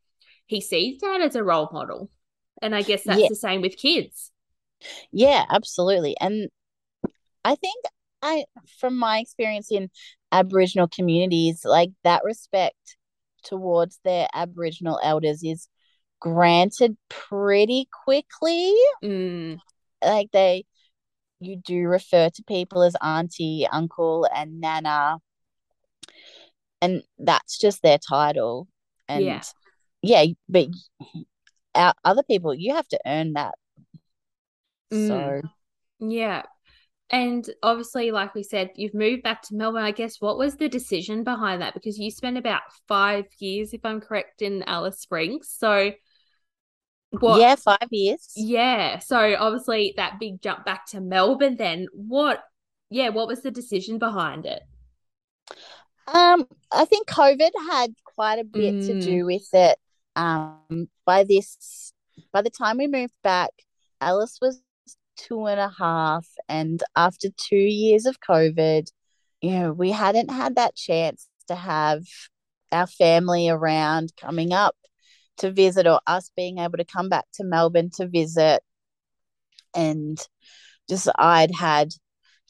he 0.46 0.60
sees 0.60 1.00
dad 1.00 1.20
as 1.20 1.36
a 1.36 1.44
role 1.44 1.68
model. 1.72 2.10
And 2.62 2.74
I 2.74 2.82
guess 2.82 3.04
that's 3.04 3.22
Yeah. 3.22 3.28
the 3.28 3.36
same 3.36 3.60
with 3.60 3.76
kids. 3.76 4.30
Yeah, 5.12 5.44
absolutely. 5.50 6.16
And 6.20 6.48
I 7.44 7.54
think 7.56 7.84
I 8.22 8.44
from 8.78 8.96
my 8.96 9.18
experience 9.18 9.70
in 9.70 9.90
Aboriginal 10.32 10.88
communities, 10.88 11.62
like 11.64 11.90
that 12.04 12.24
respect 12.24 12.96
towards 13.44 14.00
their 14.04 14.28
Aboriginal 14.34 14.98
elders 15.02 15.42
is 15.42 15.68
granted 16.20 16.96
pretty 17.08 17.88
quickly. 18.04 18.74
Mm, 19.02 19.58
Like 20.02 20.30
they 20.32 20.64
you 21.40 21.56
do 21.56 21.86
refer 21.86 22.30
to 22.30 22.42
people 22.44 22.82
as 22.82 22.96
auntie, 23.02 23.66
uncle, 23.70 24.26
and 24.34 24.60
nana. 24.60 25.18
And 26.80 27.02
that's 27.18 27.58
just 27.58 27.82
their 27.82 27.98
title. 27.98 28.68
And 29.08 29.24
Yeah. 29.24 29.42
yeah, 30.02 30.24
but 30.48 30.68
our 31.74 31.94
other 32.04 32.22
people, 32.22 32.54
you 32.54 32.74
have 32.74 32.88
to 32.88 33.00
earn 33.06 33.34
that. 33.34 33.54
Mm. 34.92 35.08
So 35.08 35.42
yeah. 36.00 36.42
And 37.10 37.48
obviously, 37.62 38.10
like 38.10 38.34
we 38.34 38.42
said, 38.42 38.70
you've 38.76 38.94
moved 38.94 39.22
back 39.22 39.42
to 39.42 39.54
Melbourne. 39.54 39.84
I 39.84 39.92
guess 39.92 40.20
what 40.20 40.38
was 40.38 40.56
the 40.56 40.68
decision 40.68 41.22
behind 41.22 41.60
that? 41.62 41.74
Because 41.74 41.98
you 41.98 42.10
spent 42.10 42.38
about 42.38 42.62
five 42.88 43.26
years, 43.38 43.72
if 43.74 43.84
I'm 43.84 44.00
correct, 44.00 44.42
in 44.42 44.62
Alice 44.64 45.00
Springs. 45.00 45.54
So, 45.56 45.92
what? 47.20 47.40
yeah, 47.40 47.56
five 47.56 47.88
years. 47.90 48.32
Yeah. 48.36 48.98
So 48.98 49.36
obviously 49.38 49.94
that 49.96 50.18
big 50.20 50.40
jump 50.42 50.64
back 50.64 50.86
to 50.86 51.00
Melbourne 51.00 51.56
then 51.56 51.86
what 51.92 52.42
yeah, 52.90 53.08
what 53.08 53.26
was 53.26 53.42
the 53.42 53.50
decision 53.50 53.98
behind 53.98 54.46
it? 54.46 54.62
Um, 56.06 56.46
I 56.72 56.84
think 56.84 57.08
COVID 57.08 57.50
had 57.70 57.94
quite 58.04 58.38
a 58.38 58.44
bit 58.44 58.82
to 58.86 58.94
Mm. 58.94 59.02
do 59.02 59.24
with 59.26 59.48
it. 59.52 59.78
Um, 60.16 60.88
by 61.04 61.24
this, 61.24 61.92
by 62.32 62.42
the 62.42 62.50
time 62.50 62.78
we 62.78 62.86
moved 62.86 63.14
back, 63.22 63.50
Alice 64.00 64.38
was 64.40 64.62
two 65.16 65.46
and 65.46 65.58
a 65.58 65.72
half, 65.78 66.26
and 66.48 66.82
after 66.94 67.28
two 67.36 67.56
years 67.56 68.06
of 68.06 68.20
COVID, 68.20 68.90
you 69.40 69.50
know, 69.50 69.72
we 69.72 69.90
hadn't 69.90 70.30
had 70.30 70.56
that 70.56 70.76
chance 70.76 71.28
to 71.48 71.54
have 71.54 72.04
our 72.70 72.86
family 72.86 73.48
around 73.48 74.12
coming 74.16 74.52
up 74.52 74.76
to 75.38 75.50
visit, 75.50 75.86
or 75.86 76.00
us 76.06 76.30
being 76.36 76.58
able 76.58 76.78
to 76.78 76.84
come 76.84 77.08
back 77.08 77.24
to 77.34 77.44
Melbourne 77.44 77.90
to 77.94 78.06
visit, 78.06 78.62
and 79.74 80.18
just 80.88 81.08
I'd 81.16 81.54
had 81.54 81.92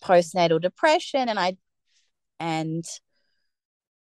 postnatal 0.03 0.61
depression, 0.61 1.29
and 1.29 1.39
I, 1.39 1.57
and 2.41 2.85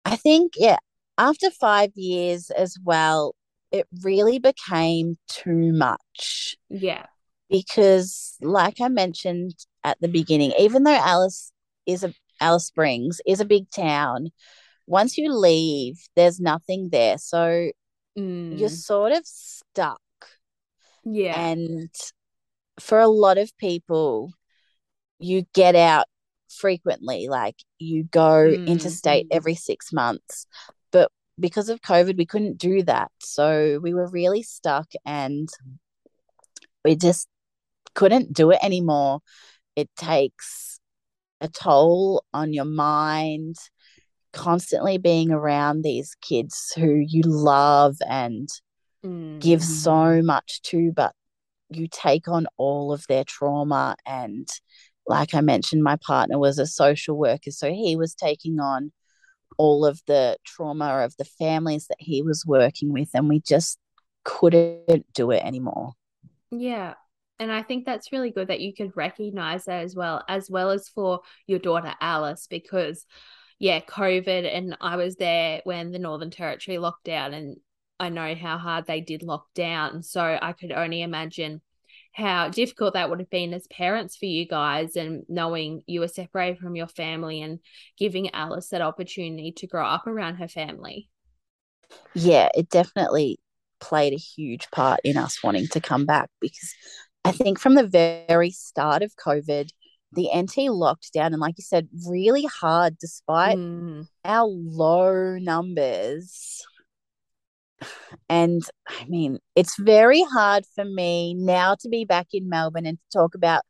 I 0.04 0.16
think, 0.16 0.52
yeah, 0.56 0.78
after 1.18 1.50
five 1.50 1.92
years 1.94 2.50
as 2.50 2.76
well, 2.84 3.34
it 3.70 3.86
really 4.02 4.38
became 4.38 5.16
too 5.28 5.72
much 5.72 6.56
Yeah. 6.68 7.06
because, 7.48 8.36
like 8.40 8.80
I 8.80 8.88
mentioned 8.88 9.54
at 9.82 10.00
the 10.00 10.08
beginning, 10.08 10.52
even 10.58 10.84
though 10.84 10.94
Alice 10.94 11.52
is 11.86 12.04
a 12.04 12.14
Alice 12.40 12.66
Springs 12.66 13.20
is 13.26 13.40
a 13.40 13.44
big 13.44 13.70
town, 13.70 14.30
once 14.86 15.16
you 15.16 15.32
leave, 15.32 15.96
there's 16.16 16.40
nothing 16.40 16.90
there. 16.90 17.16
So 17.18 17.70
Mm. 18.18 18.58
you're 18.58 18.68
sort 18.68 19.12
of 19.12 19.26
stuck. 19.26 20.00
yeah. 21.04 21.38
And 21.38 21.90
for 22.80 23.00
a 23.00 23.08
lot 23.08 23.38
of 23.38 23.56
people, 23.58 24.32
you 25.18 25.46
get 25.52 25.74
out 25.74 26.06
frequently, 26.48 27.28
like 27.28 27.56
you 27.78 28.04
go 28.04 28.54
Mm. 28.56 28.66
interstate 28.66 29.26
every 29.30 29.54
six 29.54 29.92
months. 29.92 30.46
But 30.92 31.10
because 31.38 31.68
of 31.68 31.80
COVID, 31.80 32.16
we 32.16 32.26
couldn't 32.26 32.58
do 32.58 32.82
that. 32.84 33.10
So 33.20 33.80
we 33.82 33.92
were 33.94 34.08
really 34.08 34.42
stuck 34.42 34.88
and 35.04 35.48
we 36.84 36.94
just 36.96 37.28
couldn't 37.94 38.32
do 38.32 38.50
it 38.50 38.58
anymore. 38.62 39.20
It 39.76 39.90
takes 39.96 40.78
a 41.40 41.48
toll 41.48 42.24
on 42.32 42.52
your 42.52 42.64
mind, 42.64 43.56
constantly 44.34 44.98
being 44.98 45.30
around 45.30 45.82
these 45.82 46.14
kids 46.20 46.72
who 46.76 46.96
you 47.06 47.22
love 47.22 47.96
and 48.08 48.48
mm. 49.04 49.40
give 49.40 49.62
so 49.62 50.20
much 50.22 50.60
to, 50.62 50.92
but 50.92 51.14
you 51.70 51.88
take 51.90 52.28
on 52.28 52.46
all 52.56 52.92
of 52.92 53.06
their 53.08 53.24
trauma. 53.24 53.96
And 54.04 54.48
like 55.06 55.34
I 55.34 55.40
mentioned, 55.40 55.82
my 55.82 55.96
partner 55.96 56.38
was 56.38 56.58
a 56.58 56.66
social 56.66 57.16
worker, 57.16 57.50
so 57.50 57.70
he 57.70 57.96
was 57.96 58.14
taking 58.14 58.60
on 58.60 58.92
all 59.56 59.86
of 59.86 60.00
the 60.06 60.36
trauma 60.44 61.04
of 61.04 61.14
the 61.16 61.24
families 61.24 61.86
that 61.86 62.00
he 62.00 62.22
was 62.22 62.44
working 62.46 62.92
with, 62.92 63.08
and 63.14 63.28
we 63.28 63.40
just 63.40 63.78
couldn't 64.24 65.06
do 65.14 65.30
it 65.30 65.44
anymore. 65.44 65.92
Yeah. 66.50 66.94
And 67.38 67.50
I 67.50 67.62
think 67.62 67.84
that's 67.84 68.12
really 68.12 68.30
good 68.30 68.48
that 68.48 68.60
you 68.60 68.72
could 68.72 68.96
recognize 68.96 69.64
that 69.64 69.82
as 69.82 69.94
well, 69.94 70.22
as 70.28 70.48
well 70.48 70.70
as 70.70 70.88
for 70.88 71.20
your 71.46 71.58
daughter 71.58 71.92
Alice, 72.00 72.46
because 72.48 73.06
yeah, 73.58 73.80
COVID, 73.80 74.52
and 74.52 74.76
I 74.80 74.96
was 74.96 75.16
there 75.16 75.60
when 75.64 75.90
the 75.90 75.98
Northern 75.98 76.30
Territory 76.30 76.78
locked 76.78 77.04
down, 77.04 77.34
and 77.34 77.56
I 78.00 78.08
know 78.08 78.34
how 78.34 78.58
hard 78.58 78.86
they 78.86 79.00
did 79.00 79.22
lock 79.22 79.46
down. 79.54 80.02
So 80.02 80.38
I 80.40 80.52
could 80.52 80.72
only 80.72 81.02
imagine 81.02 81.60
how 82.12 82.48
difficult 82.48 82.94
that 82.94 83.10
would 83.10 83.18
have 83.18 83.30
been 83.30 83.52
as 83.52 83.66
parents 83.66 84.16
for 84.16 84.26
you 84.26 84.46
guys 84.46 84.94
and 84.94 85.24
knowing 85.28 85.82
you 85.86 85.98
were 86.00 86.08
separated 86.08 86.58
from 86.58 86.76
your 86.76 86.86
family 86.86 87.42
and 87.42 87.58
giving 87.98 88.32
Alice 88.32 88.68
that 88.68 88.80
opportunity 88.80 89.52
to 89.52 89.66
grow 89.66 89.84
up 89.84 90.06
around 90.06 90.36
her 90.36 90.46
family. 90.46 91.08
Yeah, 92.14 92.50
it 92.54 92.68
definitely 92.68 93.40
played 93.80 94.12
a 94.12 94.16
huge 94.16 94.70
part 94.70 95.00
in 95.04 95.16
us 95.16 95.42
wanting 95.42 95.66
to 95.68 95.80
come 95.80 96.06
back 96.06 96.30
because 96.40 96.72
I 97.24 97.32
think 97.32 97.58
from 97.58 97.74
the 97.74 97.86
very 98.28 98.50
start 98.50 99.02
of 99.02 99.16
COVID, 99.16 99.70
the 100.14 100.28
NT 100.34 100.70
locked 100.70 101.12
down 101.12 101.32
and 101.32 101.40
like 101.40 101.54
you 101.58 101.64
said, 101.64 101.88
really 102.08 102.44
hard 102.44 102.98
despite 102.98 103.58
mm. 103.58 104.06
our 104.24 104.46
low 104.46 105.38
numbers 105.38 106.62
and 108.28 108.62
I 108.88 109.04
mean, 109.06 109.38
it's 109.54 109.76
very 109.78 110.22
hard 110.22 110.64
for 110.74 110.84
me 110.84 111.34
now 111.34 111.76
to 111.80 111.88
be 111.88 112.04
back 112.04 112.28
in 112.32 112.48
Melbourne 112.48 112.86
and 112.86 112.98
to 112.98 113.18
talk 113.18 113.34
about 113.34 113.62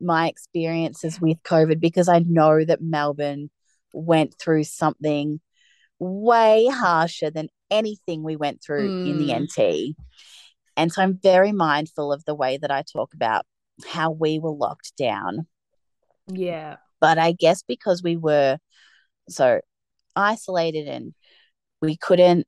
my 0.00 0.28
experiences 0.28 1.20
with 1.20 1.42
COVID 1.42 1.80
because 1.80 2.08
I 2.08 2.20
know 2.20 2.64
that 2.64 2.80
Melbourne 2.80 3.50
went 3.92 4.34
through 4.38 4.64
something 4.64 5.40
way 5.98 6.68
harsher 6.70 7.30
than 7.30 7.48
anything 7.70 8.22
we 8.22 8.36
went 8.36 8.62
through 8.62 8.88
mm. 8.88 9.10
in 9.10 9.18
the 9.18 9.32
mm. 9.32 9.42
NT. 9.42 9.96
And 10.76 10.92
so 10.92 11.02
I'm 11.02 11.18
very 11.20 11.52
mindful 11.52 12.12
of 12.12 12.24
the 12.24 12.34
way 12.34 12.58
that 12.58 12.70
I 12.70 12.82
talk 12.82 13.12
about 13.14 13.44
how 13.86 14.10
we 14.10 14.38
were 14.38 14.52
locked 14.52 14.96
down. 14.96 15.46
Yeah. 16.28 16.76
But 17.00 17.18
I 17.18 17.32
guess 17.32 17.62
because 17.62 18.02
we 18.02 18.16
were 18.16 18.58
so 19.28 19.60
isolated 20.16 20.88
and 20.88 21.14
we 21.80 21.96
couldn't 21.96 22.46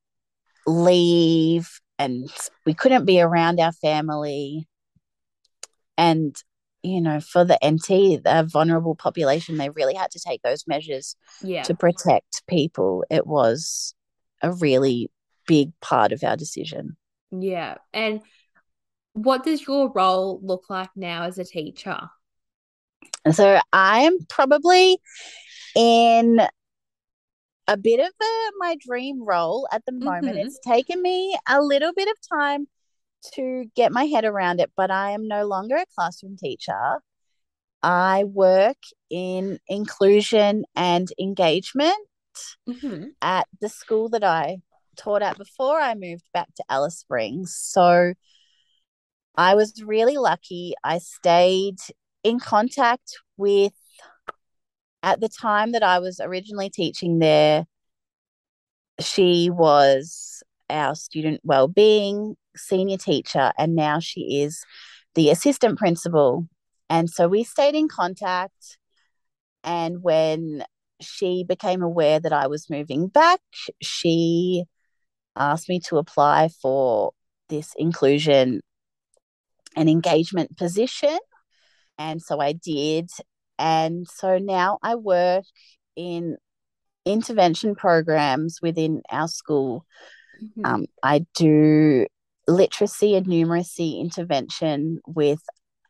leave 0.67 1.69
and 1.99 2.29
we 2.67 2.75
couldn't 2.75 3.05
be 3.05 3.21
around 3.21 3.61
our 3.61 3.73
family. 3.73 4.69
And 5.97 6.35
you 6.83 7.01
know 7.01 7.21
for 7.21 7.45
the 7.45 7.59
nt 7.63 7.89
the 7.89 8.49
vulnerable 8.51 8.95
population 8.95 9.59
they 9.59 9.69
really 9.69 9.93
had 9.93 10.11
to 10.11 10.19
take 10.19 10.41
those 10.41 10.65
measures 10.67 11.15
yeah. 11.43 11.63
to 11.63 11.75
protect 11.75 12.43
people. 12.49 13.05
It 13.11 13.27
was 13.27 13.95
a 14.43 14.53
really 14.53 15.11
big 15.47 15.73
part 15.81 16.13
of 16.13 16.23
our 16.25 16.37
decision. 16.37 16.97
Yeah. 17.31 17.77
And 17.93 18.23
what 19.13 19.45
does 19.45 19.67
your 19.67 19.91
role 19.93 20.41
look 20.43 20.71
like 20.71 20.91
now 20.97 21.25
as 21.25 21.39
a 21.39 21.45
teacher 21.45 22.09
so 23.33 23.61
i 23.73 24.01
am 24.01 24.19
probably 24.29 24.99
in 25.77 26.41
a 27.71 27.77
bit 27.77 28.01
of 28.01 28.13
a, 28.21 28.51
my 28.59 28.77
dream 28.81 29.25
role 29.25 29.69
at 29.73 29.85
the 29.87 29.93
moment. 29.93 30.37
Mm-hmm. 30.37 30.47
It's 30.47 30.59
taken 30.67 31.01
me 31.01 31.39
a 31.49 31.63
little 31.63 31.93
bit 31.95 32.09
of 32.09 32.17
time 32.29 32.67
to 33.35 33.67
get 33.77 33.93
my 33.93 34.05
head 34.05 34.25
around 34.25 34.61
it, 34.61 34.73
but 34.77 34.91
I 34.91 35.13
am 35.13 35.29
no 35.29 35.47
longer 35.47 35.77
a 35.77 35.87
classroom 35.95 36.37
teacher. 36.37 37.01
I 37.81 38.25
work 38.25 38.77
in 39.09 39.61
inclusion 39.69 40.65
and 40.75 41.09
engagement 41.19 41.97
mm-hmm. 42.69 43.05
at 43.23 43.47
the 43.61 43.69
school 43.69 44.09
that 44.11 44.25
I 44.25 44.59
taught 44.97 45.23
at 45.23 45.39
before 45.39 45.81
I 45.81 45.95
moved 45.95 46.25
back 46.35 46.49
to 46.57 46.65
Alice 46.69 46.99
Springs. 46.99 47.55
So 47.57 48.15
I 49.37 49.55
was 49.55 49.81
really 49.85 50.17
lucky. 50.17 50.75
I 50.83 50.99
stayed 50.99 51.79
in 52.23 52.39
contact 52.39 53.19
with 53.37 53.73
at 55.03 55.21
the 55.21 55.29
time 55.29 55.73
that 55.73 55.83
I 55.83 55.99
was 55.99 56.21
originally 56.21 56.71
teaching 56.71 57.19
there, 57.19 57.67
she 59.01 59.51
was 59.51 60.43
our 60.69 60.95
student 60.95 61.41
well-being 61.43 62.37
senior 62.57 62.99
teacher 62.99 63.53
and 63.59 63.75
now 63.75 63.99
she 63.99 64.43
is 64.43 64.65
the 65.15 65.31
assistant 65.31 65.79
principal. 65.79 66.47
And 66.89 67.09
so 67.09 67.29
we 67.29 67.45
stayed 67.45 67.75
in 67.75 67.89
contact 67.89 68.79
and 69.65 70.03
when 70.03 70.65
she 71.01 71.45
became 71.45 71.83
aware 71.83 72.21
that 72.21 72.33
I 72.33 72.47
was 72.47 72.69
moving 72.69 73.09
back 73.09 73.41
she 73.81 74.65
asked 75.37 75.69
me 75.69 75.81
to 75.81 75.97
apply 75.97 76.49
for 76.49 77.13
this 77.49 77.73
inclusion 77.79 78.61
and 79.77 79.89
engagement 79.89 80.57
position 80.57 81.19
and 82.01 82.21
so 82.21 82.41
I 82.41 82.53
did 82.53 83.11
and 83.61 84.09
so 84.09 84.39
now 84.39 84.79
I 84.83 84.95
work 84.95 85.45
in 85.95 86.39
intervention 87.05 87.75
programs 87.75 88.59
within 88.63 89.03
our 89.11 89.29
school. 89.29 89.85
Mm-hmm. 90.43 90.65
Um, 90.65 90.87
I 91.03 91.27
do 91.35 92.07
literacy 92.49 93.15
and 93.15 93.27
numeracy 93.27 94.01
intervention 94.01 95.01
with 95.07 95.41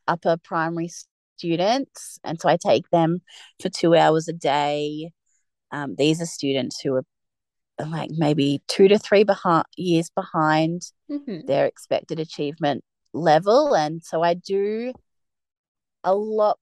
upper 0.08 0.36
primary 0.36 0.90
students. 1.36 2.18
And 2.24 2.40
so 2.40 2.48
I 2.48 2.56
take 2.56 2.90
them 2.90 3.20
for 3.62 3.68
two 3.68 3.94
hours 3.94 4.26
a 4.26 4.32
day. 4.32 5.12
Um, 5.70 5.94
these 5.96 6.20
are 6.20 6.26
students 6.26 6.80
who 6.80 6.96
are 6.96 7.04
like 7.86 8.11
maybe 8.12 8.62
two 8.66 8.88
to 8.88 8.98
three 8.98 9.22
behind, 9.22 9.64
years 9.76 10.11
behind 10.11 10.82
mm-hmm. 11.08 11.46
their 11.46 11.66
expected 11.66 12.18
achievement 12.18 12.82
level. 13.14 13.74
And 13.74 14.02
so 14.02 14.22
I 14.22 14.34
do 14.34 14.92
a 16.05 16.14
lot 16.14 16.59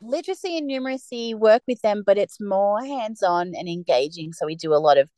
literacy 0.00 0.58
and 0.58 0.68
numeracy 0.68 1.34
work 1.34 1.62
with 1.66 1.80
them, 1.82 2.02
but 2.04 2.18
it's 2.18 2.40
more 2.40 2.84
hands 2.84 3.22
on 3.22 3.52
and 3.54 3.68
engaging. 3.68 4.32
So 4.32 4.46
we 4.46 4.56
do 4.56 4.74
a 4.74 4.76
lot 4.76 4.98
of 4.98 5.08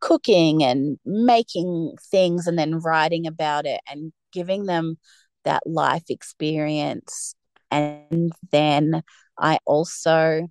cooking 0.00 0.64
and 0.64 0.98
making 1.04 1.94
things 2.10 2.46
and 2.46 2.58
then 2.58 2.78
writing 2.78 3.26
about 3.26 3.66
it 3.66 3.80
and 3.90 4.12
giving 4.32 4.64
them 4.64 4.96
that 5.44 5.62
life 5.66 6.04
experience. 6.08 7.34
And 7.70 8.32
then 8.50 9.02
I 9.38 9.58
also 9.64 10.48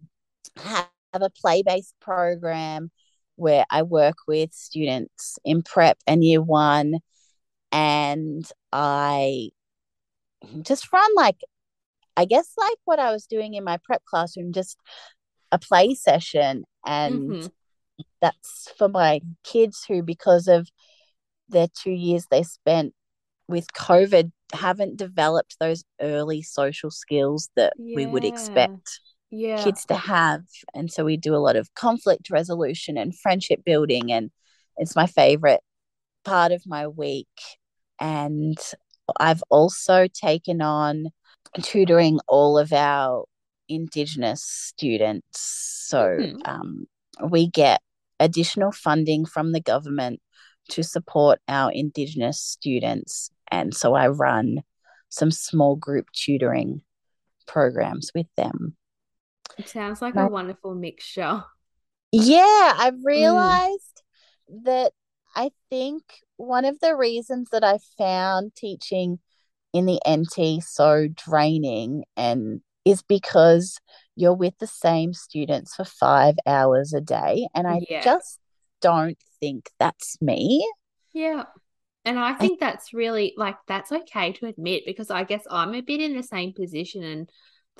have 0.57 0.87
a 1.13 1.29
play 1.29 1.63
based 1.63 1.95
program 1.99 2.91
where 3.35 3.65
I 3.69 3.83
work 3.83 4.17
with 4.27 4.53
students 4.53 5.39
in 5.43 5.63
prep 5.63 5.97
and 6.05 6.23
year 6.23 6.41
one. 6.41 6.99
And 7.71 8.49
I 8.71 9.49
just 10.61 10.91
run 10.91 11.09
like 11.15 11.37
I 12.19 12.25
guess 12.25 12.51
like 12.57 12.77
what 12.83 12.99
I 12.99 13.13
was 13.13 13.27
doing 13.27 13.53
in 13.53 13.63
my 13.63 13.77
prep 13.81 14.03
classroom, 14.03 14.51
just 14.51 14.77
a 15.53 15.57
play 15.57 15.95
session. 15.95 16.65
And 16.85 17.15
mm-hmm. 17.15 17.47
that's 18.19 18.67
for 18.77 18.89
my 18.89 19.21
kids 19.45 19.85
who, 19.87 20.03
because 20.03 20.49
of 20.49 20.67
their 21.47 21.67
two 21.81 21.91
years 21.91 22.25
they 22.29 22.43
spent 22.43 22.93
with 23.47 23.71
COVID, 23.71 24.33
haven't 24.51 24.97
developed 24.97 25.55
those 25.61 25.85
early 26.01 26.41
social 26.41 26.91
skills 26.91 27.49
that 27.55 27.71
yeah. 27.77 27.95
we 27.95 28.05
would 28.05 28.25
expect 28.25 28.99
yeah. 29.31 29.63
kids 29.63 29.85
to 29.85 29.95
have. 29.95 30.41
And 30.75 30.91
so 30.91 31.05
we 31.05 31.15
do 31.15 31.33
a 31.33 31.37
lot 31.37 31.55
of 31.55 31.73
conflict 31.73 32.29
resolution 32.29 32.97
and 32.97 33.17
friendship 33.17 33.61
building. 33.65 34.11
And 34.11 34.29
it's 34.75 34.95
my 34.95 35.07
favorite 35.07 35.61
part 36.25 36.51
of 36.51 36.63
my 36.65 36.89
week. 36.89 37.27
And 37.97 38.57
I've 39.17 39.43
also 39.49 40.07
taken 40.13 40.61
on 40.61 41.11
tutoring 41.61 42.19
all 42.27 42.57
of 42.57 42.73
our 42.73 43.25
Indigenous 43.67 44.43
students. 44.43 45.39
So 45.87 46.17
mm-hmm. 46.19 46.37
um, 46.45 46.87
we 47.29 47.47
get 47.47 47.81
additional 48.19 48.71
funding 48.71 49.25
from 49.25 49.51
the 49.51 49.61
government 49.61 50.21
to 50.69 50.83
support 50.83 51.39
our 51.47 51.71
Indigenous 51.71 52.39
students. 52.41 53.31
And 53.51 53.73
so 53.73 53.93
I 53.93 54.07
run 54.07 54.63
some 55.09 55.31
small 55.31 55.75
group 55.75 56.07
tutoring 56.13 56.81
programs 57.47 58.11
with 58.13 58.27
them. 58.37 58.75
It 59.57 59.67
sounds 59.67 60.01
like 60.01 60.15
a 60.15 60.27
wonderful 60.27 60.75
mixture. 60.75 61.43
Yeah, 62.11 62.73
I've 62.77 62.93
mm. 62.93 63.05
realized 63.05 64.03
mm. 64.51 64.63
that 64.65 64.93
I 65.35 65.51
think 65.69 66.03
one 66.37 66.65
of 66.65 66.79
the 66.79 66.95
reasons 66.95 67.49
that 67.51 67.63
I 67.63 67.79
found 67.97 68.55
teaching 68.55 69.19
in 69.73 69.85
the 69.85 69.99
NT 70.07 70.63
so 70.63 71.07
draining 71.07 72.03
and 72.17 72.61
is 72.85 73.01
because 73.01 73.79
you're 74.15 74.33
with 74.33 74.57
the 74.59 74.67
same 74.67 75.13
students 75.13 75.75
for 75.75 75.85
five 75.85 76.35
hours 76.45 76.93
a 76.93 77.01
day. 77.01 77.47
And 77.53 77.67
I 77.67 77.81
yeah. 77.89 78.03
just 78.03 78.39
don't 78.81 79.17
think 79.39 79.69
that's 79.79 80.21
me. 80.21 80.67
Yeah. 81.13 81.43
And 82.05 82.17
I 82.17 82.33
think 82.33 82.61
I, 82.61 82.67
that's 82.67 82.93
really 82.93 83.33
like 83.37 83.57
that's 83.67 83.91
okay 83.91 84.31
to 84.33 84.47
admit 84.47 84.83
because 84.85 85.11
I 85.11 85.23
guess 85.23 85.43
I'm 85.49 85.75
a 85.75 85.81
bit 85.81 86.01
in 86.01 86.15
the 86.15 86.23
same 86.23 86.53
position 86.53 87.03
and 87.03 87.29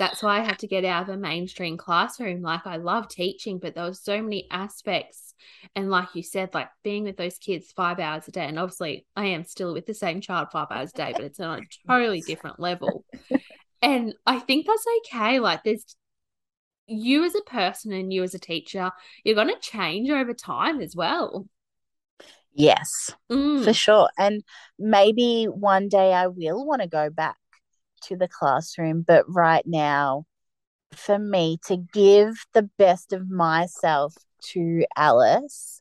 that's 0.00 0.22
why 0.22 0.40
I 0.40 0.42
had 0.42 0.58
to 0.60 0.66
get 0.66 0.86
out 0.86 1.02
of 1.02 1.08
a 1.10 1.18
mainstream 1.18 1.76
classroom. 1.76 2.40
Like 2.40 2.66
I 2.66 2.76
love 2.76 3.06
teaching, 3.08 3.58
but 3.58 3.74
there 3.74 3.84
was 3.84 4.02
so 4.02 4.22
many 4.22 4.48
aspects. 4.50 5.34
And 5.76 5.90
like 5.90 6.14
you 6.14 6.22
said, 6.22 6.54
like 6.54 6.70
being 6.82 7.04
with 7.04 7.18
those 7.18 7.36
kids 7.36 7.70
five 7.70 8.00
hours 8.00 8.26
a 8.26 8.30
day. 8.30 8.46
And 8.46 8.58
obviously 8.58 9.04
I 9.14 9.26
am 9.26 9.44
still 9.44 9.74
with 9.74 9.84
the 9.84 9.92
same 9.92 10.22
child 10.22 10.48
five 10.52 10.68
hours 10.70 10.90
a 10.94 10.96
day, 10.96 11.12
but 11.14 11.24
it's 11.24 11.38
on 11.38 11.58
a 11.58 11.62
totally 11.86 12.22
different 12.22 12.58
level. 12.58 13.04
And 13.82 14.14
I 14.26 14.38
think 14.38 14.66
that's 14.66 14.86
okay. 14.98 15.38
Like 15.38 15.64
there's 15.64 15.84
you 16.86 17.24
as 17.24 17.34
a 17.34 17.42
person 17.42 17.92
and 17.92 18.10
you 18.10 18.22
as 18.22 18.34
a 18.34 18.38
teacher, 18.38 18.90
you're 19.22 19.34
going 19.34 19.48
to 19.48 19.60
change 19.60 20.08
over 20.08 20.32
time 20.32 20.80
as 20.80 20.96
well. 20.96 21.46
Yes, 22.54 23.14
mm. 23.30 23.62
for 23.64 23.74
sure. 23.74 24.08
And 24.18 24.42
maybe 24.78 25.44
one 25.44 25.88
day 25.88 26.14
I 26.14 26.26
will 26.26 26.66
want 26.66 26.80
to 26.80 26.88
go 26.88 27.10
back 27.10 27.36
to 28.02 28.16
the 28.16 28.28
classroom, 28.28 29.04
but 29.06 29.24
right 29.28 29.64
now, 29.66 30.24
for 30.92 31.18
me 31.18 31.58
to 31.66 31.76
give 31.76 32.34
the 32.52 32.68
best 32.78 33.12
of 33.12 33.30
myself 33.30 34.14
to 34.52 34.84
Alice, 34.96 35.80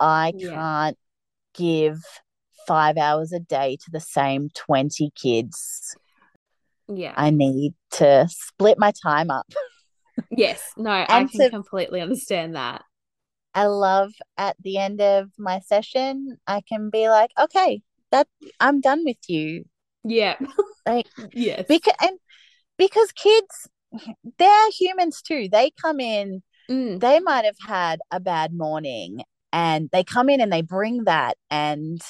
I 0.00 0.32
yeah. 0.36 0.50
can't 0.50 0.98
give 1.54 1.98
five 2.66 2.96
hours 2.96 3.32
a 3.32 3.40
day 3.40 3.76
to 3.84 3.90
the 3.90 4.00
same 4.00 4.48
20 4.54 5.10
kids. 5.14 5.96
Yeah. 6.88 7.14
I 7.16 7.30
need 7.30 7.74
to 7.92 8.26
split 8.28 8.78
my 8.78 8.92
time 9.02 9.30
up. 9.30 9.46
Yes, 10.30 10.62
no, 10.76 10.90
I 10.90 11.24
can 11.24 11.28
to, 11.40 11.50
completely 11.50 12.00
understand 12.00 12.54
that. 12.54 12.84
I 13.54 13.66
love 13.66 14.12
at 14.38 14.56
the 14.62 14.78
end 14.78 15.00
of 15.00 15.30
my 15.38 15.60
session, 15.60 16.38
I 16.46 16.62
can 16.62 16.90
be 16.90 17.08
like, 17.08 17.30
okay, 17.38 17.82
that 18.10 18.28
I'm 18.60 18.80
done 18.80 19.04
with 19.04 19.18
you. 19.28 19.64
Yeah. 20.04 20.36
Like 20.86 21.08
yes. 21.32 21.64
Because 21.68 21.94
and 22.00 22.18
because 22.78 23.12
kids 23.12 23.68
they're 24.38 24.70
humans 24.70 25.22
too. 25.22 25.48
They 25.50 25.70
come 25.80 26.00
in, 26.00 26.42
mm. 26.70 27.00
they 27.00 27.20
might 27.20 27.44
have 27.44 27.56
had 27.66 28.00
a 28.10 28.20
bad 28.20 28.52
morning 28.52 29.22
and 29.52 29.90
they 29.92 30.04
come 30.04 30.28
in 30.28 30.40
and 30.40 30.52
they 30.52 30.62
bring 30.62 31.04
that 31.04 31.36
and 31.50 32.00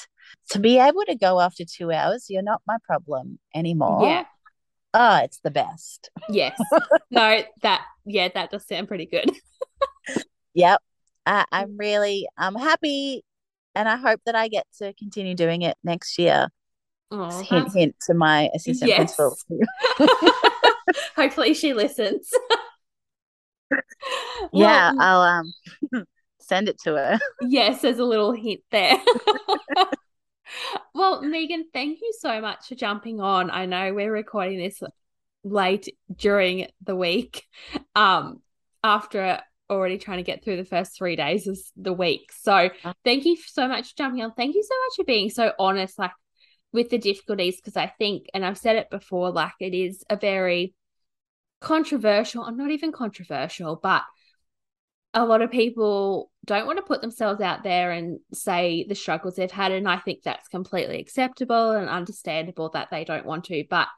to 0.51 0.59
be 0.59 0.79
able 0.79 1.03
to 1.07 1.17
go 1.17 1.41
after 1.41 1.65
two 1.65 1.91
hours, 1.93 2.27
you're 2.29 2.43
not 2.43 2.63
my 2.67 2.77
problem 2.85 3.39
anymore. 3.55 4.07
Yeah. 4.07 4.25
Oh, 4.95 5.17
it's 5.23 5.41
the 5.41 5.51
best. 5.51 6.11
Yes. 6.29 6.59
no, 7.11 7.43
that 7.63 7.85
yeah, 8.05 8.29
that 8.35 8.51
does 8.51 8.67
sound 8.67 8.89
pretty 8.89 9.07
good. 9.07 9.31
yep. 10.55 10.81
Uh, 11.25 11.45
I'm 11.51 11.77
really 11.77 12.29
I'm 12.37 12.55
happy 12.55 13.25
and 13.75 13.89
I 13.89 13.97
hope 13.97 14.21
that 14.27 14.35
I 14.35 14.49
get 14.49 14.67
to 14.79 14.93
continue 14.95 15.35
doing 15.35 15.63
it 15.63 15.77
next 15.83 16.19
year. 16.19 16.49
Oh, 17.13 17.29
hint 17.43 17.49
that's... 17.51 17.75
hint 17.75 17.97
to 18.07 18.15
my 18.15 18.49
assistant 18.55 18.89
yes. 18.89 19.15
principal. 19.15 19.37
Hopefully 21.17 21.53
she 21.53 21.75
listens. 21.75 22.31
yeah, 24.53 24.93
well, 24.93 24.97
I'll 24.99 25.21
um 25.21 26.07
send 26.41 26.69
it 26.69 26.81
to 26.85 26.95
her. 26.95 27.19
Yes, 27.43 27.83
there's 27.83 27.99
a 27.99 28.05
little 28.05 28.33
hint 28.33 28.63
there. 28.71 28.97
well, 30.95 31.21
Megan, 31.23 31.67
thank 31.73 32.01
you 32.01 32.15
so 32.19 32.41
much 32.41 32.69
for 32.69 32.77
jumping 32.77 33.21
on. 33.21 33.51
I 33.51 33.67
know 33.67 33.93
we're 33.93 34.13
recording 34.13 34.59
this 34.59 34.83
late 35.45 35.95
during 36.15 36.69
the 36.83 36.97
week, 36.97 37.45
um, 37.95 38.41
after 38.83 39.41
already 39.69 39.99
trying 39.99 40.19
to 40.19 40.23
get 40.23 40.45
through 40.45 40.57
the 40.57 40.65
first 40.65 40.97
three 40.97 41.17
days 41.17 41.47
of 41.47 41.59
the 41.77 41.93
week. 41.93 42.31
So 42.33 42.71
thank 43.05 43.25
you 43.25 43.37
so 43.37 43.69
much 43.69 43.91
for 43.91 43.97
jumping 43.97 44.23
on. 44.23 44.33
Thank 44.33 44.55
you 44.55 44.63
so 44.63 44.75
much 44.75 44.97
for 44.97 45.05
being 45.05 45.31
so 45.31 45.53
honest, 45.59 45.99
like 45.99 46.11
with 46.73 46.91
the 46.91 46.99
difficulties, 46.99 47.57
because 47.57 47.77
I 47.77 47.87
think, 47.87 48.27
and 48.35 48.45
I've 48.45 48.59
said 48.59 48.77
it 48.77 48.91
before, 48.91 49.31
like 49.31 49.53
it 49.61 49.75
is 49.75 50.05
a 50.09 50.17
very 50.17 50.75
controversial, 51.61 52.43
I'm 52.45 52.57
not 52.57 52.71
even 52.71 52.93
controversial, 52.93 53.79
but 53.83 54.03
a 55.15 55.25
lot 55.27 55.43
of 55.43 55.51
people 55.51 56.31
don't 56.47 56.67
want 56.67 56.79
to 56.79 56.85
put 56.85 57.03
themselves 57.03 57.41
out 57.41 57.63
there 57.63 57.91
and 57.91 58.19
say 58.33 58.87
the 58.89 58.95
struggles 58.95 59.37
they've 59.37 59.51
had. 59.51 59.71
And 59.71 59.87
I 59.87 59.99
think 59.99 60.23
that's 60.23 60.49
completely 60.49 60.99
acceptable 60.99 61.73
and 61.73 61.89
understandable 61.89 62.71
that 62.71 62.89
they 62.91 63.05
don't 63.05 63.27
want 63.27 63.45
to. 63.45 63.65
But 63.69 63.89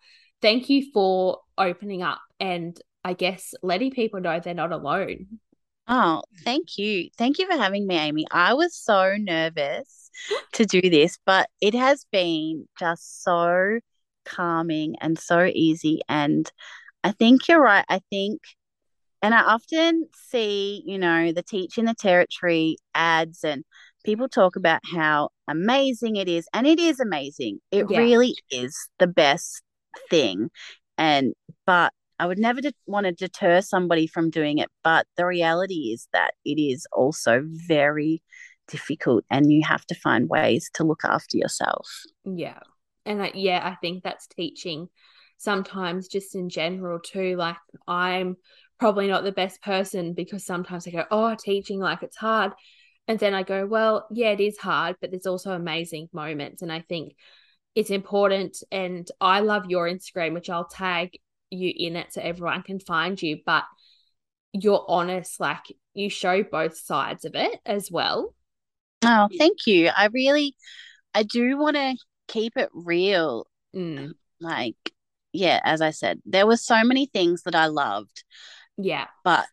thank 0.43 0.69
you 0.69 0.91
for 0.93 1.39
opening 1.57 2.03
up 2.03 2.21
and 2.41 2.79
I 3.05 3.13
guess 3.13 3.55
letting 3.63 3.93
people 3.93 4.21
know 4.21 4.41
they're 4.41 4.55
not 4.55 4.73
alone. 4.73 5.39
Oh, 5.87 6.23
thank 6.43 6.79
you. 6.79 7.11
Thank 7.17 7.39
you 7.39 7.47
for 7.47 7.57
having 7.57 7.87
me, 7.87 7.97
Amy. 7.97 8.27
I 8.31 8.55
was 8.55 8.75
so 8.75 9.15
nervous 9.19 10.04
to 10.53 10.65
do 10.65 10.81
this, 10.81 11.19
but 11.27 11.49
it 11.61 11.75
has 11.75 12.07
been 12.13 12.67
just 12.79 13.23
so 13.23 13.81
calming 14.25 14.97
and 15.01 15.19
so 15.19 15.45
easy. 15.45 16.01
And 16.09 16.51
I 17.03 17.13
think 17.13 17.49
you're 17.49 17.63
right. 17.63 17.85
I 17.89 18.01
think 18.11 18.41
and 19.25 19.35
I 19.35 19.41
often 19.41 20.07
see, 20.15 20.83
you 20.85 20.99
know, 20.99 21.33
the 21.33 21.43
Teach 21.43 21.79
in 21.79 21.87
the 21.87 21.95
Territory 21.95 22.77
ads 22.95 23.43
and 23.43 23.65
people 24.05 24.29
talk 24.29 24.55
about 24.55 24.83
how 24.85 25.31
amazing 25.49 26.17
it 26.17 26.29
is. 26.29 26.47
And 26.53 26.67
it 26.67 26.79
is 26.79 27.01
amazing. 27.01 27.61
It 27.71 27.87
yeah. 27.89 28.01
really 28.01 28.35
is 28.51 28.77
the 28.99 29.07
best 29.07 29.63
thing. 30.11 30.51
And, 30.99 31.33
but 31.67 31.95
I 32.19 32.27
would 32.27 32.39
never 32.39 32.61
de- 32.61 32.75
want 32.85 33.07
to 33.07 33.13
deter 33.13 33.63
somebody 33.63 34.07
from 34.07 34.29
doing 34.29 34.59
it. 34.59 34.69
But 34.83 35.07
the 35.17 35.25
reality 35.25 35.95
is 35.95 36.07
that 36.13 36.35
it 36.45 36.61
is 36.61 36.87
also 36.93 37.41
very 37.47 38.23
difficult 38.69 39.25
and 39.31 39.53
you 39.53 39.63
have 39.67 39.85
to 39.87 39.95
find 39.95 40.29
ways 40.29 40.71
to 40.75 40.85
look 40.85 41.05
after 41.05 41.37
yourself. 41.37 41.89
Yeah. 42.25 42.61
And 43.07 43.21
uh, 43.21 43.31
yeah, 43.35 43.61
I 43.63 43.77
think 43.77 44.03
that's 44.03 44.27
teaching 44.27 44.89
sometimes 45.39 46.09
just 46.09 46.35
in 46.35 46.49
general 46.49 46.99
too. 47.01 47.37
Like 47.37 47.57
I'm 47.87 48.37
probably 48.79 49.09
not 49.09 49.25
the 49.25 49.33
best 49.33 49.63
person 49.63 50.15
because 50.15 50.45
sometimes 50.45 50.87
I 50.87 50.91
go, 50.91 51.05
oh, 51.11 51.35
teaching 51.35 51.81
like 51.81 52.03
it's 52.03 52.17
hard. 52.17 52.53
And 53.07 53.19
then 53.19 53.35
I 53.35 53.43
go, 53.43 53.67
well, 53.67 54.07
yeah, 54.11 54.31
it 54.31 54.41
is 54.41 54.59
hard, 54.59 54.97
but 55.01 55.11
there's 55.11 55.27
also 55.27 55.53
amazing 55.53 56.09
moments. 56.13 56.63
And 56.63 56.73
I 56.73 56.81
think 56.81 57.15
it's 57.75 57.91
important. 57.91 58.57
And 58.73 59.09
I 59.21 59.41
love 59.41 59.67
your 59.69 59.89
Instagram, 59.89 60.33
which 60.33 60.49
I'll 60.49 60.69
tag 60.69 61.11
you 61.51 61.73
in 61.75 61.97
it 61.97 62.13
so 62.13 62.23
everyone 62.23 62.63
can 62.63 62.81
find 62.81 63.21
you. 63.21 63.41
But 63.45 63.65
you're 64.53 64.85
honest, 64.89 65.39
like 65.39 65.65
you 65.93 66.09
show 66.09 66.43
both 66.43 66.79
sides 66.79 67.25
of 67.25 67.35
it 67.35 67.61
as 67.67 67.91
well. 67.91 68.35
Oh, 69.05 69.29
thank 69.39 69.67
you. 69.67 69.91
I 69.97 70.07
really, 70.07 70.55
I 71.15 71.23
do 71.23 71.57
want 71.57 71.77
to 71.77 71.97
keep 72.29 72.57
it 72.57 72.71
real. 72.73 73.47
Mm. 73.75 74.13
Like, 74.41 74.77
yeah, 75.33 75.61
as 75.65 75.81
I 75.81 75.91
said, 75.91 76.21
there 76.25 76.47
were 76.47 76.57
so 76.57 76.83
many 76.85 77.07
things 77.07 77.43
that 77.43 77.55
I 77.55 77.67
loved 77.67 78.25
yeah. 78.77 79.07
But 79.23 79.47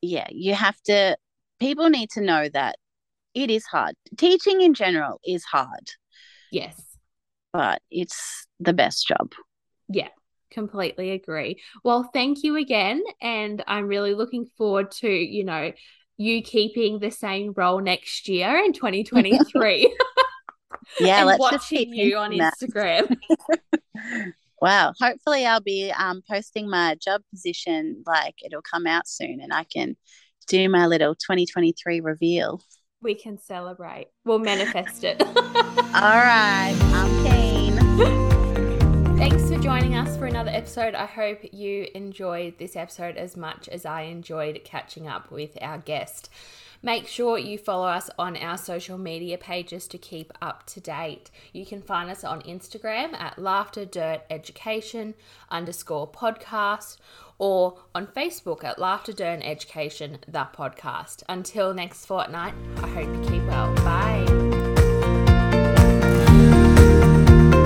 yeah, 0.00 0.26
you 0.30 0.54
have 0.54 0.80
to, 0.82 1.16
people 1.58 1.90
need 1.90 2.10
to 2.10 2.20
know 2.20 2.48
that 2.48 2.76
it 3.34 3.50
is 3.50 3.64
hard. 3.64 3.94
Teaching 4.16 4.60
in 4.60 4.74
general 4.74 5.20
is 5.24 5.44
hard. 5.44 5.90
Yes. 6.50 6.80
But 7.52 7.80
it's 7.90 8.46
the 8.58 8.72
best 8.72 9.06
job. 9.06 9.32
Yeah, 9.88 10.08
completely 10.50 11.10
agree. 11.10 11.60
Well, 11.84 12.08
thank 12.12 12.42
you 12.42 12.56
again. 12.56 13.02
And 13.20 13.62
I'm 13.66 13.86
really 13.86 14.14
looking 14.14 14.46
forward 14.56 14.90
to, 14.92 15.08
you 15.08 15.44
know, 15.44 15.72
you 16.20 16.42
keeping 16.42 16.98
the 16.98 17.10
same 17.10 17.54
role 17.56 17.80
next 17.80 18.28
year 18.28 18.58
in 18.58 18.72
2023. 18.74 19.96
yeah, 21.00 21.24
let's 21.24 21.40
watching 21.40 21.92
you 21.92 22.16
on 22.16 22.32
Instagram. 22.32 23.16
Wow. 24.62 24.92
Hopefully, 25.00 25.46
I'll 25.46 25.62
be 25.62 25.90
um, 25.90 26.20
posting 26.30 26.68
my 26.68 26.94
job 27.02 27.22
position. 27.30 28.02
Like 28.06 28.34
it'll 28.44 28.60
come 28.60 28.86
out 28.86 29.08
soon, 29.08 29.40
and 29.40 29.54
I 29.54 29.64
can 29.64 29.96
do 30.48 30.68
my 30.68 30.86
little 30.86 31.14
2023 31.14 32.02
reveal. 32.02 32.60
We 33.00 33.14
can 33.14 33.38
celebrate. 33.38 34.08
We'll 34.26 34.38
manifest 34.38 35.02
it. 35.02 35.22
All 35.22 35.32
right. 35.94 36.76
I'm 36.92 37.24
keen. 37.24 38.29
Thanks 39.20 39.50
for 39.50 39.58
joining 39.58 39.96
us 39.96 40.16
for 40.16 40.24
another 40.24 40.50
episode. 40.50 40.94
I 40.94 41.04
hope 41.04 41.40
you 41.52 41.86
enjoyed 41.94 42.56
this 42.56 42.74
episode 42.74 43.18
as 43.18 43.36
much 43.36 43.68
as 43.68 43.84
I 43.84 44.04
enjoyed 44.04 44.62
catching 44.64 45.06
up 45.06 45.30
with 45.30 45.58
our 45.60 45.76
guest. 45.76 46.30
Make 46.82 47.06
sure 47.06 47.36
you 47.36 47.58
follow 47.58 47.86
us 47.86 48.08
on 48.18 48.34
our 48.38 48.56
social 48.56 48.96
media 48.96 49.36
pages 49.36 49.86
to 49.88 49.98
keep 49.98 50.32
up 50.40 50.64
to 50.68 50.80
date. 50.80 51.30
You 51.52 51.66
can 51.66 51.82
find 51.82 52.10
us 52.10 52.24
on 52.24 52.40
Instagram 52.40 53.12
at 53.12 53.38
Laughter 53.38 53.84
Dirt 53.84 54.22
Education 54.30 55.12
underscore 55.50 56.10
podcast 56.10 56.96
or 57.38 57.78
on 57.94 58.06
Facebook 58.06 58.64
at 58.64 58.78
Laughter 58.78 59.12
Dirt 59.12 59.40
Education, 59.42 60.20
the 60.26 60.48
podcast. 60.56 61.24
Until 61.28 61.74
next 61.74 62.06
fortnight, 62.06 62.54
I 62.78 62.88
hope 62.88 63.14
you 63.14 63.30
keep 63.30 63.44
well. 63.44 63.74
Bye. 63.84 64.69